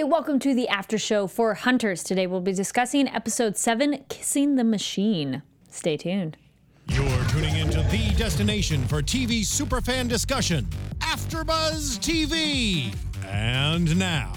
Hey, 0.00 0.04
welcome 0.04 0.38
to 0.38 0.54
the 0.54 0.66
after 0.66 0.96
show 0.96 1.26
for 1.26 1.52
Hunters. 1.52 2.02
Today 2.02 2.26
we'll 2.26 2.40
be 2.40 2.54
discussing 2.54 3.06
episode 3.06 3.58
7 3.58 4.06
Kissing 4.08 4.56
the 4.56 4.64
Machine. 4.64 5.42
Stay 5.68 5.98
tuned. 5.98 6.38
You're 6.86 7.24
tuning 7.28 7.54
into 7.54 7.82
the 7.90 8.14
destination 8.16 8.88
for 8.88 9.02
TV 9.02 9.42
superfan 9.42 10.08
discussion, 10.08 10.66
AfterBuzz 11.00 11.98
TV. 11.98 12.94
And 13.26 13.98
now, 13.98 14.32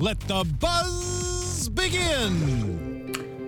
let 0.00 0.18
the 0.22 0.42
buzz 0.58 1.68
begin. 1.68 2.85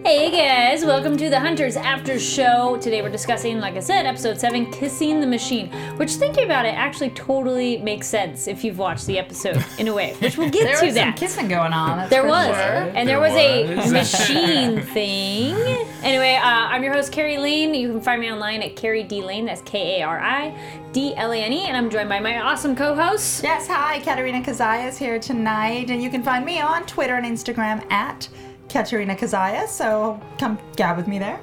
Hey 0.09 0.30
guys, 0.30 0.86
welcome 0.86 1.18
to 1.18 1.29
the 1.29 1.38
Hunters 1.38 1.77
After 1.77 2.18
Show. 2.18 2.79
Today 2.79 3.02
we're 3.02 3.11
discussing, 3.11 3.61
like 3.61 3.74
I 3.77 3.80
said, 3.80 4.06
episode 4.06 4.41
7 4.41 4.73
Kissing 4.73 5.20
the 5.20 5.27
Machine, 5.27 5.68
which 5.98 6.12
thinking 6.12 6.45
about 6.46 6.64
it 6.64 6.70
actually 6.70 7.11
totally 7.11 7.77
makes 7.77 8.06
sense 8.06 8.48
if 8.48 8.64
you've 8.64 8.79
watched 8.79 9.05
the 9.05 9.18
episode 9.18 9.62
in 9.79 9.86
a 9.86 9.92
way, 9.92 10.14
which 10.20 10.38
we'll 10.38 10.48
get 10.48 10.64
There 10.64 10.80
to 10.80 10.86
was 10.86 10.95
some 10.95 11.09
that. 11.09 11.16
kissing 11.18 11.46
going 11.48 11.74
on. 11.74 11.98
that's 11.98 12.09
There 12.09 12.23
for 12.23 12.29
was, 12.29 12.46
sure. 12.46 12.55
and 12.56 13.06
there, 13.06 13.20
There 13.20 13.77
was, 13.77 13.91
a 13.91 13.92
machine 13.92 14.80
thing. 14.95 15.55
Anyway, 16.02 16.36
uh, 16.36 16.41
I'm 16.42 16.83
your 16.83 16.95
host 16.95 17.12
Kari 17.12 17.36
Lane. 17.36 17.75
You 17.75 17.91
can 17.92 18.00
find 18.00 18.19
me 18.22 18.33
online 18.33 18.62
at 18.62 18.77
Kari 18.77 19.02
D 19.02 19.20
Lane. 19.22 19.45
That's 19.45 19.61
K 19.61 20.00
A 20.00 20.05
R 20.06 20.19
I 20.20 20.59
D 20.92 21.14
L 21.16 21.33
A 21.33 21.36
N 21.36 21.52
E, 21.52 21.66
and 21.66 21.77
I'm 21.77 21.91
joined 21.91 22.09
by 22.09 22.19
my 22.19 22.41
awesome 22.41 22.75
co-host. 22.75 23.42
Yes, 23.42 23.66
hi, 23.69 24.00
Katerina 24.00 24.41
Kazayas 24.41 24.97
here 24.97 25.19
tonight, 25.19 25.91
and 25.91 26.02
you 26.02 26.09
can 26.09 26.22
find 26.22 26.47
me 26.47 26.61
on 26.62 26.86
Twitter 26.86 27.16
and 27.16 27.27
Instagram 27.27 27.84
at 27.92 28.27
Katerina 28.68 29.14
Kazaya, 29.16 29.66
So 29.66 30.20
come 30.38 30.58
gab 30.77 30.96
with 30.96 31.08
me 31.08 31.18
there. 31.18 31.40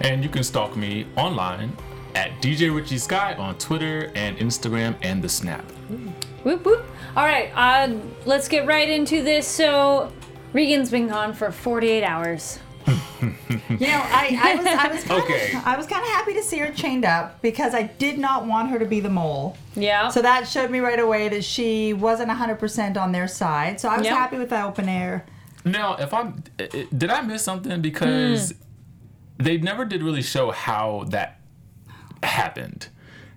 And 0.00 0.22
you 0.22 0.28
can 0.30 0.42
stalk 0.44 0.76
me 0.76 1.06
online 1.16 1.76
at 2.14 2.30
DJ 2.40 2.74
Richie 2.74 2.98
Sky 2.98 3.34
on 3.34 3.56
Twitter 3.58 4.10
and 4.14 4.36
Instagram 4.38 4.94
and 5.02 5.22
the 5.22 5.28
Snap. 5.28 5.64
Whoop 6.44 6.64
whoop. 6.64 6.84
All 7.16 7.24
right, 7.24 7.50
uh, 7.54 7.94
let's 8.24 8.48
get 8.48 8.66
right 8.66 8.88
into 8.88 9.22
this. 9.22 9.46
So, 9.46 10.12
Regan's 10.52 10.90
been 10.90 11.08
gone 11.08 11.32
for 11.34 11.50
48 11.50 12.04
hours. 12.04 12.58
You 13.20 13.86
know, 13.86 14.00
I, 14.02 14.38
I 14.40 14.54
was 14.54 14.66
I 14.66 14.88
was 14.88 15.04
kind 15.04 15.22
Okay. 15.24 15.52
of 15.56 15.66
I 15.66 15.76
was 15.76 15.86
kind 15.86 16.02
of 16.02 16.08
happy 16.08 16.32
to 16.34 16.42
see 16.42 16.56
her 16.58 16.72
chained 16.72 17.04
up 17.04 17.42
because 17.42 17.74
I 17.74 17.82
did 17.82 18.18
not 18.18 18.46
want 18.46 18.70
her 18.70 18.78
to 18.78 18.86
be 18.86 19.00
the 19.00 19.10
mole. 19.10 19.58
Yeah. 19.74 20.08
So 20.08 20.22
that 20.22 20.48
showed 20.48 20.70
me 20.70 20.78
right 20.78 20.98
away 20.98 21.28
that 21.28 21.44
she 21.44 21.92
wasn't 21.92 22.30
100% 22.30 22.96
on 22.96 23.12
their 23.12 23.28
side. 23.28 23.78
So 23.80 23.88
I 23.90 23.98
was 23.98 24.06
Yep. 24.06 24.16
happy 24.16 24.38
with 24.38 24.48
the 24.50 24.62
open 24.64 24.88
air. 24.88 25.26
Now, 25.70 25.96
if 25.96 26.12
I'm, 26.14 26.42
did 26.56 27.10
I 27.10 27.20
miss 27.22 27.42
something? 27.42 27.80
Because 27.80 28.52
hmm. 28.52 29.44
they 29.44 29.58
never 29.58 29.84
did 29.84 30.02
really 30.02 30.22
show 30.22 30.50
how 30.50 31.04
that 31.08 31.40
happened, 32.22 32.88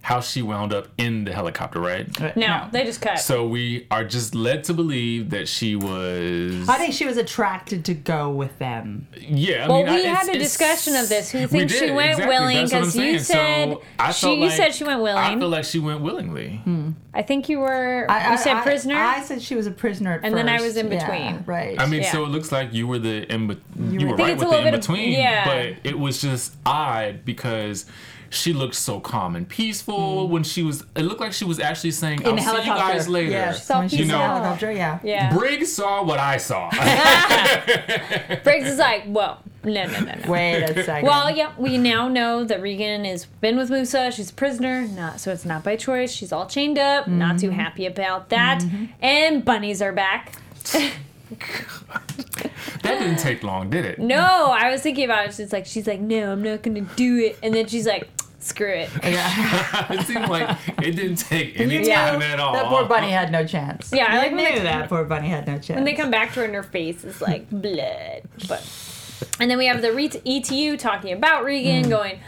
how 0.04 0.20
she 0.20 0.42
wound 0.42 0.74
up 0.74 0.88
in 0.98 1.26
the 1.26 1.32
helicopter, 1.34 1.80
right? 1.80 2.08
no, 2.36 2.68
they 2.72 2.84
just 2.86 3.02
cut. 3.02 3.20
So 3.20 3.46
we 3.48 3.86
are 3.92 4.04
just 4.04 4.34
led 4.34 4.64
to 4.64 4.74
believe 4.74 5.30
that 5.30 5.48
she 5.48 5.76
was. 5.76 6.68
I 6.68 6.78
think 6.80 6.94
she 6.96 7.06
was 7.06 7.18
attracted 7.18 7.86
to 7.86 7.94
go 7.94 8.32
with 8.32 8.58
them. 8.58 9.08
yeah. 9.16 9.66
I 9.66 9.68
well, 9.70 9.84
mean, 9.84 9.94
we 9.94 10.00
it's- 10.02 10.28
had 10.28 10.36
a 10.36 10.40
discussion 10.40 10.96
of 10.96 11.08
this. 11.08 11.32
Who 11.32 11.40
we 11.42 11.46
thinks 11.46 11.74
she 11.74 11.80
did, 11.82 11.96
went 11.96 12.12
exactly. 12.12 12.36
willing? 12.36 12.58
That's 12.58 12.72
what 12.74 12.78
I'm 12.80 12.86
Because 12.88 12.96
you 12.98 13.20
said 13.20 13.70
So 13.74 13.82
I 14.00 14.12
she, 14.12 14.26
felt 14.26 14.38
you 14.40 14.46
like- 14.46 14.52
said 14.54 14.74
she 14.76 14.84
went 14.86 15.02
willingly. 15.02 15.36
I 15.36 15.38
feel 15.40 15.50
like 15.50 15.66
she 15.66 15.80
went 15.80 16.02
willingly. 16.02 16.62
Hmm. 16.64 16.92
I 17.14 17.22
think 17.22 17.48
you 17.50 17.60
were. 17.60 18.06
I, 18.10 18.32
you 18.32 18.38
said 18.40 18.56
I- 18.58 18.62
prisoner. 18.64 18.96
I, 18.96 19.22
said 19.22 19.42
she 19.42 19.54
was 19.56 19.68
a 19.68 19.72
prisoner 19.72 20.14
at 20.14 20.22
And 20.24 20.36
then 20.36 20.50
I 20.50 20.62
was 20.62 20.78
in 20.78 20.92
Yeah, 20.92 21.00
between. 21.06 21.44
right. 21.46 21.80
I 21.80 21.86
mean, 21.86 22.02
Yeah. 22.02 22.12
so 22.12 22.24
it 22.26 22.30
looks 22.30 22.52
like 22.52 22.74
you 22.74 22.88
were 22.88 22.98
the 23.00 23.32
in, 23.32 23.48
be- 23.48 23.58
you, 23.80 24.08
were- 24.08 24.16
were 24.16 24.22
I 24.22 24.30
right 24.30 24.38
with 24.40 24.50
the 24.50 24.58
in 24.58 24.64
bit 24.64 24.74
of- 24.74 24.80
between, 24.82 25.12
yeah. 25.12 25.46
but 25.46 25.76
it 25.88 26.00
was 26.00 26.20
just 26.22 26.56
odd 26.66 27.24
because 27.24 27.86
she 28.32 28.54
looked 28.54 28.76
so 28.76 29.02
calm 29.02 29.36
and 29.36 29.48
peaceful 29.48 30.26
mm. 30.26 30.30
when 30.30 30.44
she 30.44 30.64
was. 30.64 30.86
It 30.96 31.04
looked 31.04 31.20
like 31.20 31.34
she 31.34 31.44
was 31.44 31.60
actually 31.60 31.92
saying, 31.92 32.22
in 32.22 32.28
"I'll 32.28 32.36
the 32.36 32.42
see 32.42 32.48
you 32.48 32.54
helicopter. 32.54 32.94
guys 32.94 33.10
later." 33.10 33.32
Yes, 33.32 33.68
So 33.68 33.80
when 33.80 33.90
she's 33.90 34.00
You 34.00 34.06
know- 34.06 34.20
helicopter, 34.20 34.72
yeah. 34.72 35.00
yeah. 35.04 35.36
Briggs 35.36 35.74
saw 35.74 36.02
what 36.04 36.18
I 36.18 36.38
saw. 36.38 36.70
Briggs 38.44 38.70
is 38.70 38.80
like, 38.80 39.04
whoa, 39.04 39.36
no, 39.66 39.86
no, 39.86 40.00
no, 40.00 40.00
no. 40.00 40.32
Wait 40.32 40.64
a 40.64 40.84
second. 40.84 41.08
Well, 41.08 41.30
yeah, 41.30 41.52
we 41.58 41.78
now 41.78 42.08
know 42.08 42.46
that 42.46 42.62
Regan 42.62 43.04
has 43.04 43.26
been 43.26 43.58
with 43.58 43.70
Musa. 43.70 44.12
She's 44.12 44.30
a 44.30 44.34
prisoner, 44.34 44.88
not 44.88 45.20
so 45.20 45.34
it's 45.34 45.44
not 45.44 45.66
by 45.66 45.76
choice. 45.76 46.12
She's 46.12 46.32
all 46.32 46.48
chained 46.48 46.80
up, 46.80 47.10
not 47.10 47.38
too 47.38 47.50
mm-hmm. 47.50 47.60
happy 47.60 47.86
about 47.86 48.30
that. 48.30 48.62
Mm-hmm. 48.62 48.86
And 49.02 49.44
bunnies 49.44 49.82
are 49.82 49.92
back. 49.92 50.38
that 50.72 50.94
didn't 52.84 53.18
take 53.18 53.44
long, 53.44 53.70
did 53.70 53.84
it? 53.86 54.00
No, 54.00 54.52
I 54.52 54.72
was 54.72 54.82
thinking 54.82 55.04
about 55.04 55.28
it. 55.28 55.36
She's 55.36 55.52
like, 55.52 55.66
she's 55.66 55.86
like, 55.86 56.00
no, 56.00 56.32
I'm 56.32 56.42
not 56.42 56.64
gonna 56.64 56.88
do 56.96 57.18
it. 57.18 57.38
And 57.44 57.54
then 57.54 57.68
she's 57.68 57.86
like, 57.86 58.08
screw 58.44 58.72
it. 58.72 58.90
yeah. 59.04 59.92
it 59.94 60.06
seemed 60.06 60.28
like 60.28 60.58
it 60.82 60.96
didn't 60.96 61.18
take 61.18 61.60
any 61.60 61.80
You 61.80 61.86
time 61.94 62.22
at 62.22 62.40
all. 62.40 62.54
That 62.54 62.66
poor 62.68 62.86
bunny 62.86 63.10
had 63.10 63.32
no 63.32 63.46
chance. 63.46 63.92
Yeah, 63.94 64.08
I 64.10 64.16
I 64.16 64.18
like 64.20 64.34
knew 64.34 64.46
they- 64.46 64.60
that 64.60 64.90
poor 64.90 65.04
bunny 65.04 65.30
had 65.30 65.48
no 65.48 65.54
chance. 65.54 65.76
When 65.76 65.84
they 65.84 65.94
come 65.94 66.12
back 66.12 66.34
to 66.34 66.40
her 66.40 66.46
and 66.46 66.56
her 66.56 66.64
face 66.64 67.04
is 67.04 67.22
like 67.22 67.50
blood. 67.50 68.24
But 68.48 68.68
and 69.40 69.50
then 69.50 69.58
we 69.58 69.68
have 69.68 69.82
the 69.82 69.92
re- 69.94 70.10
ETU 70.26 70.78
talking 70.78 71.14
about 71.14 71.44
Regan, 71.44 71.86
mm. 71.86 71.90
going, 71.90 72.20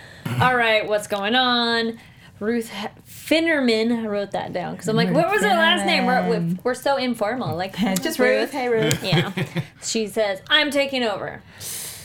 "All 0.41 0.55
right, 0.55 0.87
what's 0.87 1.07
going 1.07 1.35
on?" 1.35 1.99
Ruth 2.39 2.71
H- 2.73 2.89
Finnerman 3.07 4.07
wrote 4.07 4.31
that 4.31 4.51
down 4.53 4.73
because 4.73 4.87
I'm 4.89 4.95
like, 4.95 5.07
Ruth 5.09 5.17
what 5.17 5.31
was 5.31 5.41
her 5.41 5.47
last 5.49 5.85
name? 5.85 6.05
We're, 6.05 6.55
we're 6.63 6.73
so 6.73 6.97
informal, 6.97 7.55
like 7.55 7.75
just 8.01 8.19
Ruth. 8.19 8.51
Hey, 8.51 8.67
Ruth. 8.69 9.03
Yeah, 9.03 9.31
she 9.81 10.07
says, 10.07 10.41
"I'm 10.49 10.69
taking 10.71 11.03
over." 11.03 11.41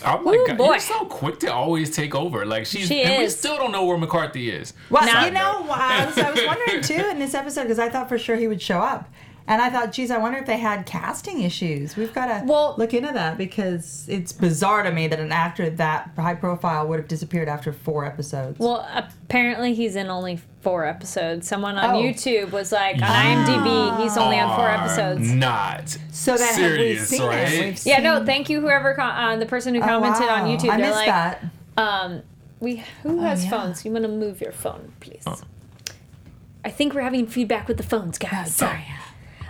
I'm 0.05 0.25
like, 0.25 0.39
Ooh, 0.41 0.47
God, 0.47 0.59
boy. 0.59 0.65
you're 0.71 0.81
so 0.81 1.05
quick 1.07 1.41
to 1.41 1.53
always 1.53 1.95
take 1.95 2.15
over. 2.15 2.45
Like 2.47 2.67
she's, 2.67 2.89
She 2.89 3.03
and 3.03 3.19
we 3.23 3.29
still 3.29 3.57
don't 3.57 3.73
know 3.73 3.85
where 3.85 3.99
McCarthy 3.99 4.51
is. 4.51 4.73
Well, 4.91 5.05
Now- 5.05 5.25
you 5.25 5.31
know, 5.31 5.67
I 5.71 6.07
was, 6.07 6.19
I 6.19 6.31
was 6.31 6.41
wondering 6.47 6.83
too 6.83 7.09
in 7.11 7.19
this 7.19 7.35
episode 7.35 7.63
because 7.63 7.79
I 7.79 7.89
thought 7.89 8.09
for 8.09 8.19
sure 8.19 8.37
he 8.37 8.49
would 8.49 8.63
show 8.63 8.79
up. 8.79 9.09
And 9.51 9.63
I 9.63 9.71
thought, 9.71 9.93
geez, 9.93 10.11
I 10.11 10.19
wonder 10.19 10.39
if 10.39 10.45
they 10.45 10.59
had 10.59 10.85
casting 10.85 11.41
issues. 11.41 11.97
We've 11.97 12.13
got 12.13 12.27
to 12.27 12.45
Well- 12.45 12.75
look 12.77 12.93
into 12.93 13.11
that 13.15 13.39
because 13.39 14.05
it's 14.07 14.31
bizarre 14.31 14.83
to 14.83 14.93
me 14.93 15.09
that 15.09 15.19
an 15.19 15.33
actor 15.33 15.71
that 15.71 16.11
high 16.17 16.35
profile 16.35 16.87
would 16.87 16.99
have 16.99 17.09
disappeared 17.09 17.49
after 17.49 17.73
four 17.73 18.05
episodes. 18.05 18.59
Well, 18.59 18.87
apparently 18.95 19.73
he's 19.73 19.97
in 19.97 20.09
only 20.11 20.39
four 20.61 20.85
episodes. 20.85 21.49
Someone 21.49 21.79
on 21.79 21.97
Oh. 21.97 21.99
YouTube 22.03 22.51
was 22.51 22.73
like, 22.73 22.97
on 22.97 23.01
IMDb, 23.03 24.03
he's 24.03 24.19
only 24.19 24.39
on 24.39 24.55
four 24.55 24.69
Are 24.69 24.85
episodes. 24.85 25.31
Not 25.33 25.97
so 26.13 26.37
then 26.37 26.53
serious, 26.55 27.01
have 27.01 27.11
we 27.11 27.17
seen 27.17 27.27
right? 27.27 27.53
it? 27.53 27.65
We've 27.65 27.87
Yeah, 27.87 28.01
no, 28.03 28.27
thank 28.27 28.51
you, 28.51 28.61
whoever, 28.61 28.93
com- 28.93 29.17
uh, 29.17 29.37
the 29.37 29.47
person 29.47 29.75
who 29.75 29.81
Oh, 29.81 29.87
commented 29.87 30.29
on 30.29 30.43
wow. 30.47 30.55
YouTube. 30.57 30.69
I 30.69 30.77
They're 30.77 30.87
missed 30.89 30.95
like, 30.95 31.07
that. 31.07 31.45
Um, 31.79 32.23
we 32.61 32.85
who 33.03 33.21
has 33.21 33.41
Oh, 33.41 33.45
yeah. 33.45 33.51
phones? 33.51 33.85
You 33.87 33.93
want 33.93 34.03
to 34.05 34.11
move 34.11 34.43
your 34.43 34.53
phone, 34.53 34.93
please? 35.01 35.25
I 36.65 36.69
think 36.71 36.93
we're 36.93 37.01
having 37.01 37.27
feedback 37.27 37.67
with 37.67 37.79
the 37.79 37.83
phones, 37.83 38.19
guys. 38.19 38.55
Sorry. 38.55 38.85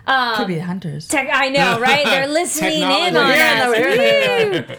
Um, 0.09 0.37
Could 0.37 0.47
be 0.49 0.55
the 0.55 0.63
hunters. 0.65 1.07
tech, 1.07 1.29
I 1.31 1.51
know, 1.51 1.79
right? 1.81 2.05
They're 2.05 2.27
listening 2.41 2.79
in 2.79 3.15
on 3.17 3.29
Yeah, 3.29 3.69
us. 3.71 4.71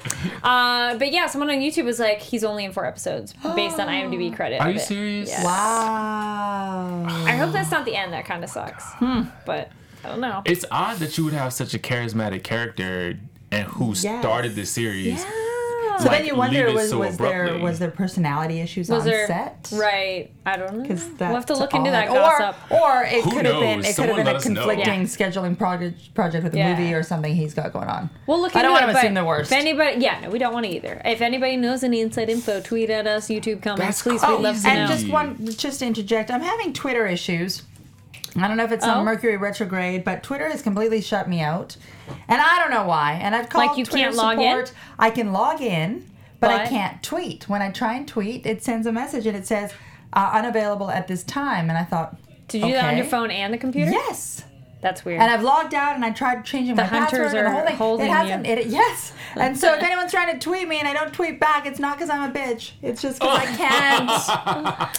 no, 0.44 0.50
uh, 0.50 0.96
but 0.98 1.12
yeah, 1.12 1.28
someone 1.28 1.50
on 1.52 1.58
YouTube 1.58 1.86
was 1.86 2.00
like, 2.00 2.20
he's 2.20 2.44
only 2.44 2.66
in 2.66 2.72
four 2.72 2.86
episodes 2.86 3.34
based 3.56 3.80
on 3.80 3.88
IMDb 3.88 4.36
credit. 4.36 4.60
Are 4.60 4.70
you 4.72 4.78
it. 4.78 4.82
serious? 4.82 5.30
Yeah. 5.30 5.44
Wow. 5.44 7.06
I 7.08 7.34
hope 7.36 7.52
that's 7.54 7.70
not 7.72 7.86
the 7.86 7.96
end. 7.96 8.14
That 8.14 8.26
kind 8.26 8.44
of 8.44 8.50
sucks. 8.50 8.84
Hmm. 8.94 9.22
But 9.46 9.72
I 10.04 10.08
don't 10.10 10.22
know. 10.22 10.42
It's 10.46 10.66
odd 10.72 10.98
that 10.98 11.18
you 11.18 11.26
would 11.26 11.34
have 11.34 11.54
such 11.54 11.74
a 11.74 11.80
charismatic 11.80 12.44
character 12.44 13.20
and 13.52 13.68
who 13.68 13.94
Yes. 13.96 14.22
started 14.22 14.56
this 14.56 14.72
series. 14.72 15.24
So 16.00 16.06
Like, 16.06 16.20
then 16.20 16.26
you 16.28 16.36
wonder 16.36 16.72
was, 16.72 16.90
so 16.92 17.00
was 17.00 17.18
there 17.18 17.58
was 17.60 17.80
there 17.80 17.92
personality 17.92 18.60
issues 18.62 18.90
Was 18.90 19.02
on 19.02 19.06
there 19.10 19.28
set? 19.28 19.70
right? 19.74 20.32
I 20.46 20.56
don't 20.58 20.74
know. 20.78 20.82
Because 20.82 21.06
We'll 21.20 21.30
have 21.36 21.46
to 21.48 21.56
look 21.56 21.74
into 21.74 21.92
that 21.92 22.10
or, 22.10 22.14
gossip. 22.14 22.56
Or 22.72 23.04
it 23.04 23.24
could 23.24 23.46
have 23.46 23.60
been 23.60 23.84
it 23.84 23.96
could 23.96 24.06
have 24.10 24.16
been 24.16 24.28
a 24.36 24.40
conflicting 24.40 25.02
Yeah. 25.02 25.06
scheduling 25.06 25.58
project 25.58 26.14
project 26.14 26.44
with 26.44 26.54
the 26.54 26.60
Yeah. 26.60 26.76
movie 26.78 26.94
or 26.94 27.04
something 27.04 27.36
he's 27.36 27.54
got 27.54 27.74
going 27.74 27.88
on. 27.90 28.10
We'll 28.28 28.40
look 28.42 28.56
I 28.56 28.62
don't 28.62 28.72
want 28.72 28.86
to 28.86 28.94
but 28.94 29.04
assume 29.04 29.14
the 29.14 29.26
worst. 29.26 29.52
If 29.52 29.58
anybody, 29.58 30.00
yeah, 30.00 30.22
no, 30.22 30.30
we 30.30 30.40
don't 30.40 30.54
want 30.54 30.66
to 30.66 30.72
either. 30.72 31.02
If 31.04 31.22
anybody 31.22 31.58
knows 31.58 31.84
any 31.84 32.00
inside 32.02 32.30
info, 32.30 32.62
tweet 32.62 32.90
at 32.90 33.06
us, 33.06 33.28
YouTube 33.28 33.62
comments, 33.62 33.86
That's 33.86 34.02
please. 34.02 34.20
crazy. 34.22 34.36
We'd 34.36 34.42
love 34.44 34.62
to 34.62 34.70
and 34.70 34.80
know. 34.90 34.96
just 34.96 35.10
one 35.10 35.46
just 35.58 35.80
to 35.80 35.86
interject, 35.86 36.32
I'm 36.32 36.42
having 36.42 36.72
Twitter 36.74 37.06
issues. 37.08 37.64
I 38.36 38.48
don't 38.48 38.58
know 38.58 38.64
if 38.64 38.72
it's 38.72 38.86
Oh? 38.86 38.92
on 38.92 39.06
Mercury 39.06 39.38
retrograde, 39.38 40.04
but 40.04 40.24
Twitter 40.24 40.50
has 40.50 40.62
completely 40.62 41.02
shut 41.02 41.28
me 41.30 41.42
out, 41.42 41.78
and 42.28 42.42
I 42.42 42.60
don't 42.60 42.72
know 42.72 42.86
why. 42.86 43.14
And 43.22 43.36
I've 43.36 43.50
called 43.50 43.68
Like 43.70 43.78
you 43.78 43.86
Twitter 43.86 44.06
can't 44.06 44.16
log 44.16 44.40
in? 44.40 44.66
support. 44.66 44.74
I 44.98 45.10
can 45.10 45.32
log 45.34 45.62
in, 45.62 46.10
but, 46.40 46.52
I 46.52 46.68
can't 46.68 47.02
tweet. 47.04 47.50
When 47.50 47.62
I 47.62 47.72
try 47.72 47.96
and 47.96 48.08
tweet, 48.08 48.46
it 48.46 48.64
sends 48.64 48.88
a 48.88 48.92
message 48.92 49.26
and 49.26 49.36
it 49.36 49.46
says 49.48 49.74
uh, 50.14 50.32
unavailable 50.34 50.90
at 50.90 51.08
this 51.08 51.24
time. 51.24 51.70
And 51.70 51.78
I 51.78 51.84
thought, 51.84 52.18
Did 52.48 52.62
you 52.62 52.68
do 52.68 52.74
that 52.74 52.86
on 52.92 52.98
your 52.98 53.06
phone 53.06 53.30
and 53.32 53.54
the 53.54 53.58
computer? 53.58 53.92
Yes. 53.92 54.44
That's 54.82 55.04
weird. 55.04 55.20
And 55.22 55.30
I've 55.30 55.44
logged 55.44 55.74
out 55.74 55.96
and 55.96 56.06
I 56.06 56.12
tried 56.12 56.46
changing 56.46 56.76
The 56.76 56.84
my 56.84 56.88
hunters 56.88 57.12
password 57.20 57.36
and 57.36 57.36
the 57.36 57.50
are 57.50 57.52
whole 57.52 57.66
thing. 57.68 57.76
holding 57.76 58.06
it 58.08 58.12
hasn't. 58.12 58.46
you. 58.48 58.54
It, 58.54 58.68
yes. 58.68 59.14
And 59.36 59.56
so 59.58 59.74
if 59.76 59.84
anyone's 59.84 60.12
trying 60.12 60.34
to 60.34 60.40
tweet 60.40 60.68
me 60.68 60.80
and 60.80 60.88
I 60.88 60.94
don't 60.94 61.14
tweet 61.14 61.40
back, 61.40 61.66
it's 61.68 61.80
not 61.80 61.98
because 61.98 62.10
I'm 62.10 62.32
a 62.32 62.34
bitch. 62.34 62.72
It's 62.82 63.02
just 63.02 63.20
because 63.20 63.38
I 63.40 63.46
can't. 63.58 64.10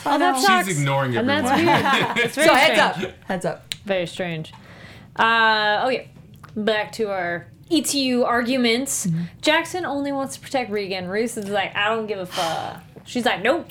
oh, 0.07 0.19
that 0.19 0.37
She's 0.37 0.47
sucks. 0.47 0.69
ignoring 0.69 1.17
And 1.17 1.29
that's 1.29 1.51
weird. 1.51 2.17
it's 2.27 2.35
very 2.37 2.47
so 2.47 2.55
strange. 2.55 2.79
heads 2.79 3.05
up. 3.05 3.13
Heads 3.27 3.45
up. 3.45 3.75
Very 3.85 4.07
strange. 4.07 4.53
Uh, 5.17 5.81
oh 5.85 5.89
yeah. 5.89 6.03
Back 6.57 6.93
to 6.93 7.11
our 7.11 7.47
ETU 7.71 8.25
arguments. 8.25 9.07
Mm-hmm. 9.07 9.23
Jackson 9.41 9.85
only 9.85 10.13
wants 10.13 10.35
to 10.37 10.41
protect 10.41 10.71
Regan. 10.71 11.09
Ruth 11.09 11.37
is 11.39 11.49
like, 11.49 11.75
I 11.75 11.89
don't 11.89 12.07
give 12.07 12.19
a 12.19 12.27
fuck. 12.27 12.83
She's 13.05 13.25
like, 13.25 13.43
nope. 13.43 13.71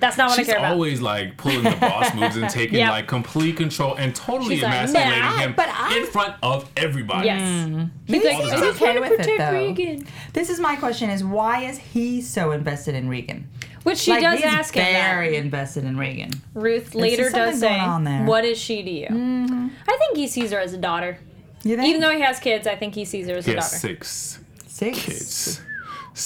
That's 0.00 0.16
not 0.16 0.30
what 0.30 0.36
She's 0.38 0.48
I 0.48 0.52
care 0.52 0.58
about. 0.60 0.72
always 0.72 1.00
like 1.00 1.36
pulling 1.36 1.62
the 1.62 1.76
boss 1.80 2.14
moves 2.14 2.36
and 2.36 2.48
taking 2.48 2.78
Yep. 2.78 2.90
like 2.90 3.06
complete 3.06 3.56
control 3.56 3.94
and 3.96 4.14
totally 4.14 4.54
She's 4.56 4.64
like, 4.64 4.72
emasculating 4.74 5.18
"Nah, 5.20 5.36
him 5.38 5.54
but 5.56 5.68
I- 5.68 5.98
in 5.98 6.06
front 6.06 6.34
of 6.42 6.70
everybody. 6.76 7.26
Yes. 7.26 7.68
Mm. 7.68 7.90
He's 8.06 8.24
like, 8.24 8.36
he's 8.36 8.52
okay 8.54 8.98
with 8.98 9.20
it, 9.20 9.38
though. 9.38 9.52
Regan. 9.52 10.06
This 10.32 10.50
is 10.50 10.58
my 10.58 10.76
question: 10.76 11.10
Is 11.10 11.22
why 11.22 11.64
is 11.64 11.78
he 11.78 12.20
so 12.22 12.50
invested 12.52 12.94
in 12.94 13.08
Regan? 13.08 13.48
Which 13.82 13.98
she 13.98 14.10
like, 14.10 14.20
does 14.22 14.38
he's 14.40 14.44
ask 14.46 14.74
him. 14.74 14.82
that. 14.84 15.14
very 15.14 15.36
invested 15.36 15.84
in 15.84 15.96
Regan. 15.96 16.30
Ruth 16.54 16.94
later 16.94 17.30
does 17.30 17.60
say, 17.60 17.78
on 17.78 18.04
there. 18.04 18.24
"What 18.24 18.44
is 18.44 18.58
she 18.58 18.82
to 18.82 18.90
you?" 18.90 19.06
Mm-hmm. 19.08 19.68
I 19.88 19.96
think 19.96 20.16
he 20.16 20.26
sees 20.26 20.50
her 20.52 20.58
as 20.60 20.72
a 20.72 20.78
daughter. 20.78 21.18
You 21.62 21.76
think? 21.76 21.88
Even 21.88 22.00
though 22.00 22.10
he 22.14 22.20
has 22.20 22.38
kids, 22.40 22.66
I 22.66 22.74
think 22.76 22.94
he 22.94 23.04
sees 23.04 23.26
her 23.28 23.34
as 23.36 23.44
He 23.46 23.52
a 23.52 23.56
has 23.56 23.64
daughter. 23.70 23.78
six 23.80 24.38
six. 24.66 24.98
kids. 25.04 25.60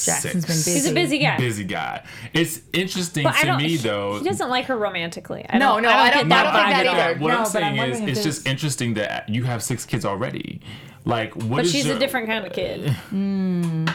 Jackson's 0.05 0.33
Six. 0.33 0.47
been 0.47 0.47
busy. 0.47 0.73
He's 0.73 0.87
a 0.87 0.93
busy 0.95 1.19
guy. 1.19 1.37
Busy 1.39 1.65
guy. 1.65 2.03
It's 2.33 2.61
interesting 2.73 3.25
But 3.25 3.35
I 3.35 3.41
to 3.43 3.47
don't. 3.47 3.59
me 3.59 3.69
he, 3.71 3.77
though. 3.77 4.19
he 4.19 4.25
doesn't 4.25 4.49
like 4.51 4.67
her 4.67 4.77
romantically. 4.77 5.45
I 5.49 5.59
No, 5.59 5.75
don't, 5.75 5.83
no, 5.83 5.89
I 5.89 5.93
don't 5.93 6.01
I 6.01 6.11
don't- 6.21 6.29
that 6.31 6.47
I 6.47 6.53
don't 6.53 6.83
think 6.85 6.87
that 6.97 7.09
either. 7.11 7.21
What 7.21 7.29
No, 7.33 7.39
I'm 7.41 7.47
saying 7.47 7.81
I'm 7.81 7.91
is, 7.91 7.97
it's 8.01 8.07
there's- 8.07 8.25
just 8.25 8.47
interesting 8.47 8.95
that 8.95 9.29
you 9.29 9.45
have 9.45 9.63
six 9.63 9.85
kids 9.85 10.05
already. 10.05 10.61
Like, 11.05 11.35
what 11.37 11.49
But 11.57 11.65
is 11.67 11.73
she's 11.73 11.87
your- 11.87 11.97
a 11.97 11.99
different 11.99 12.27
kind 12.29 12.47
of 12.47 12.53
kid. 12.53 12.89
Hmm. 12.91 13.87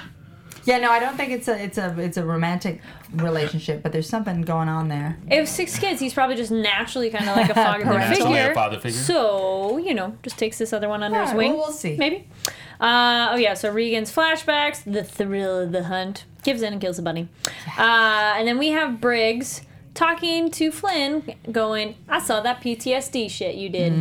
Yeah, 0.69 0.77
no, 0.77 0.91
I 0.91 0.99
don't 0.99 1.17
think 1.17 1.31
it's 1.31 1.47
a 1.47 1.59
it's 1.63 1.79
a 1.79 1.99
it's 1.99 2.17
a 2.17 2.23
romantic 2.23 2.79
relationship, 3.11 3.81
but 3.81 3.91
there's 3.91 4.07
something 4.07 4.43
going 4.43 4.69
on 4.69 4.87
there. 4.87 5.17
If 5.31 5.47
six 5.47 5.79
kids, 5.79 5.99
he's 5.99 6.13
probably 6.13 6.35
just 6.35 6.51
naturally 6.51 7.09
kind 7.09 7.27
of 7.27 7.35
like 7.35 7.49
a 7.49 7.53
fatherly 7.65 7.85
Naturally 7.85 8.33
figure. 8.35 8.51
a 8.51 8.53
father 8.53 8.79
figure. 8.79 8.99
So 8.99 9.77
you 9.79 9.95
know, 9.95 10.15
just 10.21 10.37
takes 10.37 10.59
this 10.59 10.71
other 10.71 10.87
one 10.87 11.01
under 11.01 11.19
his 11.19 11.29
Alright, 11.31 11.37
wing. 11.37 11.51
well, 11.53 11.61
we'll 11.69 11.71
see. 11.71 11.97
Maybe. 11.97 12.27
Uh, 12.79 13.29
oh 13.31 13.35
yeah. 13.37 13.55
So 13.55 13.71
Regan's 13.71 14.13
flashbacks, 14.13 14.83
the 14.83 15.03
thrill 15.03 15.57
of 15.59 15.71
the 15.71 15.85
hunt, 15.85 16.25
gives 16.43 16.61
in 16.61 16.71
and 16.73 16.79
kills 16.81 16.99
a 16.99 17.01
bunny. 17.01 17.29
Uh, 17.75 18.35
and 18.37 18.47
then 18.47 18.59
we 18.59 18.67
have 18.69 19.01
Briggs 19.01 19.61
talking 19.95 20.51
to 20.51 20.71
Flynn, 20.71 21.33
going, 21.51 21.95
"I 22.07 22.19
saw 22.19 22.41
that 22.41 22.61
PTSD 22.61 23.27
shit 23.31 23.55
you 23.55 23.69
did." 23.69 23.91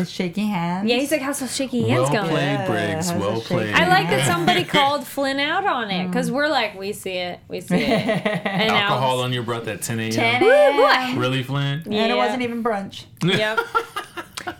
The 0.00 0.10
shaky 0.10 0.46
hands. 0.46 0.88
Yeah, 0.88 0.96
he's 0.96 1.10
like, 1.10 1.20
"How's 1.20 1.40
those 1.40 1.54
shaky 1.54 1.88
hands 1.88 2.10
well 2.10 2.22
going?" 2.24 2.30
played, 2.30 2.66
Briggs. 2.66 3.10
how's 3.10 3.20
Well 3.20 3.40
played. 3.40 3.74
I 3.74 3.88
like 3.88 4.08
that 4.10 4.26
somebody 4.26 4.64
called 4.76 5.06
Flynn 5.06 5.38
out 5.38 5.66
on 5.66 5.90
it 5.90 6.06
because 6.08 6.30
we're 6.30 6.48
like, 6.48 6.78
we 6.78 6.92
see 6.92 7.12
it, 7.18 7.40
we 7.48 7.60
see 7.60 7.76
it, 7.76 7.82
and 7.86 8.70
Alcohol 8.70 9.18
now, 9.18 9.24
on 9.24 9.32
your 9.32 9.42
breath 9.42 9.66
at 9.68 9.82
10 9.82 10.00
a.m. 10.00 10.10
10 10.10 10.42
a.m. 10.42 11.18
Really, 11.18 11.42
Flynn? 11.42 11.82
And 11.84 11.92
Yeah. 11.92 12.06
it 12.06 12.16
wasn't 12.16 12.42
even 12.42 12.62
brunch. 12.64 13.04
yep, 13.24 13.58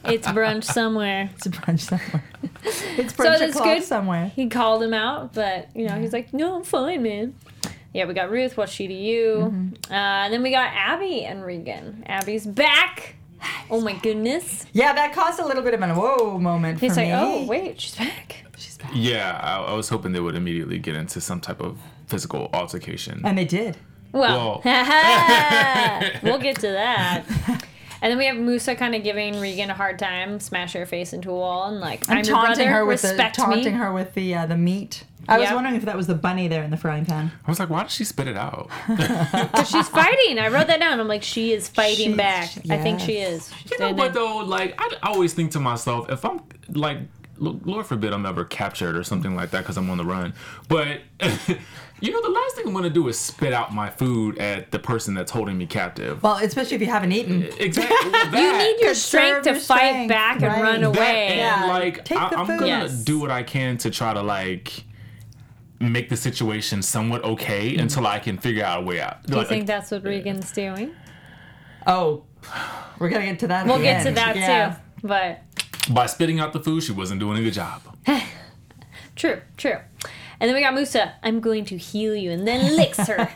it's 0.05 0.27
brunch 0.29 0.65
somewhere. 0.65 1.31
It's 1.37 1.49
brunch 1.49 1.81
somewhere. 1.81 2.25
it's 2.63 3.15
So 3.15 3.25
brunch 3.25 3.39
that's 3.39 3.55
o'clock 3.57 3.65
good. 3.79 3.83
somewhere. 3.85 4.33
He 4.37 4.49
called 4.49 4.83
him 4.83 4.95
out, 4.95 5.33
but 5.33 5.69
you 5.75 5.87
know, 5.89 5.99
he's 5.99 6.13
like, 6.13 6.33
"No, 6.35 6.57
I'm 6.57 6.65
fine, 6.65 7.03
man." 7.03 7.35
Yeah, 7.93 8.05
we 8.05 8.15
got 8.15 8.31
Ruth. 8.31 8.57
What's 8.57 8.71
she 8.73 8.87
to 8.87 8.95
you? 8.95 9.51
Mm-hmm. 9.51 9.93
Uh, 9.93 9.97
and 9.97 10.33
then 10.33 10.43
we 10.45 10.51
got 10.53 10.71
Abby 10.75 11.25
and 11.25 11.45
Regan. 11.45 12.05
Abby's 12.07 12.47
back. 12.47 13.17
Oh 13.71 13.81
my 13.81 13.93
goodness! 13.95 14.67
Yeah, 14.73 14.93
that 14.93 15.15
caused 15.15 15.39
a 15.41 15.47
little 15.47 15.63
bit 15.63 15.75
of 15.75 15.81
a 15.83 15.95
whoa 15.95 16.39
moment 16.39 16.81
He's 16.81 16.95
for 16.95 17.01
like, 17.01 17.09
me. 17.09 17.15
"Oh 17.15 17.47
wait, 17.47 17.81
she's 17.81 17.95
back." 17.97 18.45
She's 18.57 18.77
back. 18.77 18.91
Yeah, 18.95 19.39
I, 19.43 19.71
I 19.71 19.75
was 19.75 19.89
hoping 19.89 20.13
they 20.13 20.21
would 20.21 20.35
immediately 20.35 20.79
get 20.79 20.95
into 20.95 21.21
some 21.21 21.41
type 21.41 21.61
of 21.63 21.79
physical 22.07 22.51
altercation. 22.53 23.23
And 23.25 23.39
they 23.39 23.45
did. 23.47 23.79
Well, 24.13 24.61
Well. 24.65 26.11
we'll 26.23 26.39
get 26.39 26.57
to 26.57 26.69
that. 26.69 27.25
And 28.03 28.11
then 28.11 28.19
we 28.19 28.27
have 28.27 28.37
Musa 28.37 28.75
kind 28.75 28.95
of 28.95 29.03
giving 29.03 29.39
Regan 29.41 29.71
a 29.71 29.75
hard 29.75 29.99
time, 29.99 30.41
smash 30.41 30.73
her 30.73 30.87
face 30.87 31.13
into 31.13 31.31
a 31.31 31.35
wall, 31.35 31.67
and 31.69 31.81
like, 31.81 32.09
I'm, 32.09 32.19
And 32.19 32.27
your 32.27 32.37
taunting 32.37 32.55
brother, 32.67 32.71
her 32.71 32.87
with 32.87 33.03
the 33.03 33.31
taunting 33.35 33.65
me. 33.75 33.79
her 33.79 33.93
with 33.93 34.15
the 34.15 34.35
uh, 34.35 34.47
the 34.47 34.57
meat. 34.57 35.05
I 35.29 35.39
was 35.39 35.51
wondering 35.53 35.77
if 35.77 35.85
that 35.85 35.97
was 35.97 36.07
the 36.09 36.15
bunny 36.15 36.49
there 36.49 36.65
in 36.65 36.71
the 36.71 36.77
frying 36.77 37.05
pan. 37.05 37.31
I 37.47 37.51
was 37.51 37.61
like, 37.61 37.71
why 37.71 37.83
did 37.83 37.93
she 37.93 38.05
spit 38.05 38.27
it 38.27 38.37
out? 38.37 38.69
Because 38.89 39.71
she's 39.71 39.89
fighting. 39.89 40.39
I 40.41 40.49
wrote 40.49 40.67
that 40.67 40.81
down. 40.81 40.99
I'm 40.99 41.07
like, 41.09 41.23
she 41.23 41.53
is 41.53 41.69
fighting 41.69 42.15
She's- 42.15 42.17
back. 42.17 42.51
I 42.71 42.79
think 42.83 42.99
she 43.01 43.19
is. 43.19 43.53
She's 43.63 43.73
You 43.73 43.79
know 43.79 43.93
what 43.93 44.13
though? 44.15 44.39
Like 44.39 44.75
I 44.79 44.97
I 45.03 45.11
always 45.13 45.33
think 45.35 45.53
to 45.53 45.61
myself, 45.61 46.11
if 46.11 46.25
I'm 46.25 46.41
like, 46.71 46.99
Lord 47.39 47.87
forbid 47.87 48.13
I'm 48.13 48.27
ever 48.27 48.45
captured 48.45 48.97
or 48.97 49.05
something 49.05 49.35
like 49.37 49.51
that 49.53 49.61
because 49.61 49.77
I'm 49.77 49.89
on 49.91 49.99
the 49.99 50.05
run. 50.05 50.35
But 50.69 51.01
you 52.01 52.11
know, 52.13 52.23
the 52.23 52.29
last 52.31 52.57
thing 52.57 52.67
I'm 52.67 52.73
gonna 52.75 52.91
do 52.91 53.09
is 53.09 53.19
spit 53.19 53.53
out 53.53 53.73
my 53.75 53.91
food 53.91 54.39
at 54.39 54.71
the 54.71 54.79
person 54.79 55.15
that's 55.15 55.31
holding 55.31 55.59
me 55.59 55.67
captive. 55.67 56.23
Well, 56.23 56.37
especially 56.37 56.77
if 56.77 56.81
you 56.81 56.89
haven't 56.89 57.13
eaten. 57.13 57.43
Exactly. 57.59 58.11
Well, 58.33 58.43
You 58.43 58.59
need 58.59 58.81
your 58.81 58.95
strength 58.95 59.43
to 59.45 59.51
your 59.51 59.59
fight 59.61 59.79
strength, 59.79 60.09
back 60.09 60.35
and 60.43 60.45
right. 60.45 60.63
run 60.63 60.81
That 60.83 60.87
away. 60.97 61.27
and 61.29 61.39
Yeah, 61.39 61.67
like 61.69 62.05
take 62.05 62.19
I, 62.19 62.29
the 62.31 62.39
I'm 62.39 62.47
gonna 62.47 62.67
Yes. 62.67 62.93
do 63.05 63.19
what 63.21 63.31
I 63.31 63.43
can 63.43 63.77
to 63.79 63.91
try 63.91 64.15
to 64.15 64.23
like 64.23 64.85
make 65.81 66.09
the 66.11 66.17
situation 66.17 66.83
somewhat 66.83 67.25
okay 67.25 67.73
mm-hmm. 67.73 67.81
until 67.81 68.07
I 68.07 68.19
can 68.19 68.39
figure 68.39 68.65
out 68.65 68.83
a 68.83 68.87
way 68.87 69.01
out. 69.01 69.23
Do 69.27 69.33
you 69.35 69.39
Like, 69.39 69.49
think 69.49 69.67
that's 69.67 69.91
what 69.91 70.03
Regan's 70.05 70.53
doing? 70.53 70.95
Oh, 71.87 72.25
we're 72.99 73.09
gonna 73.09 73.25
get 73.27 73.39
to 73.41 73.47
that. 73.49 73.67
We'll 73.67 73.79
the 73.79 73.85
get 73.85 74.03
to 74.03 74.09
end. 74.09 74.17
that 74.17 74.37
Yeah. 74.37 74.71
too. 75.03 75.07
But 75.09 75.43
by 75.91 76.07
spitting 76.07 76.39
out 76.41 76.53
the 76.53 76.61
food, 76.61 76.83
she 76.83 76.93
wasn't 76.93 77.21
doing 77.21 77.39
a 77.39 77.43
good 77.43 77.55
job. 77.55 77.81
true, 79.17 79.41
true. 79.57 79.77
And 80.41 80.49
then 80.49 80.55
we 80.55 80.61
got 80.63 80.73
Musa. 80.75 81.13
I'm 81.23 81.41
going 81.41 81.65
to 81.67 81.77
heal 81.77 82.17
you, 82.17 82.31
and 82.31 82.47
then 82.49 82.75
licks 82.77 82.97
her. 83.07 83.29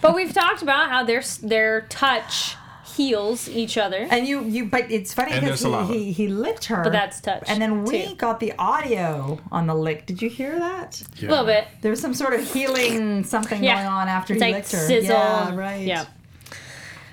but 0.00 0.14
we've 0.14 0.32
talked 0.32 0.62
about 0.62 0.88
how 0.88 1.02
their 1.04 1.22
their 1.42 1.82
touch 1.82 2.54
heals 2.94 3.46
each 3.48 3.76
other. 3.76 4.06
And 4.10 4.26
you, 4.26 4.42
you, 4.44 4.64
but 4.66 4.90
it's 4.90 5.12
funny 5.12 5.32
And 5.32 5.42
because 5.42 5.60
their 5.60 5.70
saliva. 5.70 5.92
he, 5.92 6.04
he, 6.04 6.12
he 6.12 6.28
licked 6.28 6.64
her. 6.66 6.82
But 6.82 6.92
that's 6.92 7.20
touch, 7.20 7.42
And 7.46 7.60
then 7.60 7.84
we 7.84 8.06
too. 8.06 8.14
got 8.14 8.40
the 8.40 8.54
audio 8.58 9.38
on 9.52 9.66
the 9.66 9.74
lick. 9.74 10.06
Did 10.06 10.22
you 10.22 10.30
hear 10.30 10.58
that? 10.58 11.02
A 11.18 11.26
little 11.26 11.44
bit. 11.44 11.66
There 11.82 11.90
was 11.90 12.00
some 12.00 12.14
sort 12.14 12.32
of 12.32 12.50
healing 12.50 13.22
something 13.24 13.62
Yeah. 13.62 13.74
going 13.82 13.86
on 13.88 14.08
after 14.08 14.32
It's 14.32 14.42
he 14.42 14.52
like 14.52 14.62
licked 14.62 14.72
her. 14.72 14.86
sizzle. 14.86 15.10
Yeah, 15.14 15.54
right. 15.54 15.86
Yeah. 15.86 16.04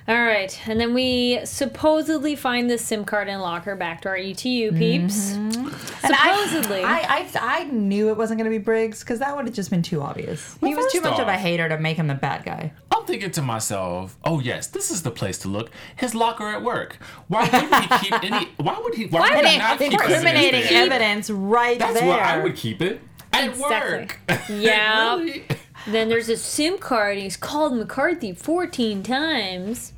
All 0.06 0.16
right, 0.22 0.60
and 0.68 0.80
then 0.82 0.94
we 0.94 1.40
supposedly 1.46 2.36
find 2.36 2.70
this 2.70 2.84
SIM 2.86 3.06
card 3.06 3.30
and 3.30 3.42
locker 3.42 3.74
back 3.78 4.02
to 4.02 4.10
our 4.10 4.18
ETU 4.18 4.72
peeps. 4.78 5.32
Mm-hmm. 5.32 5.68
And 6.06 6.14
I- 6.14 6.46
Supposedly, 6.46 6.84
I, 6.84 7.00
I, 7.00 7.30
I 7.40 7.64
knew 7.66 8.10
it 8.10 8.18
wasn't 8.18 8.38
going 8.40 8.52
to 8.52 8.58
be 8.58 8.62
Briggs 8.62 9.00
because 9.00 9.20
that 9.20 9.34
would 9.36 9.46
have 9.46 9.56
just 9.56 9.70
been 9.70 9.82
too 9.82 10.02
obvious. 10.02 10.58
he 10.60 10.76
was 10.76 10.92
too 10.92 11.00
first 11.00 11.12
much 11.12 11.20
of 11.22 11.30
a 11.30 11.38
hater 11.38 11.70
to 11.70 11.78
make 11.80 11.96
him 11.96 12.08
the 12.08 12.16
bad 12.16 12.44
guy. 12.44 12.74
I'm 12.92 13.06
thinking 13.06 13.32
to 13.32 13.42
myself, 13.42 14.18
oh 14.26 14.42
yes, 14.42 14.68
this 14.68 14.92
is 14.92 15.04
the 15.04 15.12
place 15.12 15.38
to 15.40 15.48
look. 15.48 15.72
His 15.96 16.14
locker 16.14 16.48
at 16.50 16.64
work. 16.64 16.98
Why 17.30 17.44
wouldn't 17.44 17.74
he 17.94 17.98
keep 18.10 18.24
any? 18.26 18.50
Why 18.58 18.80
would 18.84 18.96
he? 18.96 19.06
Why, 19.08 19.20
Why 19.22 19.30
would 19.30 19.36
would 19.38 19.46
he 19.46 19.52
he- 19.54 19.58
not 19.58 19.78
keep 19.80 19.94
Incriminating 19.94 20.64
evidence 20.76 21.28
there? 21.28 21.36
right 21.38 21.80
That's 21.80 22.00
there. 22.00 22.10
where 22.10 22.22
I 22.22 22.40
would 22.44 22.56
keep 22.58 22.82
it 22.82 23.00
at 23.32 23.46
Exactly. 23.50 24.00
work. 24.00 24.20
Yeah. 24.50 25.16
Really? 25.16 25.46
Then 25.88 26.10
there's 26.10 26.30
a 26.30 26.38
SIM 26.38 26.78
card. 26.78 27.14
and 27.16 27.24
He's 27.24 27.38
called 27.38 27.76
McCarthy 27.76 28.34
14 28.34 29.04
times. 29.04 29.94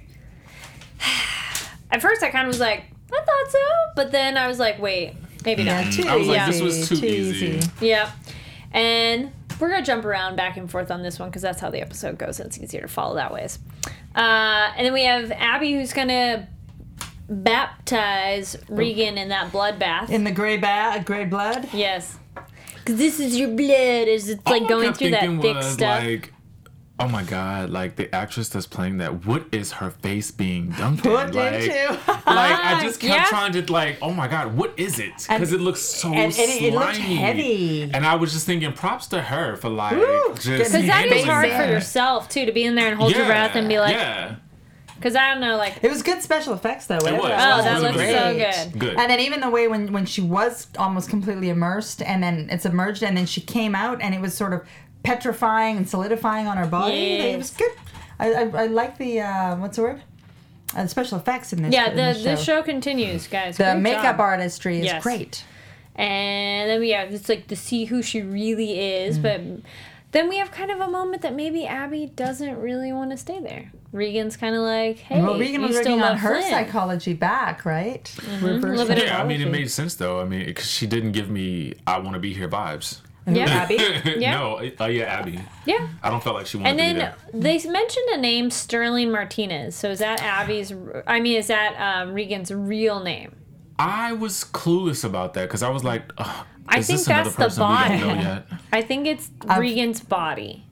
At 1.91 2.01
first, 2.01 2.23
I 2.23 2.29
kind 2.29 2.45
of 2.47 2.49
was 2.49 2.59
like, 2.59 2.83
I 3.13 3.17
thought 3.21 3.51
so, 3.51 3.59
but 3.95 4.11
then 4.11 4.37
I 4.37 4.47
was 4.47 4.59
like, 4.59 4.79
wait, 4.79 5.13
maybe 5.45 5.63
Yeah, 5.63 5.83
not. 5.83 5.93
too 5.93 6.07
I 6.07 6.15
was 6.15 6.27
like, 6.27 6.45
this 6.47 6.61
was 6.61 6.89
too, 6.89 7.05
easy. 7.05 7.59
Yeah. 7.79 8.11
And 8.73 9.31
we're 9.59 9.69
going 9.69 9.81
to 9.81 9.85
jump 9.85 10.03
around 10.03 10.35
back 10.35 10.57
and 10.57 10.69
forth 10.69 10.91
on 10.91 11.01
this 11.03 11.19
one 11.19 11.29
because 11.29 11.41
that's 11.41 11.61
how 11.61 11.69
the 11.69 11.79
episode 11.81 12.17
goes. 12.17 12.39
and 12.39 12.47
It's 12.47 12.59
easier 12.59 12.81
to 12.81 12.87
follow 12.87 13.15
that 13.15 13.31
ways. 13.31 13.59
Uh, 14.15 14.71
and 14.75 14.85
then 14.85 14.93
we 14.93 15.03
have 15.05 15.31
Abby 15.31 15.73
who's 15.73 15.93
going 15.93 16.07
to 16.09 16.47
baptize 17.29 18.57
Regan 18.67 19.17
in 19.17 19.29
that 19.29 19.51
blood 19.51 19.79
bath. 19.79 20.09
In 20.09 20.23
the 20.23 20.31
gray 20.31 20.57
bag, 20.57 21.05
gray 21.05 21.25
blood. 21.25 21.69
yes. 21.73 22.17
Because 22.85 22.99
this 22.99 23.19
is 23.19 23.35
your 23.35 23.49
blood. 23.49 24.07
Is 24.07 24.29
It's 24.29 24.45
like 24.45 24.61
All 24.63 24.67
going 24.67 24.93
through 24.93 25.09
that 25.11 25.21
thick 25.41 25.55
was, 25.55 25.73
stuff. 25.73 26.03
Like, 26.03 26.31
oh 26.99 27.07
my 27.07 27.23
god! 27.23 27.71
Like 27.71 27.95
the 27.95 28.13
actress 28.13 28.47
that's 28.49 28.67
playing 28.67 28.99
that, 28.99 29.25
what 29.25 29.43
is 29.51 29.71
her 29.73 29.89
face 29.89 30.29
being 30.29 30.71
dunked 30.73 31.01
Put 31.01 31.29
in? 31.29 31.33
Like, 31.35 31.53
into. 31.63 31.89
like 31.89 31.99
I 32.27 32.75
ah, 32.75 32.79
just 32.83 32.99
kept 32.99 33.13
Yeah. 33.13 33.25
trying 33.27 33.53
to 33.53 33.71
like, 33.73 33.97
oh 34.03 34.11
my 34.13 34.27
god, 34.27 34.55
what 34.55 34.73
is 34.77 34.99
it? 34.99 35.13
Because 35.27 35.51
it 35.51 35.61
looks 35.61 35.81
so 35.81 36.09
and- 36.09 36.17
and 36.25 36.33
slimy. 36.33 36.51
it- 36.53 36.63
it 36.63 36.73
looked 36.75 36.97
heavy. 36.97 37.81
And 37.91 38.05
I 38.05 38.15
was 38.15 38.31
just 38.33 38.45
thinking, 38.45 38.71
props 38.73 39.07
to 39.07 39.21
her 39.21 39.55
for 39.55 39.69
like 39.69 39.97
Woo, 39.97 40.33
just 40.35 40.45
Because 40.47 40.71
that 40.73 40.81
is 40.83 40.89
handling 40.89 41.25
hard 41.25 41.49
for 41.51 41.65
yourself 41.65 42.29
too 42.29 42.45
to 42.45 42.51
be 42.51 42.63
in 42.63 42.75
there 42.75 42.87
and 42.87 42.97
hold 42.99 43.13
your 43.15 43.25
breath 43.25 43.55
and 43.55 43.67
be 43.67 43.79
like, 43.79 43.95
yeah, 43.95 44.35
because 44.95 45.15
I 45.15 45.31
don't 45.31 45.41
know, 45.41 45.57
like, 45.57 45.79
It 45.83 45.89
was 45.91 46.01
good 46.03 46.21
special 46.21 46.53
effects 46.53 46.87
though. 46.87 46.97
whatever 46.97 47.17
was. 47.23 47.29
that 47.29 47.53
oh, 47.53 47.55
was 47.57 47.65
that 47.65 47.73
really 47.73 47.83
looks 47.85 47.97
great. 47.97 48.53
so 48.55 48.69
good. 48.71 48.79
good. 48.79 48.97
And 48.97 49.09
then 49.11 49.19
even 49.19 49.39
the 49.41 49.49
way 49.49 49.67
when 49.67 49.91
when 49.93 50.05
she 50.05 50.21
was 50.21 50.67
almost 50.77 51.09
completely 51.09 51.49
immersed 51.49 52.01
and 52.01 52.21
then 52.23 52.47
it's 52.51 52.63
submerged 52.63 53.03
and 53.03 53.15
then 53.17 53.25
she 53.25 53.41
came 53.41 53.75
out 53.75 54.01
and 54.01 54.13
it 54.15 54.21
was 54.21 54.33
sort 54.33 54.53
of 54.53 54.61
petrifying 55.03 55.77
and 55.77 55.87
solidifying 55.89 56.47
on 56.47 56.57
her 56.57 56.65
body. 56.65 56.93
It 56.95 57.37
was 57.37 57.51
good. 57.51 57.71
I 58.19 58.33
I, 58.33 58.41
I 58.63 58.65
like 58.67 58.97
the 58.97 59.21
uh, 59.21 59.55
what's 59.57 59.75
the 59.77 59.83
word? 59.83 60.01
Uh, 60.75 60.87
special 60.87 61.17
effects 61.19 61.53
in 61.53 61.61
this. 61.61 61.73
Yeah, 61.73 61.89
in 61.91 61.95
the 61.95 62.01
this 62.19 62.23
the 62.23 62.35
show 62.37 62.63
continues, 62.63 63.27
guys. 63.27 63.57
The 63.57 63.63
Great 63.65 63.79
makeup 63.81 64.03
job. 64.17 64.19
artistry 64.21 64.79
is 64.79 64.85
Yes. 64.85 65.03
great. 65.03 65.43
and 65.95 66.69
then 66.69 66.79
we 66.79 66.89
have 66.91 67.13
it's 67.13 67.29
like 67.29 67.47
to 67.47 67.55
see 67.55 67.85
who 67.85 68.01
she 68.01 68.21
really 68.21 68.69
Mm. 68.75 69.07
is, 69.07 69.19
but 69.19 69.41
then 70.11 70.27
we 70.29 70.37
have 70.37 70.51
kind 70.51 70.71
of 70.71 70.79
a 70.81 70.87
moment 70.89 71.21
that 71.21 71.33
maybe 71.35 71.65
Abby 71.65 72.07
doesn't 72.15 72.57
really 72.59 72.91
want 72.91 73.11
to 73.11 73.17
stay 73.17 73.39
there. 73.39 73.71
Regan's 73.95 74.37
kind 74.37 74.55
of 74.55 74.61
like, 74.61 74.97
hey, 74.97 75.21
well, 75.21 75.39
Regan 75.39 75.61
was 75.61 75.77
still 75.77 75.93
working 75.97 76.03
on 76.03 76.17
her 76.17 76.39
Flynn. 76.41 76.49
psychology 76.51 77.13
back, 77.13 77.65
right? 77.65 78.13
Reverse 78.41 78.77
little 78.77 78.87
bit 78.87 79.03
yeah, 79.05 79.21
I 79.21 79.25
mean, 79.25 79.41
it 79.41 79.49
made 79.49 79.71
sense 79.71 79.95
though. 79.95 80.19
I 80.21 80.25
mean, 80.25 80.45
because 80.45 80.69
she 80.69 80.85
didn't 80.85 81.13
give 81.13 81.29
me 81.29 81.73
"I 81.87 81.97
want 81.99 82.13
to 82.13 82.19
be 82.19 82.33
here" 82.33 82.49
vibes. 82.49 82.99
Yeah. 83.27 83.45
Abby. 83.49 83.75
Yeah. 84.19 84.35
no, 84.35 84.57
uh, 84.79 84.85
yeah, 84.85 85.05
Abby. 85.05 85.39
Yeah. 85.65 85.87
I 86.03 86.11
don't 86.11 86.23
feel 86.23 86.33
like 86.33 86.45
she 86.45 86.57
wanted 86.57 86.69
And 86.69 86.77
to 86.79 86.83
be 86.83 86.99
then 86.99 87.13
there. 87.33 87.41
they 87.41 87.69
mentioned 87.71 88.05
a 88.13 88.17
name, 88.17 88.51
Sterling 88.51 89.11
Martinez. 89.11 89.75
So 89.75 89.89
is 89.89 89.97
that 89.99 90.21
Abby's? 90.21 90.71
I 91.07 91.19
mean, 91.19 91.37
is 91.37 91.47
that 91.47 91.75
um, 91.79 92.13
Regan's 92.13 92.51
real 92.51 92.99
name? 93.01 93.35
I 93.79 94.13
was 94.13 94.43
clueless 94.43 95.03
about 95.03 95.33
that 95.33 95.43
because 95.47 95.63
I 95.63 95.69
was 95.69 95.83
like, 95.83 96.03
Ugh, 96.19 96.45
I 96.67 96.79
is 96.79 96.87
think 96.87 96.99
this 96.99 97.07
another 97.07 97.29
that's 97.31 97.35
the 97.57 97.63
person 97.63 97.67
we 97.67 97.75
don't 97.99 97.99
know 97.99 98.15
body. 98.15 98.21
yet? 98.51 98.59
I 98.71 98.81
think 98.83 99.07
it's 99.07 99.29
Regan's 99.57 100.01
body. 100.01 100.64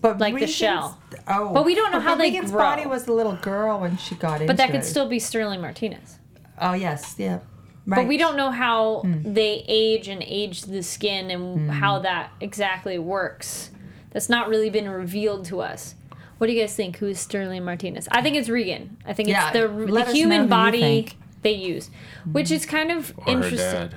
But 0.00 0.18
Like 0.18 0.38
the 0.38 0.46
shell. 0.46 0.98
Oh, 1.26 1.52
But 1.52 1.64
we 1.64 1.74
don't 1.74 1.90
know 1.92 2.00
how 2.00 2.14
they 2.14 2.24
Regan's 2.30 2.50
grow. 2.52 2.60
body 2.60 2.86
was 2.86 3.04
the 3.04 3.12
little 3.12 3.34
girl 3.36 3.80
when 3.80 3.96
she 3.96 4.14
got 4.14 4.34
into 4.40 4.46
But 4.46 4.56
that 4.58 4.68
it. 4.68 4.72
could 4.72 4.84
still 4.84 5.08
be 5.08 5.18
Sterling 5.18 5.60
Martinez. 5.60 6.18
Oh 6.60 6.72
yes, 6.74 7.16
yeah. 7.18 7.40
Right. 7.84 7.96
But 8.02 8.06
we 8.06 8.16
don't 8.16 8.36
know 8.36 8.50
how 8.52 9.00
Hmm. 9.00 9.32
they 9.32 9.64
age 9.66 10.06
and 10.06 10.22
age 10.24 10.62
the 10.62 10.82
skin 10.84 11.30
and 11.32 11.68
how 11.70 11.98
that 11.98 12.30
exactly 12.40 12.96
works. 12.98 13.70
That's 14.12 14.28
not 14.28 14.48
really 14.48 14.70
been 14.70 14.88
revealed 14.88 15.44
to 15.46 15.60
us. 15.60 15.96
What 16.38 16.46
do 16.46 16.52
you 16.52 16.60
guys 16.60 16.74
think? 16.76 16.98
Who 16.98 17.06
is 17.06 17.18
Sterling 17.18 17.64
Martinez? 17.64 18.08
I 18.12 18.22
think 18.22 18.36
it's 18.36 18.48
Regan. 18.48 18.96
I 19.06 19.12
think 19.14 19.28
Yeah, 19.28 19.50
it's 19.50 19.52
the, 19.54 19.66
the 19.68 19.84
us 19.84 19.88
know 19.88 20.04
who 20.04 20.12
human 20.12 20.46
body 20.48 21.08
they 21.42 21.52
use, 21.54 21.90
which 22.30 22.50
is 22.52 22.66
kind 22.66 22.92
of 22.92 23.12
Or 23.18 23.24
her 23.24 23.30
interesting. 23.32 23.58
dad. 23.88 23.96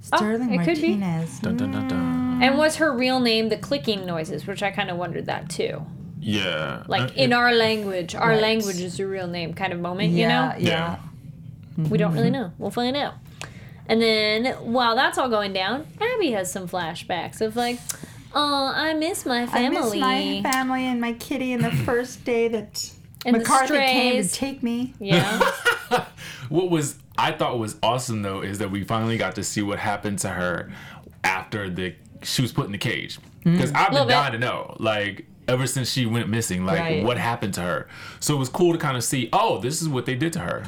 Sterling 0.00 0.54
it 0.54 0.64
could 0.64 0.80
be. 0.80 0.94
Martinez. 0.96 1.40
Dun, 1.40 1.56
dun, 1.58 1.70
dun, 1.72 1.88
dun. 1.88 2.07
And 2.40 2.50
mm-hmm. 2.52 2.58
was 2.58 2.76
her 2.76 2.92
real 2.92 3.20
name 3.20 3.48
the 3.48 3.56
clicking 3.56 4.06
noises, 4.06 4.46
which 4.46 4.62
I 4.62 4.70
kind 4.70 4.90
of 4.90 4.96
wondered 4.96 5.26
that 5.26 5.48
too. 5.50 5.84
Yeah. 6.20 6.82
Like 6.86 7.10
Uh, 7.10 7.14
in 7.16 7.32
our 7.32 7.52
language, 7.52 8.14
our 8.14 8.30
Right. 8.30 8.40
language 8.42 8.80
is 8.80 8.98
your 8.98 9.08
real 9.08 9.26
name 9.28 9.54
kind 9.54 9.72
of 9.72 9.80
moment, 9.80 10.10
Yeah, 10.12 10.22
you 10.22 10.28
know? 10.28 10.54
yeah. 10.58 10.68
Yeah. 10.68 10.96
Mm-hmm, 11.78 11.88
we 11.90 11.98
don't 11.98 12.12
really 12.14 12.30
mm-hmm. 12.30 12.42
know. 12.42 12.52
We'll 12.58 12.70
find 12.70 12.96
out. 12.96 13.14
And 13.88 14.02
then 14.02 14.46
while 14.72 14.94
that's 14.96 15.16
all 15.16 15.28
going 15.28 15.52
down, 15.52 15.86
Abby 16.00 16.32
has 16.32 16.50
some 16.52 16.68
flashbacks 16.68 17.40
of 17.40 17.56
like, 17.56 17.78
oh, 18.34 18.72
I 18.74 18.92
miss 18.94 19.24
my 19.24 19.46
family. 19.46 19.76
I 19.76 19.80
family. 19.80 19.90
miss 19.90 20.00
my 20.44 20.50
family 20.52 20.84
and 20.84 21.00
my 21.00 21.12
kitty 21.14 21.52
and 21.52 21.64
the 21.64 21.70
first 21.86 22.24
day 22.24 22.48
that 22.48 22.90
And 23.24 23.38
McCarthy 23.38 23.74
came 23.78 24.22
to 24.22 24.28
take 24.28 24.62
me. 24.62 24.94
yeah. 24.98 25.40
What 26.50 26.70
was 26.70 26.96
I 27.16 27.32
thought 27.32 27.58
was 27.58 27.76
awesome 27.82 28.22
though 28.22 28.40
is 28.42 28.58
that 28.58 28.70
we 28.70 28.84
finally 28.84 29.16
got 29.18 29.34
to 29.36 29.44
see 29.44 29.60
what 29.62 29.78
happened 29.78 30.18
to 30.20 30.28
her 30.30 30.70
after 31.24 31.68
the 31.70 31.94
she 32.22 32.42
was 32.42 32.52
put 32.52 32.66
in 32.66 32.72
the 32.72 32.78
cage. 32.78 33.18
Mm-hmm. 33.40 33.52
Because 33.54 33.72
I've 33.72 33.92
Little 33.92 34.06
been 34.06 34.08
bit. 34.08 34.14
dying 34.14 34.32
to 34.32 34.38
know, 34.38 34.76
like 34.78 35.26
ever 35.46 35.66
since 35.66 35.90
she 35.90 36.04
went 36.06 36.28
missing, 36.28 36.64
like 36.66 36.78
Right. 36.80 37.04
what 37.04 37.16
happened 37.18 37.54
to 37.54 37.60
her. 37.62 37.88
So 38.20 38.34
it 38.34 38.38
was 38.38 38.48
cool 38.48 38.72
to 38.72 38.78
kind 38.78 38.96
of 38.96 39.04
see, 39.04 39.28
oh, 39.32 39.58
this 39.58 39.80
is 39.80 39.88
what 39.88 40.04
they 40.06 40.14
did 40.14 40.32
to 40.34 40.40
her. 40.40 40.64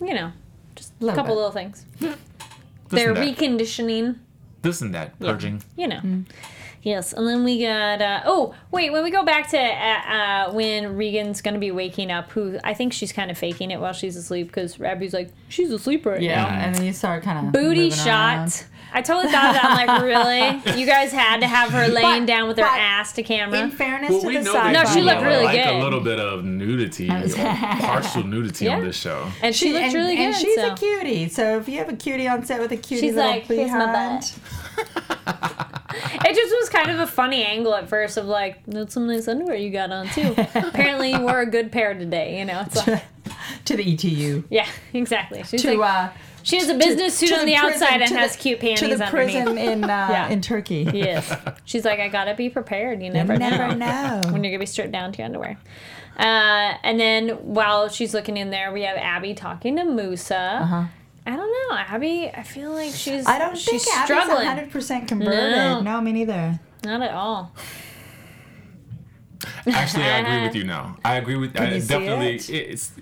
you 0.00 0.12
know, 0.14 0.32
just 0.74 0.92
a 1.00 1.06
couple 1.06 1.24
bit. 1.24 1.34
little 1.36 1.50
things. 1.52 1.86
They're 2.90 3.14
reconditioning, 3.14 4.18
this 4.62 4.80
and 4.82 4.94
that, 4.94 5.18
purging. 5.18 5.62
you 5.76 5.86
know. 5.88 6.00
Mm. 6.00 6.24
Yes, 6.84 7.12
and 7.14 7.26
then 7.26 7.42
we 7.44 7.62
got. 7.62 8.00
Uh, 8.02 8.20
oh, 8.26 8.54
wait. 8.70 8.92
When 8.92 9.02
we 9.02 9.10
go 9.10 9.24
back 9.24 9.48
to 9.50 9.58
uh, 9.58 10.48
uh, 10.48 10.52
when 10.52 10.96
Regan's 10.96 11.40
gonna 11.40 11.58
be 11.58 11.70
waking 11.70 12.10
up, 12.10 12.30
who 12.30 12.58
I 12.62 12.74
think 12.74 12.92
she's 12.92 13.10
kind 13.12 13.30
of 13.30 13.38
faking 13.38 13.70
it 13.70 13.80
while 13.80 13.94
she's 13.94 14.16
asleep 14.16 14.48
because 14.48 14.78
Abby's 14.80 15.14
like, 15.14 15.32
she's 15.48 15.70
asleep 15.70 16.04
right 16.04 16.20
Yeah, 16.20 16.42
now. 16.44 16.48
and 16.50 16.74
then 16.74 16.84
you 16.84 16.92
start 16.92 17.22
kind 17.22 17.46
of 17.46 17.52
booty 17.54 17.90
shot. 17.90 18.66
I 18.92 19.00
totally 19.02 19.32
thought 19.32 19.54
that. 19.54 19.64
I'm 19.64 19.86
like, 19.88 20.02
really? 20.64 20.78
You 20.78 20.86
guys 20.86 21.10
had 21.10 21.40
to 21.40 21.48
have 21.48 21.70
her 21.70 21.88
laying 21.88 22.22
But- 22.22 22.26
down 22.26 22.46
with 22.48 22.58
her 22.58 22.64
ass 22.64 23.12
to 23.14 23.22
camera? 23.24 23.58
In 23.60 23.70
fairness 23.72 24.10
Well, 24.10 24.20
to 24.20 24.26
we 24.28 24.36
the 24.36 24.44
side, 24.44 24.72
No, 24.72 24.84
she 24.84 25.00
looked 25.02 25.22
really 25.22 25.44
like 25.46 25.64
good. 25.64 25.74
a 25.74 25.82
little 25.82 25.98
bit 26.00 26.20
of 26.20 26.44
nudity, 26.44 27.08
partial 27.34 28.22
nudity 28.22 28.66
Yeah. 28.66 28.76
on 28.76 28.84
this 28.84 28.94
show. 28.96 29.26
and 29.42 29.52
she, 29.52 29.72
looked 29.72 29.86
and, 29.86 29.94
really 29.94 30.16
and 30.18 30.32
good. 30.34 30.40
she's 30.40 30.54
so. 30.54 30.72
a 30.72 30.76
cutie. 30.76 31.28
So 31.28 31.58
if 31.58 31.68
you 31.68 31.78
have 31.78 31.88
a 31.88 31.96
cutie 31.96 32.28
on 32.28 32.44
set 32.44 32.60
with 32.60 32.70
a 32.72 32.76
cutie 32.76 33.00
She's 33.08 33.14
little 33.16 33.30
like, 33.32 33.46
"Here's 33.46 33.70
my 33.72 33.86
behind, 33.86 34.32
It 36.26 36.34
just 36.34 36.54
was 36.60 36.68
kind 36.68 36.90
of 36.90 37.00
a 37.00 37.06
funny 37.06 37.44
angle 37.44 37.74
at 37.74 37.88
first 37.88 38.16
of 38.16 38.26
like, 38.26 38.60
that's 38.66 38.94
some 38.94 39.06
nice 39.06 39.28
underwear 39.28 39.56
you 39.56 39.70
got 39.70 39.90
on 39.90 40.08
too. 40.08 40.34
Apparently, 40.54 41.12
you 41.12 41.20
wore 41.20 41.40
a 41.40 41.46
good 41.46 41.70
pair 41.72 41.94
today. 41.94 42.38
You 42.38 42.44
know, 42.46 42.62
it's 42.66 42.76
like, 42.86 43.02
to 43.66 43.76
the 43.76 43.92
ETU. 43.94 44.44
yeah, 44.50 44.66
exactly. 44.92 45.42
She's 45.44 45.62
To 45.62 45.76
like, 45.76 45.90
uh, 45.90 46.12
she 46.42 46.58
has 46.58 46.68
a 46.68 46.74
business 46.74 47.14
suit 47.16 47.28
to 47.30 47.36
on 47.40 47.46
the, 47.46 47.54
prison- 47.56 47.82
outside 47.82 48.00
and 48.02 48.10
to 48.10 48.16
has 48.18 48.36
the- 48.36 48.42
cute 48.42 48.60
panties 48.60 48.80
to 48.80 48.96
the 48.96 49.04
underneath. 49.04 49.10
prison 49.44 49.58
in 49.58 49.84
uh, 49.84 49.86
Yeah. 50.10 50.28
in 50.28 50.40
Turkey. 50.40 50.88
Yes, 50.92 51.34
she's 51.64 51.84
like, 51.84 52.00
I 52.00 52.08
gotta 52.08 52.34
be 52.34 52.48
prepared. 52.50 53.00
You 53.00 53.06
You 53.06 53.12
never, 53.12 53.36
never 53.36 53.74
know. 53.74 54.20
know. 54.20 54.32
when 54.32 54.44
you're 54.44 54.50
gonna 54.52 54.58
be 54.60 54.66
stripped 54.66 54.92
down 54.92 55.12
to 55.12 55.18
your 55.18 55.26
underwear. 55.26 55.56
Uh, 56.18 56.74
and 56.84 57.00
then 57.00 57.30
while 57.30 57.88
she's 57.88 58.14
looking 58.14 58.36
in 58.36 58.50
there, 58.50 58.72
we 58.72 58.82
have 58.82 58.96
Abby 58.96 59.34
talking 59.34 59.76
to 59.76 59.84
Musa. 59.84 60.58
Uh-huh. 60.62 60.84
I 61.26 61.36
don't 61.36 61.50
know, 61.70 61.76
Abby. 61.76 62.30
I 62.34 62.42
feel 62.42 62.70
like 62.72 62.92
she's 62.92 63.26
I 63.26 63.38
don't 63.38 63.56
she's 63.56 63.84
think 63.84 63.96
Abby's 63.96 64.04
struggling. 64.24 64.46
hundred 64.46 64.70
percent 64.70 65.08
converted. 65.08 65.50
No. 65.56 65.80
No. 65.80 66.00
me 66.00 66.12
neither. 66.12 66.60
Not 66.84 67.00
at 67.02 67.12
all. 67.12 67.52
Actually, 69.66 70.04
I 70.04 70.18
agree 70.18 70.42
with 70.46 70.54
you 70.54 70.64
now. 70.76 70.96
I 71.04 71.16
agree 71.16 71.36
with. 71.36 71.58
I 71.58 71.70
you 71.72 71.80
see 71.80 71.88
definitely. 71.88 72.36
it? 72.36 72.50
It's 72.50 72.92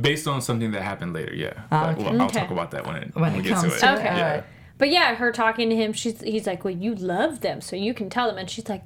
based 0.00 0.26
on 0.28 0.42
something 0.42 0.70
that 0.72 0.82
happened 0.82 1.12
later. 1.12 1.34
Yeah, 1.34 1.52
Ah, 1.70 1.86
but, 1.86 1.94
okay. 1.98 2.02
well, 2.10 2.20
I'll 2.22 2.26
Okay. 2.26 2.40
talk 2.40 2.50
about 2.50 2.70
that 2.72 2.86
when 2.86 2.96
it 2.96 3.14
When 3.14 3.32
we 3.32 3.38
it 3.40 3.42
get 3.42 3.54
comes 3.56 3.72
to 3.72 3.76
it. 3.76 3.80
to 3.80 3.92
Okay. 3.94 4.00
it. 4.02 4.04
Yeah. 4.16 4.24
Alright. 4.26 4.44
But 4.78 4.90
yeah, 4.90 5.14
her 5.16 5.32
talking 5.32 5.70
to 5.70 5.76
him, 5.76 5.92
she's 5.92 6.20
he's 6.20 6.46
like, 6.46 6.64
"Well, 6.64 6.74
you 6.74 6.94
love 6.94 7.40
them, 7.40 7.60
so 7.60 7.74
you 7.74 7.94
can 7.94 8.10
tell 8.10 8.28
them," 8.28 8.38
and 8.38 8.48
she's 8.48 8.68
like, 8.68 8.84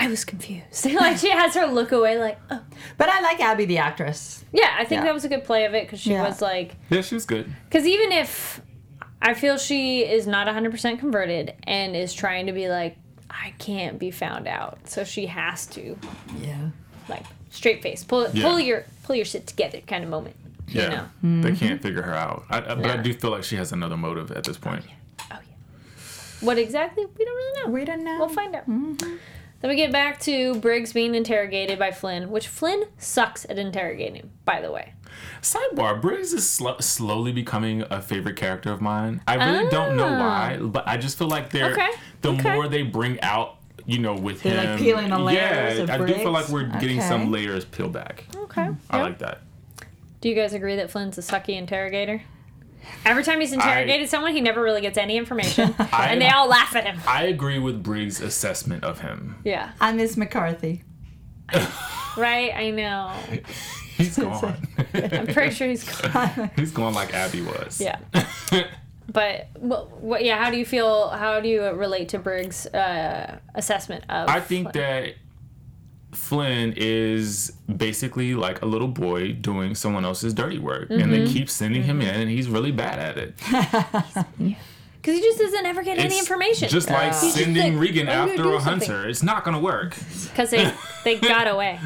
"I 0.00 0.08
was 0.08 0.24
confused." 0.24 0.84
like 0.92 1.18
she 1.18 1.30
has 1.30 1.54
her 1.54 1.66
look 1.66 1.92
away, 1.92 2.18
like, 2.18 2.38
oh. 2.50 2.60
But 2.98 3.08
I 3.08 3.20
like 3.20 3.38
Abby 3.40 3.66
the 3.66 3.78
actress. 3.78 4.44
"Yeah." 4.52 4.74
I 4.76 4.84
think 4.84 5.00
Yeah. 5.00 5.04
that 5.06 5.14
was 5.14 5.24
a 5.24 5.28
good 5.28 5.44
play 5.44 5.64
of 5.66 5.74
it 5.74 5.84
because 5.86 6.00
she 6.00 6.10
Yeah. 6.12 6.26
was 6.26 6.40
like, 6.42 6.76
Yeah, 6.88 7.02
she 7.02 7.14
was 7.14 7.26
good. 7.26 7.52
because 7.68 7.86
even 7.86 8.10
if 8.12 8.60
I 9.22 9.34
feel 9.34 9.58
she 9.58 10.00
is 10.00 10.26
not 10.26 10.46
100% 10.48 10.98
converted 10.98 11.54
and 11.64 11.94
is 11.94 12.14
trying 12.14 12.46
to 12.46 12.52
be 12.52 12.68
like, 12.68 12.96
I 13.28 13.52
can't 13.58 13.98
be 13.98 14.10
found 14.10 14.48
out, 14.48 14.78
so 14.88 15.04
she 15.04 15.26
has 15.26 15.66
to 15.68 15.96
Yeah. 16.40 16.70
like 17.08 17.24
straight 17.50 17.82
face, 17.82 18.02
pull 18.02 18.28
Yeah. 18.32 18.42
pull 18.42 18.58
your 18.58 18.84
pull 19.02 19.14
your 19.16 19.24
shit 19.26 19.46
together 19.46 19.80
kind 19.86 20.02
of 20.04 20.10
moment. 20.10 20.36
Yeah, 20.68 20.82
You 20.82 20.88
know? 20.90 20.96
Mm-hmm. 21.02 21.42
they 21.42 21.52
can't 21.56 21.82
figure 21.82 22.02
her 22.02 22.14
out. 22.14 22.44
I, 22.48 22.58
I, 22.58 22.74
but 22.76 22.86
I 22.86 22.96
do 22.98 23.12
feel 23.12 23.30
like 23.32 23.42
she 23.44 23.56
has 23.56 23.72
another 23.72 23.96
motive 23.96 24.30
at 24.32 24.44
this 24.44 24.56
point. 24.56 24.84
Oh 25.30 25.38
yeah. 25.42 26.06
What 26.40 26.58
exactly? 26.58 27.04
We 27.06 27.24
don't 27.24 27.34
really 27.36 27.62
know. 27.62 27.70
We 27.70 27.84
don't 27.84 28.04
know. 28.04 28.18
We'll 28.20 28.28
find 28.28 28.54
out. 28.54 28.64
Then 29.60 29.68
we 29.68 29.76
get 29.76 29.92
back 29.92 30.18
to 30.20 30.54
Briggs 30.56 30.92
being 30.92 31.14
interrogated 31.14 31.78
by 31.78 31.90
Flynn, 31.90 32.30
which 32.30 32.48
Flynn 32.48 32.84
sucks 32.96 33.44
at 33.50 33.58
interrogating, 33.58 34.30
by 34.46 34.60
the 34.60 34.72
way. 34.72 34.94
Sidebar: 35.42 36.00
Briggs 36.00 36.32
is 36.32 36.48
sl- 36.48 36.78
slowly 36.80 37.30
becoming 37.32 37.82
a 37.90 38.00
favorite 38.00 38.36
character 38.36 38.72
of 38.72 38.80
mine. 38.80 39.20
I 39.26 39.34
really 39.34 39.68
don't 39.70 39.96
know 39.96 40.06
Ah. 40.08 40.18
why, 40.18 40.56
but 40.58 40.88
I 40.88 40.96
just 40.96 41.18
feel 41.18 41.28
like 41.28 41.50
they're 41.50 41.72
Okay, 41.72 41.90
the 42.22 42.32
okay. 42.32 42.54
more 42.54 42.68
they 42.68 42.82
bring 42.82 43.20
out, 43.20 43.56
you 43.84 43.98
know, 43.98 44.14
with 44.14 44.42
They're, 44.42 44.56
like, 44.56 44.68
him. 44.68 44.78
peeling 44.78 45.10
the 45.10 45.18
layers 45.18 45.76
yeah, 45.78 45.82
of 45.84 45.90
I 45.90 45.98
do 45.98 46.14
feel 46.14 46.30
like 46.30 46.48
we're 46.48 46.64
getting 46.64 46.98
Okay. 46.98 47.08
some 47.08 47.30
layers 47.30 47.64
peeled 47.66 47.92
back. 47.92 48.24
Okay. 48.34 48.68
I 48.88 49.02
like 49.02 49.18
that. 49.18 49.40
Do 50.22 50.28
you 50.28 50.34
guys 50.34 50.52
agree 50.54 50.76
that 50.76 50.90
Flynn's 50.90 51.18
a 51.18 51.22
sucky 51.22 51.56
interrogator? 51.56 52.22
Every 53.04 53.24
time 53.24 53.40
he's 53.40 53.52
interrogated 53.52 54.08
someone, 54.08 54.32
he 54.34 54.40
never 54.40 54.62
really 54.62 54.80
gets 54.80 54.98
any 54.98 55.16
information, 55.16 55.74
I- 55.78 56.08
and 56.10 56.20
they 56.20 56.28
all 56.28 56.48
laugh 56.48 56.74
at 56.76 56.84
him. 56.86 56.98
I 57.06 57.24
agree 57.24 57.58
with 57.58 57.82
Briggs' 57.82 58.20
assessment 58.20 58.84
of 58.84 59.00
him. 59.00 59.36
Yeah. 59.44 59.72
I 59.80 59.92
miss 59.92 60.16
McCarthy. 60.16 60.82
Right? 62.16 62.52
I 62.54 62.70
know. 62.70 63.12
He's 63.96 64.18
gone. 64.18 64.56
I'm 64.94 65.28
pretty 65.28 65.54
sure 65.54 65.68
he's 65.68 65.84
gone. 65.84 66.50
He's 66.56 66.72
gone 66.72 66.92
like 66.92 67.14
Abby 67.14 67.40
was. 67.40 67.80
Yeah. 67.80 68.00
But 69.08 69.46
what, 69.56 69.90
what? 70.00 70.24
Yeah. 70.24 70.42
How 70.42 70.50
do 70.50 70.56
you 70.56 70.64
feel? 70.66 71.08
How 71.10 71.38
do 71.40 71.48
you 71.48 71.62
relate 71.70 72.08
to 72.10 72.18
Briggs' 72.18 72.66
uh, 72.66 73.38
assessment 73.54 74.04
of? 74.08 74.28
I 74.28 74.40
think 74.40 74.72
Flynn? 74.72 74.82
that 74.84 75.14
Flynn 76.12 76.74
is 76.76 77.52
basically 77.74 78.34
like 78.34 78.62
a 78.62 78.66
little 78.66 78.88
boy 78.88 79.32
doing 79.32 79.74
someone 79.74 80.04
else's 80.04 80.34
dirty 80.34 80.58
work, 80.58 80.90
and 80.90 81.00
Mm-hmm. 81.02 81.10
they 81.10 81.26
keep 81.32 81.48
sending 81.50 81.82
him 81.84 82.00
in, 82.00 82.14
and 82.20 82.30
he's 82.30 82.48
really 82.48 82.72
bad 82.72 82.98
at 82.98 83.16
it. 83.18 83.36
because 84.96 85.14
he 85.16 85.20
just 85.22 85.38
doesn't 85.38 85.64
ever 85.66 85.82
get 85.82 85.98
any 85.98 86.18
information. 86.18 86.68
Just 86.68 86.90
like 86.90 87.12
He's 87.12 87.20
just 87.22 87.36
sending 87.36 87.74
like, 87.74 87.80
Regan 87.82 88.08
after 88.08 88.36
do 88.36 88.54
a 88.56 88.60
something." 88.60 88.88
hunter. 88.90 89.08
It's 89.08 89.22
not 89.22 89.44
gonna 89.44 89.60
work. 89.60 89.96
because 90.24 90.50
they 90.50 90.72
they 91.04 91.16
got 91.20 91.46
away. 91.48 91.78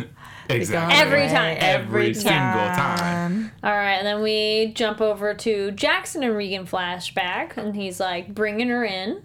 Exactly. 0.49 0.95
Every 0.99 1.29
time. 1.29 1.57
Every 1.61 2.13
single 2.13 2.33
time. 2.33 3.51
All 3.63 3.71
right, 3.73 3.95
and 3.95 4.07
then 4.07 4.21
we 4.23 4.73
jump 4.75 5.01
over 5.01 5.33
to 5.35 5.71
Jackson 5.71 6.23
and 6.23 6.37
Regan 6.37 6.67
flashback, 6.67 7.57
and 7.57 7.75
he's 7.75 7.99
like 8.01 8.35
bringing 8.35 8.69
her 8.69 8.85
in, 8.85 9.23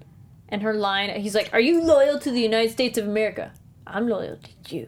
and 0.49 0.61
her 0.61 0.73
line. 0.73 1.09
He's 1.19 1.35
like, 1.35 1.49
"Are 1.53 1.59
you 1.59 1.81
loyal 1.83 2.19
to 2.19 2.31
the 2.31 2.39
United 2.41 2.71
States 2.71 2.97
of 2.97 3.05
America? 3.07 3.51
I'm 3.93 4.07
loyal 4.07 4.37
to 4.37 4.75
you." 4.75 4.87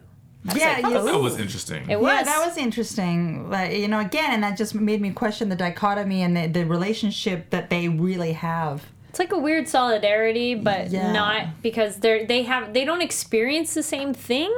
Yeah, 0.55 0.79
like, 0.81 0.85
you- 0.93 1.03
That 1.05 1.19
was 1.21 1.39
interesting. 1.39 1.87
It 1.89 1.99
was. 1.99 2.11
Yeah, 2.11 2.23
that 2.23 2.45
was 2.47 2.57
interesting. 2.57 3.49
Like, 3.49 3.77
you 3.77 3.87
know, 3.87 3.99
again, 3.99 4.31
and 4.33 4.41
that 4.43 4.57
just 4.57 4.73
made 4.73 4.99
me 4.99 5.11
question 5.11 5.49
the 5.49 5.55
dichotomy 5.55 6.23
and 6.23 6.35
the, 6.35 6.47
the 6.47 6.65
relationship 6.65 7.51
that 7.51 7.69
they 7.69 7.87
really 7.89 8.33
have. 8.33 8.85
It's 9.09 9.19
like 9.19 9.33
a 9.33 9.37
weird 9.37 9.67
solidarity, 9.67 10.55
but 10.55 10.89
Yeah. 10.89 11.11
not 11.11 11.61
because 11.61 11.97
they're 11.97 12.25
they 12.25 12.43
have 12.43 12.73
they 12.73 12.85
don't 12.85 13.01
experience 13.01 13.73
the 13.73 13.83
same 13.83 14.13
thing, 14.13 14.51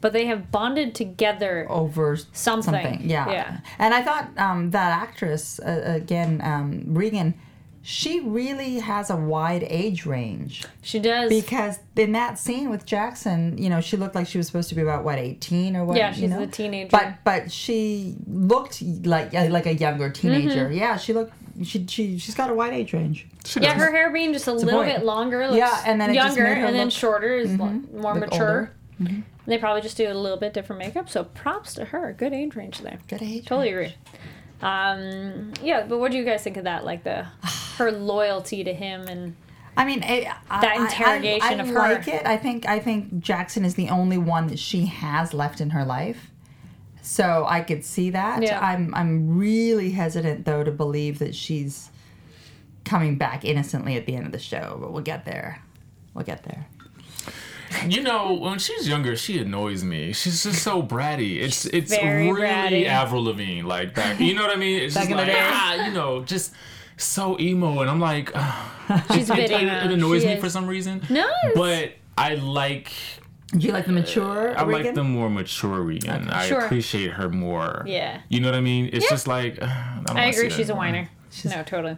but 0.00 0.12
they 0.12 0.26
have 0.26 0.50
bonded 0.52 0.94
together. 0.94 1.66
over 1.68 2.16
Something. 2.32 3.00
Yeah. 3.02 3.28
Yeah. 3.30 3.56
And 3.78 3.92
I 3.92 4.02
thought 4.02 4.28
um, 4.38 4.70
that 4.70 4.92
actress, 5.02 5.58
uh, 5.58 5.82
again, 5.84 6.40
um, 6.44 6.84
Regan, 6.94 7.34
she 7.82 8.20
really 8.20 8.80
has 8.80 9.08
a 9.10 9.16
wide 9.16 9.62
age 9.68 10.04
range 10.04 10.64
She 10.82 10.98
does. 10.98 11.28
because 11.30 11.78
in 11.96 12.12
that 12.12 12.38
scene 12.38 12.70
with 12.70 12.84
Jackson, 12.84 13.56
you 13.56 13.68
know, 13.70 13.80
she 13.80 13.96
looked 13.96 14.14
like 14.14 14.26
she 14.26 14.36
was 14.38 14.46
supposed 14.46 14.68
to 14.68 14.74
be 14.74 14.82
about 14.82 15.04
what 15.04 15.18
eighteen 15.18 15.76
or 15.76 15.84
what? 15.84 15.96
Yeah, 15.96 16.10
you 16.10 16.14
she's 16.22 16.30
know? 16.30 16.42
a 16.42 16.46
teenager. 16.46 16.90
But 16.90 17.14
but 17.24 17.50
she 17.52 18.16
looked 18.26 18.82
like 19.04 19.32
like 19.32 19.66
a 19.66 19.74
younger 19.74 20.10
teenager. 20.10 20.66
Mm-hmm. 20.66 20.74
Yeah, 20.78 20.96
she 20.96 21.12
looked. 21.12 21.32
She 21.64 21.86
she 21.86 22.18
she's 22.18 22.34
got 22.34 22.50
a 22.50 22.54
wide 22.54 22.72
age 22.72 22.92
range. 22.92 23.26
She 23.44 23.60
yeah, 23.60 23.72
does. 23.74 23.82
her 23.82 23.90
hair 23.90 24.10
being 24.12 24.32
just 24.32 24.46
a 24.46 24.52
little 24.52 24.70
point. 24.70 24.94
bit 24.96 25.04
longer 25.04 25.46
looks 25.46 25.56
Yeah, 25.58 25.82
and 25.86 26.00
then 26.00 26.10
it 26.10 26.14
just 26.14 26.36
younger, 26.36 26.44
made 26.54 26.58
her 26.60 26.66
and 26.66 26.74
then 26.76 26.86
look- 26.86 26.92
Mm-hmm. 26.94 26.98
shorter 27.00 27.34
is 27.34 27.56
lo- 27.56 27.82
more 27.94 28.14
mature. 28.14 28.72
Mm-hmm. 29.00 29.20
They 29.46 29.56
probably 29.58 29.80
just 29.80 29.96
do 29.96 30.10
a 30.10 30.14
little 30.14 30.36
bit 30.36 30.52
different 30.52 30.78
makeup. 30.80 31.08
So 31.08 31.24
props 31.24 31.74
to 31.74 31.86
her. 31.86 32.12
Good 32.12 32.32
age 32.34 32.54
range 32.54 32.80
there. 32.80 32.98
Good 33.08 33.22
age. 33.22 33.46
Totally 33.46 33.72
range. 33.72 33.94
agree. 34.12 34.20
Um, 34.60 35.52
yeah, 35.62 35.86
but 35.86 35.98
what 35.98 36.10
do 36.12 36.18
you 36.18 36.24
guys 36.24 36.42
think 36.42 36.56
of 36.56 36.64
that? 36.64 36.84
Like 36.84 37.04
the 37.04 37.22
her 37.78 37.92
loyalty 37.92 38.64
to 38.64 38.72
him 38.74 39.02
and 39.08 39.36
I 39.76 39.84
mean, 39.84 40.02
it, 40.02 40.26
I- 40.50 40.60
That 40.60 40.76
I- 40.78 40.84
interrogation 40.84 41.60
I, 41.60 41.62
of 41.62 41.68
I 41.68 41.72
her. 41.72 41.78
like 41.94 42.08
it. 42.08 42.26
I 42.26 42.36
think 42.36 42.68
I 42.68 42.78
think 42.80 43.20
Jackson 43.20 43.64
is 43.64 43.74
the 43.74 43.88
only 43.90 44.18
one 44.18 44.48
that 44.48 44.58
she 44.58 44.86
has 44.86 45.32
left 45.32 45.60
in 45.60 45.70
her 45.70 45.84
life. 45.84 46.30
So 47.02 47.46
I 47.48 47.60
could 47.62 47.84
see 47.84 48.10
that. 48.10 48.42
Yeah. 48.42 48.58
I'm 48.60 48.92
I'm 48.94 49.38
really 49.38 49.92
hesitant 49.92 50.44
though 50.44 50.64
to 50.64 50.70
believe 50.72 51.20
that 51.20 51.34
she's 51.34 51.90
coming 52.84 53.16
back 53.16 53.44
innocently 53.44 53.96
at 53.96 54.06
the 54.06 54.16
end 54.16 54.26
of 54.26 54.32
the 54.32 54.38
show, 54.38 54.76
but 54.80 54.92
we'll 54.92 55.02
get 55.02 55.24
there. 55.24 55.62
We'll 56.14 56.24
get 56.24 56.42
there. 56.42 56.66
You 57.86 58.02
know, 58.02 58.32
when 58.34 58.58
she's 58.58 58.88
younger, 58.88 59.14
she 59.16 59.38
annoys 59.38 59.84
me. 59.84 60.12
She's 60.12 60.42
just 60.42 60.62
so 60.62 60.82
bratty. 60.82 61.36
It's 61.42 61.66
it's 61.66 61.90
very 61.94 62.30
really 62.30 62.42
bratty. 62.42 62.86
Avril 62.86 63.24
Lavigne, 63.24 63.62
like 63.62 63.94
back. 63.94 64.18
You 64.20 64.34
know 64.34 64.42
what 64.42 64.56
I 64.56 64.58
mean? 64.58 64.82
It's 64.82 64.94
Back 64.94 65.08
just 65.08 65.16
like 65.16 65.34
ah, 65.36 65.86
you 65.86 65.92
know, 65.92 66.22
just 66.24 66.52
so 66.96 67.38
emo, 67.38 67.80
and 67.80 67.90
I'm 67.90 68.00
like, 68.00 68.32
ah. 68.34 69.04
she's 69.12 69.28
a 69.30 69.34
bit 69.34 69.50
it, 69.50 69.62
it 69.62 69.90
annoys 69.92 70.22
She 70.22 70.28
me 70.28 70.34
is. 70.34 70.40
for 70.40 70.48
some 70.50 70.66
reason. 70.66 71.02
No, 71.10 71.28
but 71.54 71.92
I 72.16 72.34
like 72.36 72.90
Do 73.48 73.66
you 73.66 73.72
like 73.72 73.86
the 73.86 73.92
mature 73.92 74.58
I 74.58 74.62
Regan? 74.64 74.84
like 74.86 74.94
the 74.94 75.04
more 75.04 75.28
mature 75.30 75.80
Regan. 75.82 76.28
I 76.30 76.48
Sure. 76.48 76.60
appreciate 76.64 77.12
her 77.12 77.28
more. 77.28 77.82
Yeah. 77.86 78.20
You 78.30 78.40
know 78.40 78.48
what 78.48 78.56
I 78.56 78.60
mean? 78.62 78.88
It's 78.92 79.04
Yeah. 79.04 79.10
just 79.10 79.26
like 79.28 79.62
I, 79.62 80.02
I 80.08 80.24
agree. 80.26 80.48
She's 80.50 80.70
a 80.70 80.72
anymore. 80.72 80.76
whiner. 80.78 81.10
No, 81.44 81.62
totally. 81.62 81.96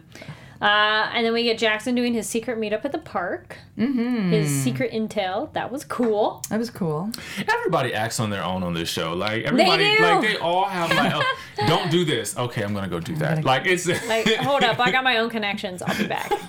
Uh, 0.61 1.09
and 1.13 1.25
then 1.25 1.33
we 1.33 1.43
get 1.43 1.57
Jackson 1.57 1.95
doing 1.95 2.13
his 2.13 2.29
secret 2.29 2.59
meetup 2.59 2.85
at 2.85 2.91
the 2.91 2.99
park. 2.99 3.57
Mm-hmm. 3.79 4.29
His 4.31 4.63
secret 4.63 4.91
intel. 4.91 5.51
That 5.53 5.71
was 5.71 5.83
cool. 5.83 6.43
That 6.49 6.59
was 6.59 6.69
cool. 6.69 7.09
Everybody 7.47 7.95
acts 7.95 8.19
on 8.19 8.29
their 8.29 8.43
own 8.43 8.61
on 8.61 8.75
this 8.75 8.87
show. 8.87 9.13
Like 9.13 9.43
everybody, 9.45 9.97
do. 9.97 10.03
like 10.03 10.21
they 10.21 10.37
all 10.37 10.65
have 10.65 10.91
like, 10.91 11.13
oh, 11.15 11.37
don't 11.67 11.89
do 11.89 12.05
this. 12.05 12.37
Okay, 12.37 12.63
I'm 12.63 12.75
gonna 12.75 12.87
go 12.87 12.99
do 12.99 13.15
that. 13.15 13.43
Like 13.43 13.65
it's 13.65 13.87
Like, 14.07 14.27
hold 14.35 14.63
up, 14.63 14.79
I 14.79 14.91
got 14.91 15.03
my 15.03 15.17
own 15.17 15.31
connections. 15.31 15.81
I'll 15.81 15.97
be 15.97 16.07
back. 16.07 16.29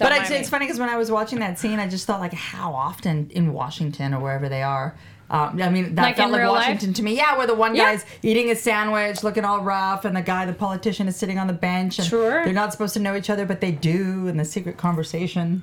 Don't 0.00 0.08
But 0.08 0.16
mind 0.16 0.22
it's, 0.22 0.30
it's 0.30 0.48
funny 0.48 0.64
because 0.64 0.80
when 0.80 0.88
I 0.88 0.96
was 0.96 1.10
watching 1.10 1.40
that 1.40 1.58
scene, 1.58 1.78
I 1.78 1.86
just 1.86 2.06
thought 2.06 2.20
like 2.20 2.32
how 2.32 2.72
often 2.72 3.28
in 3.30 3.52
Washington 3.52 4.14
or 4.14 4.20
wherever 4.20 4.48
they 4.48 4.62
are. 4.62 4.96
Um, 5.30 5.62
I 5.62 5.70
mean, 5.70 5.94
that 5.94 6.02
Like 6.02 6.16
felt 6.16 6.26
in 6.26 6.32
like 6.32 6.40
real 6.42 6.52
life? 6.52 6.64
Washington 6.64 6.92
to 6.94 7.02
me. 7.04 7.16
Yeah, 7.16 7.38
where 7.38 7.46
the 7.46 7.54
one 7.54 7.76
Yeah. 7.76 7.92
guy's 7.92 8.04
eating 8.22 8.48
his 8.48 8.60
sandwich, 8.60 9.22
looking 9.22 9.44
all 9.44 9.60
rough, 9.60 10.04
and 10.04 10.16
the 10.16 10.22
guy, 10.22 10.44
the 10.44 10.52
politician, 10.52 11.06
is 11.06 11.14
sitting 11.14 11.38
on 11.38 11.46
the 11.46 11.52
bench. 11.52 11.98
And 12.00 12.08
Sure. 12.08 12.42
They're 12.44 12.52
not 12.52 12.72
supposed 12.72 12.94
to 12.94 13.00
know 13.00 13.14
each 13.16 13.30
other, 13.30 13.46
but 13.46 13.60
they 13.60 13.70
do, 13.70 14.26
and 14.26 14.40
the 14.40 14.44
secret 14.44 14.76
conversation. 14.76 15.62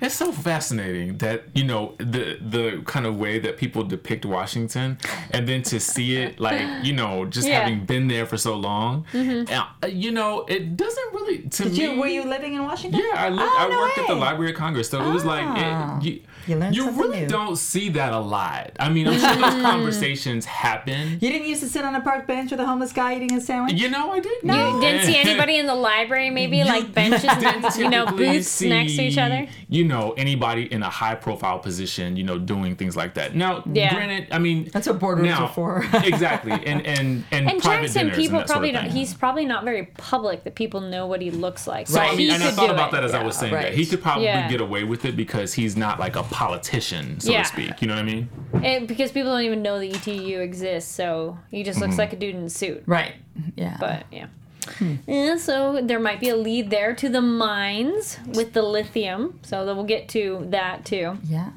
It's 0.00 0.14
so 0.14 0.30
fascinating 0.32 1.18
that 1.18 1.44
you 1.54 1.64
know 1.64 1.94
the 1.98 2.38
the 2.40 2.82
kind 2.86 3.06
of 3.06 3.16
way 3.16 3.38
that 3.38 3.56
people 3.56 3.82
depict 3.84 4.24
Washington, 4.24 4.98
and 5.30 5.48
then 5.48 5.62
to 5.64 5.80
see 5.80 6.16
it 6.16 6.38
like 6.40 6.84
you 6.84 6.92
know 6.92 7.24
just 7.24 7.48
Yeah. 7.48 7.60
having 7.60 7.84
been 7.84 8.08
there 8.08 8.26
for 8.26 8.36
so 8.36 8.54
long, 8.56 9.06
and, 9.12 9.50
uh, 9.50 9.66
you 9.88 10.10
know 10.10 10.44
it 10.48 10.76
doesn't 10.76 11.12
really 11.14 11.38
to 11.48 11.62
Did 11.64 11.72
me. 11.72 11.82
you? 11.82 12.00
Were 12.00 12.06
you 12.06 12.24
living 12.24 12.54
in 12.54 12.62
Washington? 12.64 13.00
Yeah, 13.00 13.24
I, 13.24 13.28
lived, 13.28 13.42
Oh, 13.42 13.56
I 13.58 13.68
no 13.68 13.78
worked 13.78 13.98
at 13.98 14.06
the. 14.08 14.14
Library 14.14 14.52
of 14.52 14.56
Congress, 14.56 14.88
so 14.88 15.04
it 15.04 15.12
was 15.12 15.24
like 15.24 15.44
Ah. 15.44 15.98
it, 15.98 16.04
you, 16.04 16.20
You 16.46 16.56
learned 16.56 16.76
something 16.76 16.96
really 16.98 17.20
new. 17.20 17.26
don't 17.26 17.56
see 17.56 17.88
that 17.90 18.12
a 18.12 18.18
lot. 18.20 18.70
I 18.80 18.88
mean, 18.88 19.06
I'm 19.08 19.18
sure 19.18 19.34
those 19.34 19.60
conversations 19.62 20.44
happen. 20.46 21.18
You 21.20 21.30
didn't 21.30 21.48
used 21.48 21.62
to 21.62 21.68
sit 21.68 21.84
on 21.84 21.94
a 21.94 22.00
park 22.00 22.26
bench 22.26 22.50
with 22.52 22.60
a 22.60 22.66
homeless 22.66 22.92
guy 22.92 23.16
eating 23.16 23.32
a 23.34 23.40
sandwich. 23.40 23.74
You 23.74 23.90
know, 23.90 24.12
I 24.12 24.20
didn't. 24.20 24.48
You 24.48 24.80
didn't 24.80 25.04
see 25.06 25.16
anybody 25.16 25.58
in 25.58 25.66
the 25.66 25.74
library, 25.74 26.30
maybe 26.30 26.56
You 26.64 26.64
like 26.64 26.92
benches, 26.94 27.22
didn't 27.22 27.64
and, 27.64 27.76
you 27.76 27.90
know, 27.90 28.04
typically 28.06 28.26
booths 28.38 28.60
next 28.62 28.96
to 28.96 29.02
each 29.02 29.18
other. 29.18 29.46
You 29.68 29.84
know, 29.84 30.12
anybody 30.16 30.72
in 30.72 30.82
a 30.82 30.90
high 30.90 31.14
profile 31.14 31.58
position, 31.58 32.16
you 32.16 32.24
know, 32.24 32.38
doing 32.38 32.76
things 32.76 32.96
like 32.96 33.14
that. 33.14 33.34
Now, 33.34 33.62
Yeah. 33.72 33.92
granted, 33.94 34.28
I 34.30 34.38
mean, 34.38 34.68
That's 34.72 34.86
what 34.86 34.98
boardrooms 34.98 35.24
now, 35.24 35.44
are 35.44 35.48
for. 35.48 35.84
exactly, 35.94 36.52
and 36.52 36.86
and 36.86 37.24
and, 37.32 37.50
And 37.50 37.62
private 37.62 37.82
Jackson, 37.86 38.02
dinners 38.06 38.16
people 38.16 38.38
and 38.38 38.48
that 38.48 38.52
probably 38.52 38.72
sort 38.72 38.84
of 38.84 38.90
don't. 38.90 38.96
He's 38.98 39.14
probably 39.14 39.44
not 39.44 39.64
very 39.64 39.86
public 39.96 40.44
that 40.44 40.54
people 40.54 40.80
know 40.80 41.06
what 41.06 41.20
he 41.22 41.30
looks 41.30 41.66
like. 41.66 41.86
So 41.88 41.94
So 41.94 42.00
I 42.00 42.14
mean, 42.14 42.30
and 42.30 42.42
I 42.42 42.50
thought 42.50 42.70
about 42.70 42.88
it. 42.90 42.92
that 42.96 43.04
as 43.04 43.14
I 43.14 43.22
was 43.22 43.36
saying 43.36 43.54
right. 43.54 43.62
that 43.64 43.74
he 43.74 43.86
could 43.86 44.02
probably 44.02 44.24
Yeah. 44.24 44.48
get 44.48 44.60
away 44.60 44.84
with 44.84 45.04
it 45.04 45.16
because 45.16 45.54
he's 45.54 45.76
not 45.76 45.98
like 45.98 46.16
a 46.16 46.22
politician, 46.24 47.20
so 47.20 47.32
Yeah. 47.32 47.42
to 47.42 47.48
speak. 47.48 47.80
You 47.82 47.88
know 47.88 47.94
what 47.94 48.00
I 48.00 48.04
mean? 48.04 48.28
And 48.62 48.86
because 48.88 49.12
people 49.12 49.30
don't 49.32 49.42
even 49.42 49.62
know 49.62 49.78
the 49.78 49.90
ETU 49.90 50.40
exists, 50.40 50.90
so 50.92 51.38
he 51.50 51.62
just 51.62 51.78
Mm-hmm. 51.78 51.86
looks 51.88 51.98
like 51.98 52.12
a 52.12 52.16
dude 52.16 52.34
in 52.36 52.44
a 52.44 52.50
suit. 52.50 52.82
Right. 52.86 53.14
Yeah. 53.56 53.76
But 53.80 54.04
yeah. 54.12 54.26
Yeah, 55.06 55.36
so 55.36 55.80
there 55.82 56.00
might 56.00 56.20
be 56.20 56.28
a 56.28 56.36
lead 56.36 56.70
there 56.70 56.94
to 56.94 57.08
the 57.08 57.20
mines 57.20 58.18
with 58.26 58.52
the 58.52 58.62
lithium. 58.62 59.38
So 59.42 59.64
that 59.66 59.74
we'll 59.74 59.84
get 59.84 60.08
to 60.10 60.46
that 60.50 60.84
too. 60.84 61.18
yeah. 61.24 61.50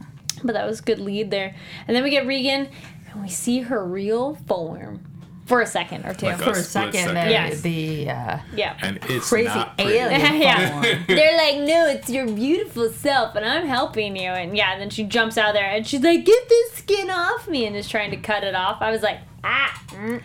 But 0.43 0.53
that 0.53 0.67
was 0.67 0.79
a 0.81 0.83
good 0.83 0.99
lead 0.99 1.31
there. 1.31 1.55
And 1.87 1.95
then 1.95 2.03
we 2.03 2.11
get 2.11 2.27
Regan 2.27 2.69
and 3.11 3.21
we 3.23 3.29
see 3.29 3.61
her 3.61 3.83
real 3.83 4.35
form 4.47 5.03
for 5.47 5.61
a 5.61 5.65
second 5.65 6.05
or 6.05 6.13
two. 6.13 6.27
Like 6.27 6.37
For 6.37 6.51
a 6.51 6.55
split 6.55 6.65
second, 6.65 6.93
second. 6.93 7.15
there, 7.15 7.29
Yes. 7.31 7.61
the 7.61 8.09
uh, 8.11 8.37
yeah. 8.53 8.77
And 8.81 8.99
it's 9.09 9.29
crazy 9.29 9.47
not 9.47 9.73
alien 9.79 10.11
Yeah. 10.41 10.81
They're 11.07 11.37
like, 11.37 11.67
no, 11.67 11.87
it's 11.87 12.09
your 12.09 12.27
beautiful 12.27 12.89
self, 12.91 13.35
and 13.35 13.43
I'm 13.45 13.65
helping 13.65 14.15
you. 14.15 14.29
And 14.29 14.55
yeah, 14.55 14.73
and 14.73 14.81
then 14.81 14.89
she 14.91 15.05
jumps 15.05 15.37
out 15.37 15.53
there 15.53 15.65
and 15.65 15.87
she's 15.87 16.01
like, 16.03 16.23
get 16.25 16.49
this 16.49 16.73
skin 16.73 17.09
off 17.09 17.47
me, 17.47 17.65
and 17.65 17.75
is 17.75 17.87
trying 17.89 18.11
to 18.11 18.17
cut 18.17 18.43
it 18.43 18.53
off. 18.55 18.81
I 18.81 18.91
was 18.91 19.01
like, 19.01 19.19
ah, 19.43 19.83
mm. 19.87 20.21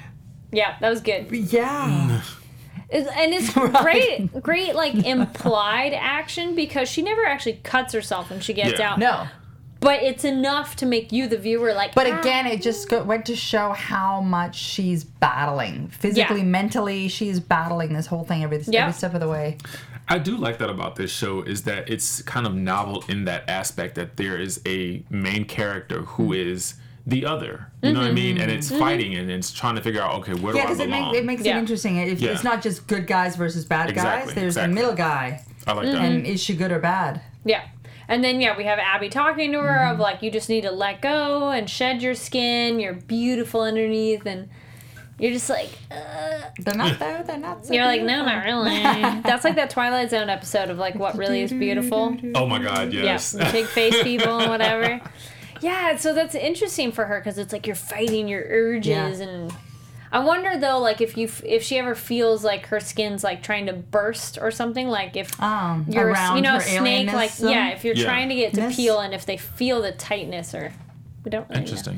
yeah, 0.50 0.76
that 0.80 0.90
was 0.90 1.00
good. 1.00 1.30
Yeah. 1.30 2.20
It's, 2.92 3.08
and 3.08 3.32
it's 3.32 3.52
great, 3.82 4.42
great 4.42 4.74
like 4.74 4.94
implied 4.94 5.92
action 5.94 6.54
because 6.54 6.88
she 6.88 7.02
never 7.02 7.24
actually 7.24 7.60
cuts 7.64 7.92
herself 7.92 8.30
when 8.30 8.40
she 8.40 8.52
gets 8.52 8.78
Yeah. 8.78 8.92
out. 8.92 8.98
No. 8.98 9.26
But 9.80 10.04
it's 10.04 10.24
enough 10.24 10.76
to 10.76 10.86
make 10.86 11.10
you, 11.10 11.26
the 11.26 11.38
viewer, 11.38 11.72
like. 11.74 11.92
But 11.94 12.06
"Ah." 12.06 12.20
again, 12.20 12.46
it 12.46 12.62
just 12.62 12.88
go, 12.88 13.02
went 13.02 13.26
to 13.26 13.34
show 13.34 13.72
how 13.72 14.20
much 14.20 14.56
she's 14.56 15.02
battling 15.02 15.88
physically, 15.88 16.38
Yeah. 16.38 16.44
mentally. 16.44 17.08
She's 17.08 17.40
battling 17.40 17.92
this 17.92 18.06
whole 18.06 18.22
thing 18.22 18.44
every, 18.44 18.62
Yeah. 18.68 18.82
every 18.82 18.92
step 18.92 19.12
of 19.14 19.20
the 19.20 19.28
way. 19.28 19.56
I 20.08 20.18
do 20.18 20.36
like 20.36 20.58
that 20.58 20.70
about 20.70 20.94
this 20.96 21.10
show 21.12 21.42
is 21.42 21.62
that 21.62 21.88
it's 21.90 22.22
kind 22.22 22.46
of 22.46 22.54
novel 22.54 23.02
in 23.08 23.24
that 23.24 23.48
aspect 23.48 23.96
that 23.96 24.16
there 24.18 24.36
is 24.38 24.60
a 24.66 25.02
main 25.10 25.44
character 25.46 26.02
who 26.02 26.32
is 26.32 26.74
the 27.06 27.26
other. 27.26 27.66
You 27.82 27.92
know 27.92 28.00
what 28.00 28.08
I 28.10 28.12
mean? 28.12 28.38
And 28.40 28.50
it's 28.50 28.70
fighting 28.70 29.14
and 29.16 29.30
it's 29.30 29.52
trying 29.52 29.74
to 29.76 29.82
figure 29.82 30.00
out, 30.00 30.14
okay, 30.20 30.34
where 30.34 30.52
do 30.52 30.58
Yeah, 30.58 30.64
I 30.64 30.66
because 30.68 30.80
it, 30.80 30.86
belong? 30.86 31.10
make, 31.12 31.20
it 31.20 31.24
makes 31.24 31.42
Yeah. 31.42 31.56
it 31.56 31.60
interesting. 31.60 31.96
It, 31.96 32.18
Yeah. 32.18 32.30
It's 32.30 32.44
not 32.44 32.62
just 32.62 32.86
good 32.86 33.06
guys 33.06 33.34
versus 33.36 33.64
bad 33.64 33.90
Exactly, 33.90 34.26
guys. 34.26 34.34
There's 34.34 34.56
exactly. 34.56 34.72
a 34.72 34.74
middle 34.74 34.94
guy, 34.94 35.42
I 35.66 35.72
like 35.72 35.86
that. 35.86 35.96
and 35.96 36.24
is 36.26 36.40
she 36.42 36.54
good 36.54 36.70
or 36.70 36.78
bad? 36.78 37.20
Yeah. 37.44 37.62
And 38.08 38.22
then 38.22 38.40
yeah, 38.40 38.56
we 38.56 38.64
have 38.64 38.78
Abby 38.78 39.08
talking 39.08 39.52
to 39.52 39.60
her 39.60 39.68
Mm-hmm. 39.68 39.94
of 39.94 39.98
like 40.00 40.22
you 40.22 40.30
just 40.30 40.48
need 40.48 40.62
to 40.62 40.70
let 40.70 41.00
go 41.02 41.50
and 41.50 41.68
shed 41.68 42.02
your 42.02 42.14
skin. 42.14 42.78
You're 42.78 42.92
beautiful 42.94 43.62
underneath, 43.62 44.26
and 44.26 44.48
you're 45.18 45.32
just 45.32 45.48
like, 45.48 45.70
uh, 45.90 46.40
They're 46.58 46.74
not 46.74 46.98
though. 46.98 47.22
They're 47.26 47.38
not. 47.38 47.64
So 47.64 47.74
you're 47.74 47.84
like, 47.84 48.02
no, 48.02 48.24
not 48.24 48.44
really. 48.44 48.80
That's 49.22 49.44
like 49.44 49.54
that 49.56 49.70
Twilight 49.70 50.10
Zone 50.10 50.28
episode 50.28 50.68
of 50.68 50.78
like 50.78 50.94
what 50.96 51.16
really 51.16 51.42
is 51.42 51.52
beautiful. 51.52 52.16
oh 52.34 52.46
my 52.46 52.58
god, 52.60 52.92
yes. 52.92 53.34
Yeah, 53.38 53.46
the 53.46 53.52
big 53.52 53.66
face 53.66 54.02
people 54.02 54.38
and 54.38 54.50
whatever. 54.50 55.00
Yeah, 55.62 55.96
so 55.96 56.12
that's 56.12 56.34
interesting 56.34 56.92
for 56.92 57.04
her 57.06 57.18
because 57.20 57.38
it's 57.38 57.52
like 57.52 57.66
you're 57.66 57.76
fighting 57.76 58.28
your 58.28 58.44
urges, 58.48 59.20
Yeah. 59.20 59.26
and 59.28 59.52
I 60.10 60.18
wonder 60.18 60.58
though, 60.58 60.78
like 60.78 61.00
if 61.00 61.16
you 61.16 61.30
if 61.44 61.62
she 61.62 61.78
ever 61.78 61.94
feels 61.94 62.44
like 62.44 62.66
her 62.66 62.80
skin's 62.80 63.24
like 63.24 63.42
trying 63.42 63.66
to 63.66 63.72
burst 63.72 64.38
or 64.40 64.50
something, 64.50 64.88
like 64.88 65.16
if 65.16 65.40
Um, 65.40 65.86
you're 65.88 66.08
a 66.10 66.12
s- 66.12 66.18
around 66.18 66.36
you 66.36 66.42
know 66.42 66.56
a 66.56 66.60
snake, 66.60 67.12
like 67.12 67.30
alienism. 67.30 67.50
yeah, 67.50 67.68
if 67.70 67.84
you're 67.84 67.94
Yeah. 67.94 68.04
trying 68.04 68.28
to 68.28 68.34
get 68.34 68.52
to 68.54 68.68
peel, 68.70 69.00
and 69.00 69.14
if 69.14 69.24
they 69.24 69.36
feel 69.38 69.80
the 69.80 69.92
tightness 69.92 70.54
or 70.54 70.72
we 71.24 71.30
don't 71.30 71.48
really 71.48 71.62
know. 71.64 71.92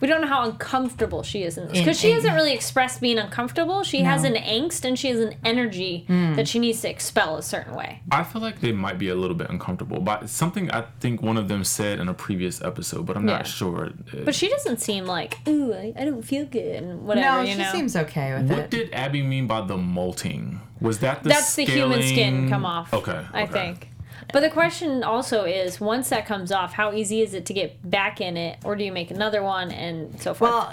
Interesting. 0.00 0.08
We 0.08 0.08
don't 0.08 0.20
know 0.20 0.28
how 0.28 0.48
uncomfortable 0.50 1.22
she 1.22 1.42
is 1.42 1.58
in 1.58 1.68
this 1.68 1.78
because 1.78 1.98
she 1.98 2.10
hasn't 2.12 2.34
really 2.34 2.52
expressed 2.52 3.00
being 3.00 3.18
uncomfortable. 3.18 3.82
She 3.82 4.02
has 4.02 4.22
an 4.24 4.34
angst 4.34 4.84
and 4.84 4.98
she 4.98 5.08
has 5.08 5.18
an 5.20 5.34
energy 5.44 6.04
Hmm. 6.06 6.34
that 6.34 6.46
she 6.46 6.58
needs 6.58 6.80
to 6.82 6.88
expel 6.90 7.36
a 7.36 7.42
certain 7.42 7.74
way. 7.74 8.00
I 8.12 8.22
feel 8.22 8.40
like 8.40 8.60
they 8.60 8.72
might 8.72 8.98
be 8.98 9.08
a 9.08 9.14
little 9.14 9.36
bit 9.36 9.50
uncomfortable, 9.50 10.00
but 10.00 10.22
it's 10.22 10.32
something 10.32 10.70
I 10.70 10.84
think 11.00 11.20
one 11.22 11.36
of 11.36 11.48
them 11.48 11.64
said 11.64 11.98
in 11.98 12.08
a 12.08 12.14
previous 12.14 12.62
episode, 12.62 13.06
but 13.06 13.16
I'm 13.16 13.26
not 13.26 13.46
sure. 13.46 13.90
But 14.24 14.34
she 14.34 14.48
doesn't 14.48 14.80
seem 14.80 15.04
like, 15.04 15.38
ooh, 15.48 15.72
I, 15.74 15.92
I 15.98 16.04
don't 16.04 16.22
feel 16.22 16.44
good, 16.46 16.82
and 16.82 17.04
whatever, 17.06 17.38
No, 17.38 17.40
you 17.42 17.52
she 17.54 17.58
know. 17.58 17.72
seems 17.72 17.96
okay 17.96 18.34
with 18.34 18.48
what 18.50 18.58
it. 18.58 18.60
What 18.62 18.70
did 18.70 18.92
Abby 18.92 19.22
mean 19.22 19.46
by 19.46 19.62
the 19.62 19.76
molting? 19.76 20.60
Was 20.80 21.00
that 21.00 21.22
the 21.24 21.30
That's 21.30 21.56
the 21.56 21.64
human 21.64 22.02
skin 22.02 22.48
come 22.48 22.64
off. 22.64 22.94
Okay. 22.94 23.24
I 23.32 23.42
okay. 23.42 23.52
think. 23.52 23.88
But 24.32 24.40
the 24.40 24.50
question 24.50 25.02
also 25.02 25.44
is, 25.44 25.80
once 25.80 26.10
that 26.10 26.26
comes 26.26 26.52
off, 26.52 26.72
how 26.74 26.92
easy 26.92 27.22
is 27.22 27.34
it 27.34 27.46
to 27.46 27.54
get 27.54 27.88
back 27.88 28.20
in 28.20 28.36
it, 28.36 28.58
or 28.64 28.76
do 28.76 28.84
you 28.84 28.92
make 28.92 29.10
another 29.10 29.42
one 29.42 29.70
and 29.70 30.20
so 30.20 30.34
forth? 30.34 30.50
well, 30.50 30.70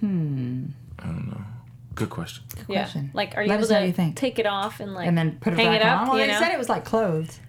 hmm. 0.00 0.64
I 0.98 1.04
don't 1.06 1.28
know. 1.28 1.40
Good 1.94 2.10
question. 2.10 2.44
Yeah. 2.68 2.82
question. 2.82 3.10
Like, 3.14 3.36
are 3.36 3.42
you 3.42 3.48
Let 3.48 3.58
able 3.60 3.68
to 3.68 3.86
you 3.86 3.92
think. 3.92 4.16
take 4.16 4.38
it 4.38 4.46
off 4.46 4.80
and 4.80 4.92
like 4.92 5.06
And 5.06 5.16
then 5.16 5.38
put 5.40 5.52
it 5.54 5.56
hang 5.58 5.68
back 5.68 5.80
it 5.80 5.82
up? 5.86 6.00
on. 6.02 6.08
Well, 6.08 6.18
you 6.20 6.26
they 6.26 6.32
said 6.38 6.52
it 6.52 6.58
was 6.58 6.68
like 6.68 6.84
clothes. 6.84 7.40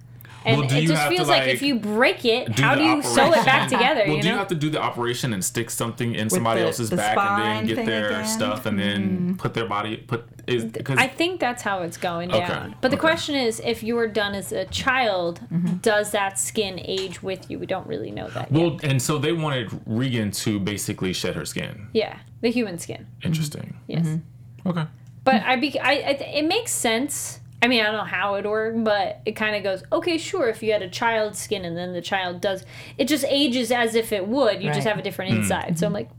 And 0.45 0.59
Well, 0.59 0.67
do 0.69 0.75
it 0.75 0.81
you 0.83 0.87
just 0.89 1.01
have 1.01 1.09
to, 1.11 1.15
feels 1.17 1.27
like, 1.27 1.41
like, 1.45 1.49
if 1.53 1.61
you 1.61 1.75
break 1.75 2.23
it, 2.25 2.55
do 2.55 2.63
how 2.63 2.75
do 2.75 2.83
you 2.83 3.01
sew 3.01 3.31
it 3.33 3.45
back 3.45 3.69
together? 3.69 4.03
Well, 4.07 4.15
you 4.17 4.21
do 4.21 4.27
you 4.29 4.35
have 4.35 4.47
to 4.47 4.55
do 4.55 4.69
the 4.69 4.81
operation 4.81 5.33
and 5.33 5.43
stick 5.43 5.69
something 5.69 6.15
in 6.15 6.29
somebody 6.29 6.61
the- 6.61 6.67
else's 6.67 6.89
the 6.89 6.95
back 6.95 7.17
and 7.17 7.67
then 7.67 7.75
get 7.75 7.85
their 7.85 8.07
again? 8.09 8.25
stuff 8.25 8.65
and 8.65 8.79
then 8.79 9.35
put 9.37 9.53
their 9.53 9.67
body 9.67 9.97
put 9.97 10.25
is 10.47 10.63
because 10.65 10.97
I 10.97 11.07
think 11.07 11.41
that's 11.41 11.61
how 11.61 11.81
it's 11.81 11.97
going 11.97 12.31
Okay, 12.31 12.47
down. 12.47 12.75
But 12.79 12.91
the 12.91 12.97
okay. 12.97 13.01
question 13.01 13.35
is, 13.35 13.59
if 13.65 13.83
you 13.83 13.95
were 13.95 14.07
done 14.07 14.33
as 14.33 14.51
a 14.53 14.65
child, 14.65 15.41
Mm-hmm. 15.51 15.77
does 15.77 16.11
that 16.11 16.39
skin 16.39 16.79
age 16.83 17.21
with 17.23 17.49
you? 17.51 17.59
We 17.59 17.65
don't 17.65 17.85
really 17.87 18.11
know 18.11 18.27
that. 18.29 18.51
yet. 18.51 18.51
well, 18.51 18.79
and 18.83 19.01
so 19.01 19.17
they 19.17 19.33
wanted 19.33 19.69
Regan 19.85 20.31
to 20.31 20.59
basically 20.59 21.11
shed 21.13 21.35
her 21.35 21.45
skin. 21.45 21.87
Yeah, 21.93 22.17
the 22.41 22.49
human 22.49 22.77
skin. 22.79 23.07
Interesting. 23.23 23.77
Yes. 23.87 24.05
Mm-hmm. 24.05 24.69
Okay. 24.69 24.85
But 25.23 25.43
I, 25.43 25.55
be, 25.57 25.77
I, 25.79 25.91
I, 25.91 26.09
it 26.35 26.45
makes 26.45 26.71
sense. 26.71 27.39
I 27.61 27.67
mean, 27.67 27.81
I 27.81 27.85
don't 27.85 27.95
know 27.97 28.03
how 28.03 28.35
it 28.35 28.45
worked, 28.45 28.83
but 28.83 29.19
it 29.25 29.31
kind 29.31 29.55
of 29.55 29.63
goes, 29.63 29.83
okay, 29.91 30.17
sure. 30.19 30.47
If 30.47 30.61
you 30.61 30.71
had 30.71 30.83
a 30.83 30.89
child's 30.89 31.39
skin 31.39 31.65
and 31.65 31.75
then 31.75 31.93
the 31.93 32.01
child 32.01 32.39
does, 32.39 32.63
it 32.97 33.07
just 33.07 33.25
ages 33.27 33.71
as 33.71 33.95
if 33.95 34.11
it 34.11 34.27
would. 34.27 34.61
You 34.61 34.71
just 34.71 34.87
have 34.87 34.99
a 34.99 35.01
different 35.01 35.31
hmm. 35.33 35.37
inside. 35.39 35.79
So 35.79 35.87
I'm 35.87 35.93
like, 35.93 36.09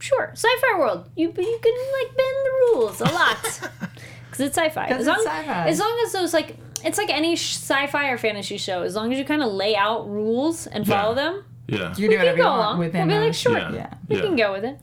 sure, 0.00 0.30
sci-fi 0.34 0.78
world. 0.78 1.08
You 1.14 1.28
you 1.28 1.32
can 1.62 1.74
like 2.02 2.16
bend 2.16 2.36
the 2.44 2.50
rules 2.74 3.00
a 3.00 3.04
lot 3.04 3.42
because 4.30 4.40
it's 4.40 4.56
sci-fi. 4.58 4.88
'Cause 4.88 5.00
As 5.02 5.06
it's 5.06 5.06
long, 5.08 5.24
sci-fi. 5.24 5.68
as 5.68 5.78
long 5.78 6.00
as 6.06 6.12
those 6.12 6.34
like, 6.34 6.56
it's 6.84 6.98
like 6.98 7.10
any 7.10 7.34
sci-fi 7.34 8.08
or 8.08 8.18
fantasy 8.18 8.56
show. 8.56 8.82
As 8.82 8.96
long 8.96 9.12
as 9.12 9.18
you 9.18 9.24
kind 9.24 9.42
of 9.42 9.52
lay 9.52 9.76
out 9.76 10.08
rules 10.08 10.66
and 10.66 10.86
follow 10.86 11.10
Yeah. 11.14 11.22
them, 11.22 11.44
Yeah. 11.68 11.94
You 11.96 12.08
do 12.08 12.16
whatever 12.18 12.24
can 12.30 12.36
you 12.38 12.42
go 12.42 12.48
want 12.48 12.60
along. 12.62 12.78
within 12.80 13.06
We'll 13.06 13.16
be 13.16 13.20
like, 13.20 13.28
those- 13.28 13.38
sure, 13.38 13.58
Yeah. 13.58 13.72
Yeah. 13.74 13.94
we 14.08 14.16
Yeah. 14.16 14.22
can 14.22 14.34
go 14.36 14.52
with 14.52 14.64
it. 14.64 14.78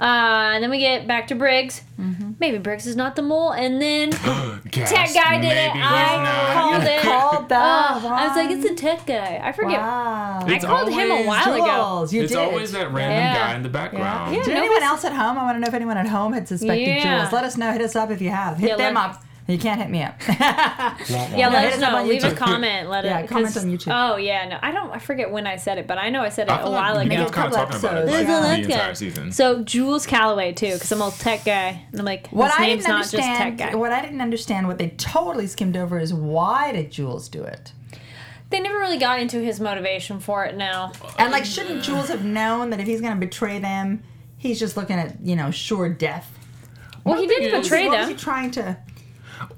Uh, 0.00 0.52
and 0.54 0.62
then 0.62 0.70
we 0.70 0.78
get 0.78 1.06
back 1.06 1.28
to 1.28 1.34
Briggs. 1.34 1.82
Mm-hmm. 2.00 2.32
Maybe 2.40 2.58
Briggs 2.58 2.86
is 2.86 2.96
not 2.96 3.14
the 3.16 3.22
mole, 3.22 3.52
and 3.52 3.80
then 3.80 4.10
Gasp, 4.10 4.92
tech 4.94 5.14
guy 5.14 5.40
did 5.40 5.56
it. 5.56 5.70
I 5.74 6.52
called 6.54 6.82
it. 6.82 7.00
Called 7.02 7.48
that. 7.50 8.00
Oh, 8.02 8.08
I 8.08 8.26
was 8.28 8.36
like, 8.36 8.50
it's 8.50 8.64
a 8.64 8.74
tech 8.74 9.06
guy. 9.06 9.40
I 9.42 9.52
forget. 9.52 9.78
Wow. 9.80 10.40
I 10.44 10.58
called 10.58 10.88
him 10.90 11.10
a 11.10 11.12
always 11.12 11.26
while 11.26 11.54
ago. 11.54 12.06
You 12.10 12.22
It's 12.22 12.32
did. 12.32 12.38
always 12.38 12.72
that 12.72 12.92
random 12.92 13.18
Yeah. 13.18 13.34
guy 13.50 13.54
in 13.56 13.62
the 13.62 13.68
background. 13.68 14.34
Yeah. 14.34 14.42
Did 14.42 14.54
no, 14.54 14.60
anyone 14.60 14.82
else 14.82 15.04
at 15.04 15.12
home? 15.12 15.38
I 15.38 15.44
want 15.44 15.56
to 15.56 15.60
know 15.60 15.68
if 15.68 15.74
anyone 15.74 15.96
at 15.96 16.08
home 16.08 16.32
had 16.32 16.48
suspected 16.48 16.86
Yeah. 16.88 17.20
Jules. 17.20 17.32
Let 17.32 17.44
us 17.44 17.56
know. 17.56 17.70
Hit 17.72 17.80
us 17.82 17.94
up 17.94 18.10
if 18.10 18.20
you 18.20 18.30
have. 18.30 18.58
Hit 18.58 18.70
Yeah, 18.70 18.76
them 18.76 18.94
let- 18.94 19.10
up. 19.10 19.22
You 19.46 19.58
can't 19.58 19.78
hit 19.80 19.90
me 19.90 20.02
up. 20.02 20.14
Yeah, 20.28 21.48
let 21.50 21.66
us 21.66 21.74
us 21.74 21.80
know. 21.80 21.96
on 21.96 22.08
Leave 22.08 22.24
a 22.24 22.34
comment. 22.34 22.88
Let 22.88 23.04
Yeah, 23.04 23.18
it. 23.20 23.28
comment 23.28 23.52
'cause- 23.52 23.62
on 23.64 23.70
YouTube. 23.70 23.92
Oh 23.92 24.16
yeah, 24.16 24.48
no, 24.48 24.58
I 24.62 24.72
don't. 24.72 24.90
I 24.90 24.98
forget 24.98 25.30
when 25.30 25.46
I 25.46 25.56
said 25.56 25.76
it, 25.78 25.86
but 25.86 25.98
I 25.98 26.08
know 26.08 26.22
I 26.22 26.28
said 26.30 26.48
it 26.48 26.52
I 26.52 26.62
a 26.62 26.70
while 26.70 26.94
like 26.94 27.06
ago. 27.08 27.16
kind 27.16 27.26
of 27.28 27.32
couple 27.32 27.50
talking 27.56 27.76
about 27.76 27.96
it 27.96 28.08
episodes. 28.08 28.10
like, 28.10 28.26
There's 28.26 28.62
a 28.62 28.68
the 28.68 28.72
entire 28.74 28.94
season. 28.94 29.32
So 29.32 29.62
Jules 29.62 30.06
Calloway 30.06 30.52
too, 30.52 30.72
because 30.72 30.90
I'm 30.92 31.02
a 31.02 31.10
tech 31.10 31.44
guy, 31.44 31.84
and 31.90 32.00
I'm 32.00 32.06
like, 32.06 32.28
What 32.28 32.52
his 32.52 32.58
I 32.60 32.66
name's 32.66 32.84
didn't 32.86 32.98
just 33.00 33.12
tech 33.12 33.20
understand, 33.22 33.58
guy. 33.58 33.74
what 33.74 33.92
I 33.92 34.00
didn't 34.00 34.20
understand, 34.22 34.66
what 34.66 34.78
they 34.78 34.88
totally 34.90 35.46
skimmed 35.46 35.76
over 35.76 35.98
is 35.98 36.14
why 36.14 36.72
did 36.72 36.90
Jules 36.90 37.28
do 37.28 37.42
it? 37.44 37.72
They 38.50 38.60
never 38.60 38.78
really 38.78 38.98
got 38.98 39.20
into 39.20 39.40
his 39.40 39.60
motivation 39.60 40.20
for 40.20 40.44
it. 40.44 40.56
Now, 40.56 40.92
And 41.18 41.32
like, 41.32 41.44
shouldn't 41.44 41.82
Jules 41.82 42.08
have 42.08 42.24
known 42.24 42.70
that 42.70 42.80
if 42.80 42.86
he's 42.86 43.00
going 43.00 43.14
to 43.18 43.20
betray 43.26 43.58
them, 43.58 44.02
he's 44.38 44.58
just 44.60 44.76
looking 44.76 44.96
at 44.96 45.20
you 45.22 45.36
know 45.36 45.50
sure 45.50 45.88
death? 45.90 46.30
well, 47.04 47.20
he 47.20 47.26
didn't 47.26 47.54
is- 47.54 47.62
betray 47.68 47.88
what 47.88 47.98
was 47.98 48.08
he 48.08 48.14
trying 48.14 48.50
to? 48.52 48.76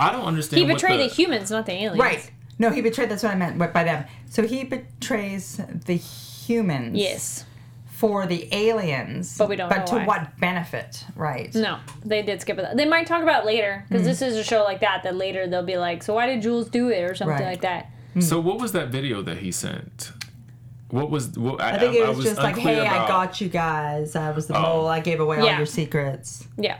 I 0.01 0.13
don't 0.13 0.25
understand. 0.25 0.61
He 0.61 0.67
what 0.67 0.75
betrayed 0.75 1.01
the, 1.01 1.09
the 1.09 1.15
humans, 1.15 1.51
not 1.51 1.67
the 1.67 1.73
aliens. 1.73 1.99
Right. 1.99 2.31
No, 2.59 2.71
he 2.71 2.81
betrayed. 2.81 3.11
That's 3.11 3.23
what 3.23 3.33
I 3.33 3.37
meant 3.37 3.59
by 3.59 3.85
them. 3.85 4.05
So 4.31 4.47
he 4.47 4.65
betrays 4.65 5.61
the 5.87 5.95
humans. 5.97 6.97
Yes. 6.97 7.45
For 7.91 8.27
the 8.27 8.47
aliens, 8.55 9.39
But 9.39 9.49
we 9.49 9.57
don't 9.57 9.71
But 9.71 9.79
know 9.79 9.85
to 9.87 9.95
why. 9.97 10.05
what 10.07 10.39
benefit? 10.39 11.03
Right. 11.15 11.55
No, 11.55 11.79
they 12.05 12.21
did 12.23 12.43
skip 12.43 12.59
it. 12.59 12.77
They 12.77 12.85
might 12.85 13.07
talk 13.07 13.23
about 13.23 13.45
it 13.45 13.47
later 13.47 13.85
because 13.89 14.03
Hmm. 14.03 14.09
this 14.09 14.21
is 14.21 14.37
a 14.37 14.45
show 14.45 14.65
like 14.65 14.81
that. 14.81 15.03
That 15.03 15.17
later 15.17 15.47
they'll 15.47 15.63
be 15.63 15.79
like, 15.79 16.03
"So 16.03 16.13
why 16.13 16.27
did 16.27 16.43
Jules 16.43 16.69
do 16.69 16.91
it?" 16.91 17.01
or 17.11 17.15
something 17.15 17.37
Right. 17.37 17.45
like 17.47 17.63
that. 17.63 17.91
So 18.21 18.39
what 18.39 18.59
was 18.61 18.73
that 18.73 18.89
video 18.89 19.23
that 19.23 19.39
he 19.39 19.51
sent? 19.51 20.13
What 20.91 21.11
was? 21.11 21.39
What, 21.39 21.61
I, 21.61 21.71
I 21.77 21.79
think 21.79 21.95
it 21.97 22.05
I 22.07 22.11
was, 22.11 22.23
just 22.25 22.37
like, 22.37 22.57
unclear 22.57 22.85
"Hey, 22.85 22.87
I 22.87 23.09
got 23.09 23.41
you 23.41 23.49
guys. 23.49 24.15
I 24.15 24.31
was 24.31 24.47
the 24.47 24.57
Oh. 24.59 24.63
mole. 24.63 24.87
I 24.89 25.01
gave 25.01 25.19
away 25.21 25.39
all 25.41 25.57
your 25.57 25.65
secrets." 25.67 26.47
Yeah, 26.59 26.77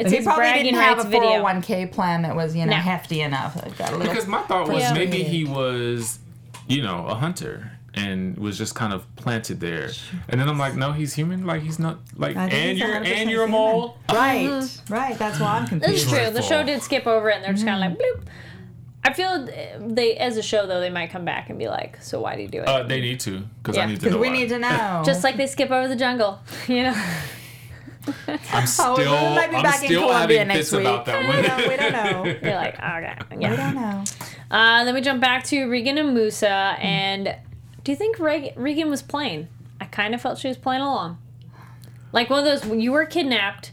it's 0.00 0.12
he 0.12 0.22
probably 0.22 0.62
didn't 0.62 0.80
have 0.80 0.98
a 0.98 1.04
video. 1.04 1.42
401k 1.42 1.92
plan 1.92 2.22
that 2.22 2.34
was, 2.36 2.54
you 2.56 2.64
know, 2.66 2.72
No. 2.72 2.76
hefty 2.78 3.20
enough. 3.20 3.56
I've 3.62 3.76
got 3.78 3.90
a 3.92 3.96
little 3.96 4.08
Because 4.12 4.26
my 4.26 4.42
thought 4.42 4.68
was 4.68 4.82
Yeah. 4.82 4.92
maybe 4.94 5.22
he 5.22 5.44
was, 5.44 6.18
you 6.66 6.82
know, 6.82 7.06
a 7.06 7.14
hunter 7.14 7.72
and 7.94 8.36
was 8.38 8.56
just 8.58 8.74
kind 8.74 8.92
of 8.92 9.04
planted 9.16 9.58
there. 9.60 9.90
And 10.28 10.40
then 10.40 10.48
I'm 10.48 10.58
like, 10.58 10.76
no, 10.76 10.92
he's 10.92 11.14
human. 11.14 11.46
Like 11.46 11.62
he's 11.62 11.78
not 11.78 11.98
like, 12.16 12.36
I 12.36 12.48
think 12.48 12.54
and 12.54 12.78
you're 12.78 12.94
and 12.94 13.30
you're 13.30 13.42
a 13.44 13.46
human. 13.46 13.50
mole. 13.50 13.98
Right, 14.12 14.80
right. 14.88 15.18
That's 15.18 15.40
why 15.40 15.58
I'm 15.58 15.78
This 15.78 15.90
is 15.90 16.04
confused. 16.04 16.08
true. 16.10 16.30
The 16.30 16.42
show 16.42 16.62
did 16.62 16.82
skip 16.82 17.06
over 17.06 17.28
it, 17.30 17.36
and 17.36 17.44
they're 17.44 17.52
just 17.54 17.64
kind 17.66 17.82
of 17.82 17.98
Mm-hmm. 17.98 18.00
like, 18.18 18.24
bloop. 18.24 18.32
I 19.04 19.12
feel 19.14 19.48
they, 19.94 20.16
as 20.16 20.36
a 20.36 20.42
show 20.42 20.66
though, 20.66 20.80
they 20.80 20.90
might 20.90 21.10
come 21.10 21.24
back 21.24 21.48
and 21.50 21.58
be 21.58 21.66
like, 21.68 22.02
"So 22.02 22.20
why 22.20 22.36
do 22.36 22.42
you 22.42 22.48
do 22.48 22.60
it?" 22.60 22.68
Uh, 22.68 22.82
they 22.82 23.00
need 23.00 23.20
to 23.20 23.42
because 23.62 23.76
Yeah. 23.76 23.84
I 23.84 23.86
need 23.86 23.94
to 23.94 24.00
Because 24.00 24.14
know. 24.14 24.20
we 24.20 24.28
why. 24.28 24.34
need 24.36 24.48
to 24.50 24.58
know. 24.58 25.02
just 25.06 25.24
like 25.24 25.36
they 25.36 25.46
skip 25.46 25.70
over 25.70 25.88
the 25.88 25.96
jungle, 25.96 26.40
you 26.68 26.82
know. 26.82 27.04
I'm 28.52 28.66
still, 28.66 28.96
we 28.96 29.04
might 29.04 29.50
be 29.50 29.56
I'm 29.56 29.62
back 29.62 29.82
in 29.82 29.88
still 29.88 30.02
Colombia 30.08 30.38
having 30.38 30.48
next 30.48 30.58
fits 30.70 30.72
about 30.72 30.98
week. 30.98 31.04
that 31.06 31.20
We 31.20 31.26
one. 31.28 31.42
don't- 31.42 31.68
we 31.68 31.76
don't 31.76 31.92
know. 31.92 32.24
You're 32.48 32.54
like, 32.56 32.74
okay, 32.78 33.36
we 33.36 33.56
don't 33.56 33.74
know. 33.74 34.04
Uh, 34.50 34.84
then 34.84 34.94
we 34.94 35.00
jump 35.00 35.20
back 35.20 35.44
to 35.44 35.66
Regan 35.66 35.98
and 35.98 36.14
Musa, 36.14 36.48
and 36.48 37.36
do 37.84 37.92
you 37.92 37.96
think 37.96 38.18
Reg- 38.18 38.54
Regan 38.56 38.88
was 38.90 39.02
playing? 39.02 39.48
I 39.80 39.84
kind 39.84 40.14
of 40.14 40.20
felt 40.22 40.38
she 40.38 40.48
was 40.48 40.56
playing 40.56 40.82
along, 40.82 41.18
like 42.12 42.30
one 42.30 42.38
of 42.40 42.44
those 42.44 42.64
when 42.68 42.80
you 42.80 42.92
were 42.92 43.04
kidnapped. 43.06 43.72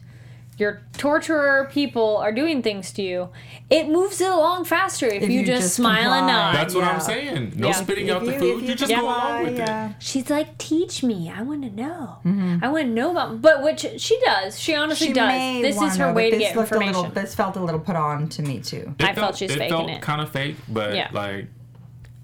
Your 0.58 0.82
torturer 0.98 1.70
people 1.72 2.16
are 2.18 2.32
doing 2.32 2.62
things 2.62 2.94
to 2.94 3.02
you. 3.02 3.30
It 3.70 3.90
moves 3.90 4.22
it 4.22 4.30
along 4.32 4.66
faster 4.66 5.06
if, 5.08 5.24
If 5.24 5.30
you, 5.30 5.42
you 5.42 5.46
just, 5.46 5.62
just 5.64 5.76
smile 5.76 6.14
and 6.14 6.28
nod. 6.28 6.56
That's 6.56 6.74
what 6.74 6.86
Yeah. 6.86 6.92
I'm 6.92 7.02
saying. 7.02 7.54
No 7.58 7.68
Yeah. 7.68 7.74
spitting 7.74 8.08
If 8.08 8.16
out 8.16 8.26
the 8.26 8.34
food. 8.34 8.62
You, 8.64 8.70
you 8.70 8.76
just 8.76 8.92
go 8.92 9.02
along 9.02 9.44
with 9.44 9.58
yeah. 9.58 9.90
it. 9.90 9.96
She's 10.00 10.30
like, 10.30 10.58
teach 10.58 11.04
me. 11.04 11.30
I 11.30 11.42
want 11.42 11.64
to 11.64 11.70
know. 11.70 12.20
Mm-hmm. 12.26 12.64
I 12.64 12.70
want 12.70 12.84
to 12.86 12.90
know 12.90 13.12
about. 13.12 13.42
But 13.42 13.64
which 13.64 13.86
she 13.98 14.18
does. 14.24 14.58
She 14.58 14.74
honestly 14.76 15.08
She 15.08 15.14
does. 15.14 15.62
This 15.62 15.82
is 15.82 15.98
her 15.98 16.08
know, 16.08 16.14
way 16.14 16.32
to 16.32 16.38
get 16.38 16.56
looked 16.56 16.72
a 16.72 16.76
information. 16.76 16.96
Little, 17.02 17.12
this 17.12 17.36
felt 17.36 17.58
a 17.58 17.60
little 17.64 17.80
put 17.82 17.98
on 17.98 18.30
to 18.30 18.42
me 18.42 18.60
too. 18.62 18.96
I 19.02 19.14
felt 19.14 19.36
she's 19.36 19.52
it 19.52 19.58
faking 19.58 19.76
felt 19.78 19.90
it. 19.90 20.02
kind 20.02 20.22
of 20.22 20.32
fake, 20.32 20.56
but 20.70 20.96
Yeah. 20.96 21.10
like 21.12 21.48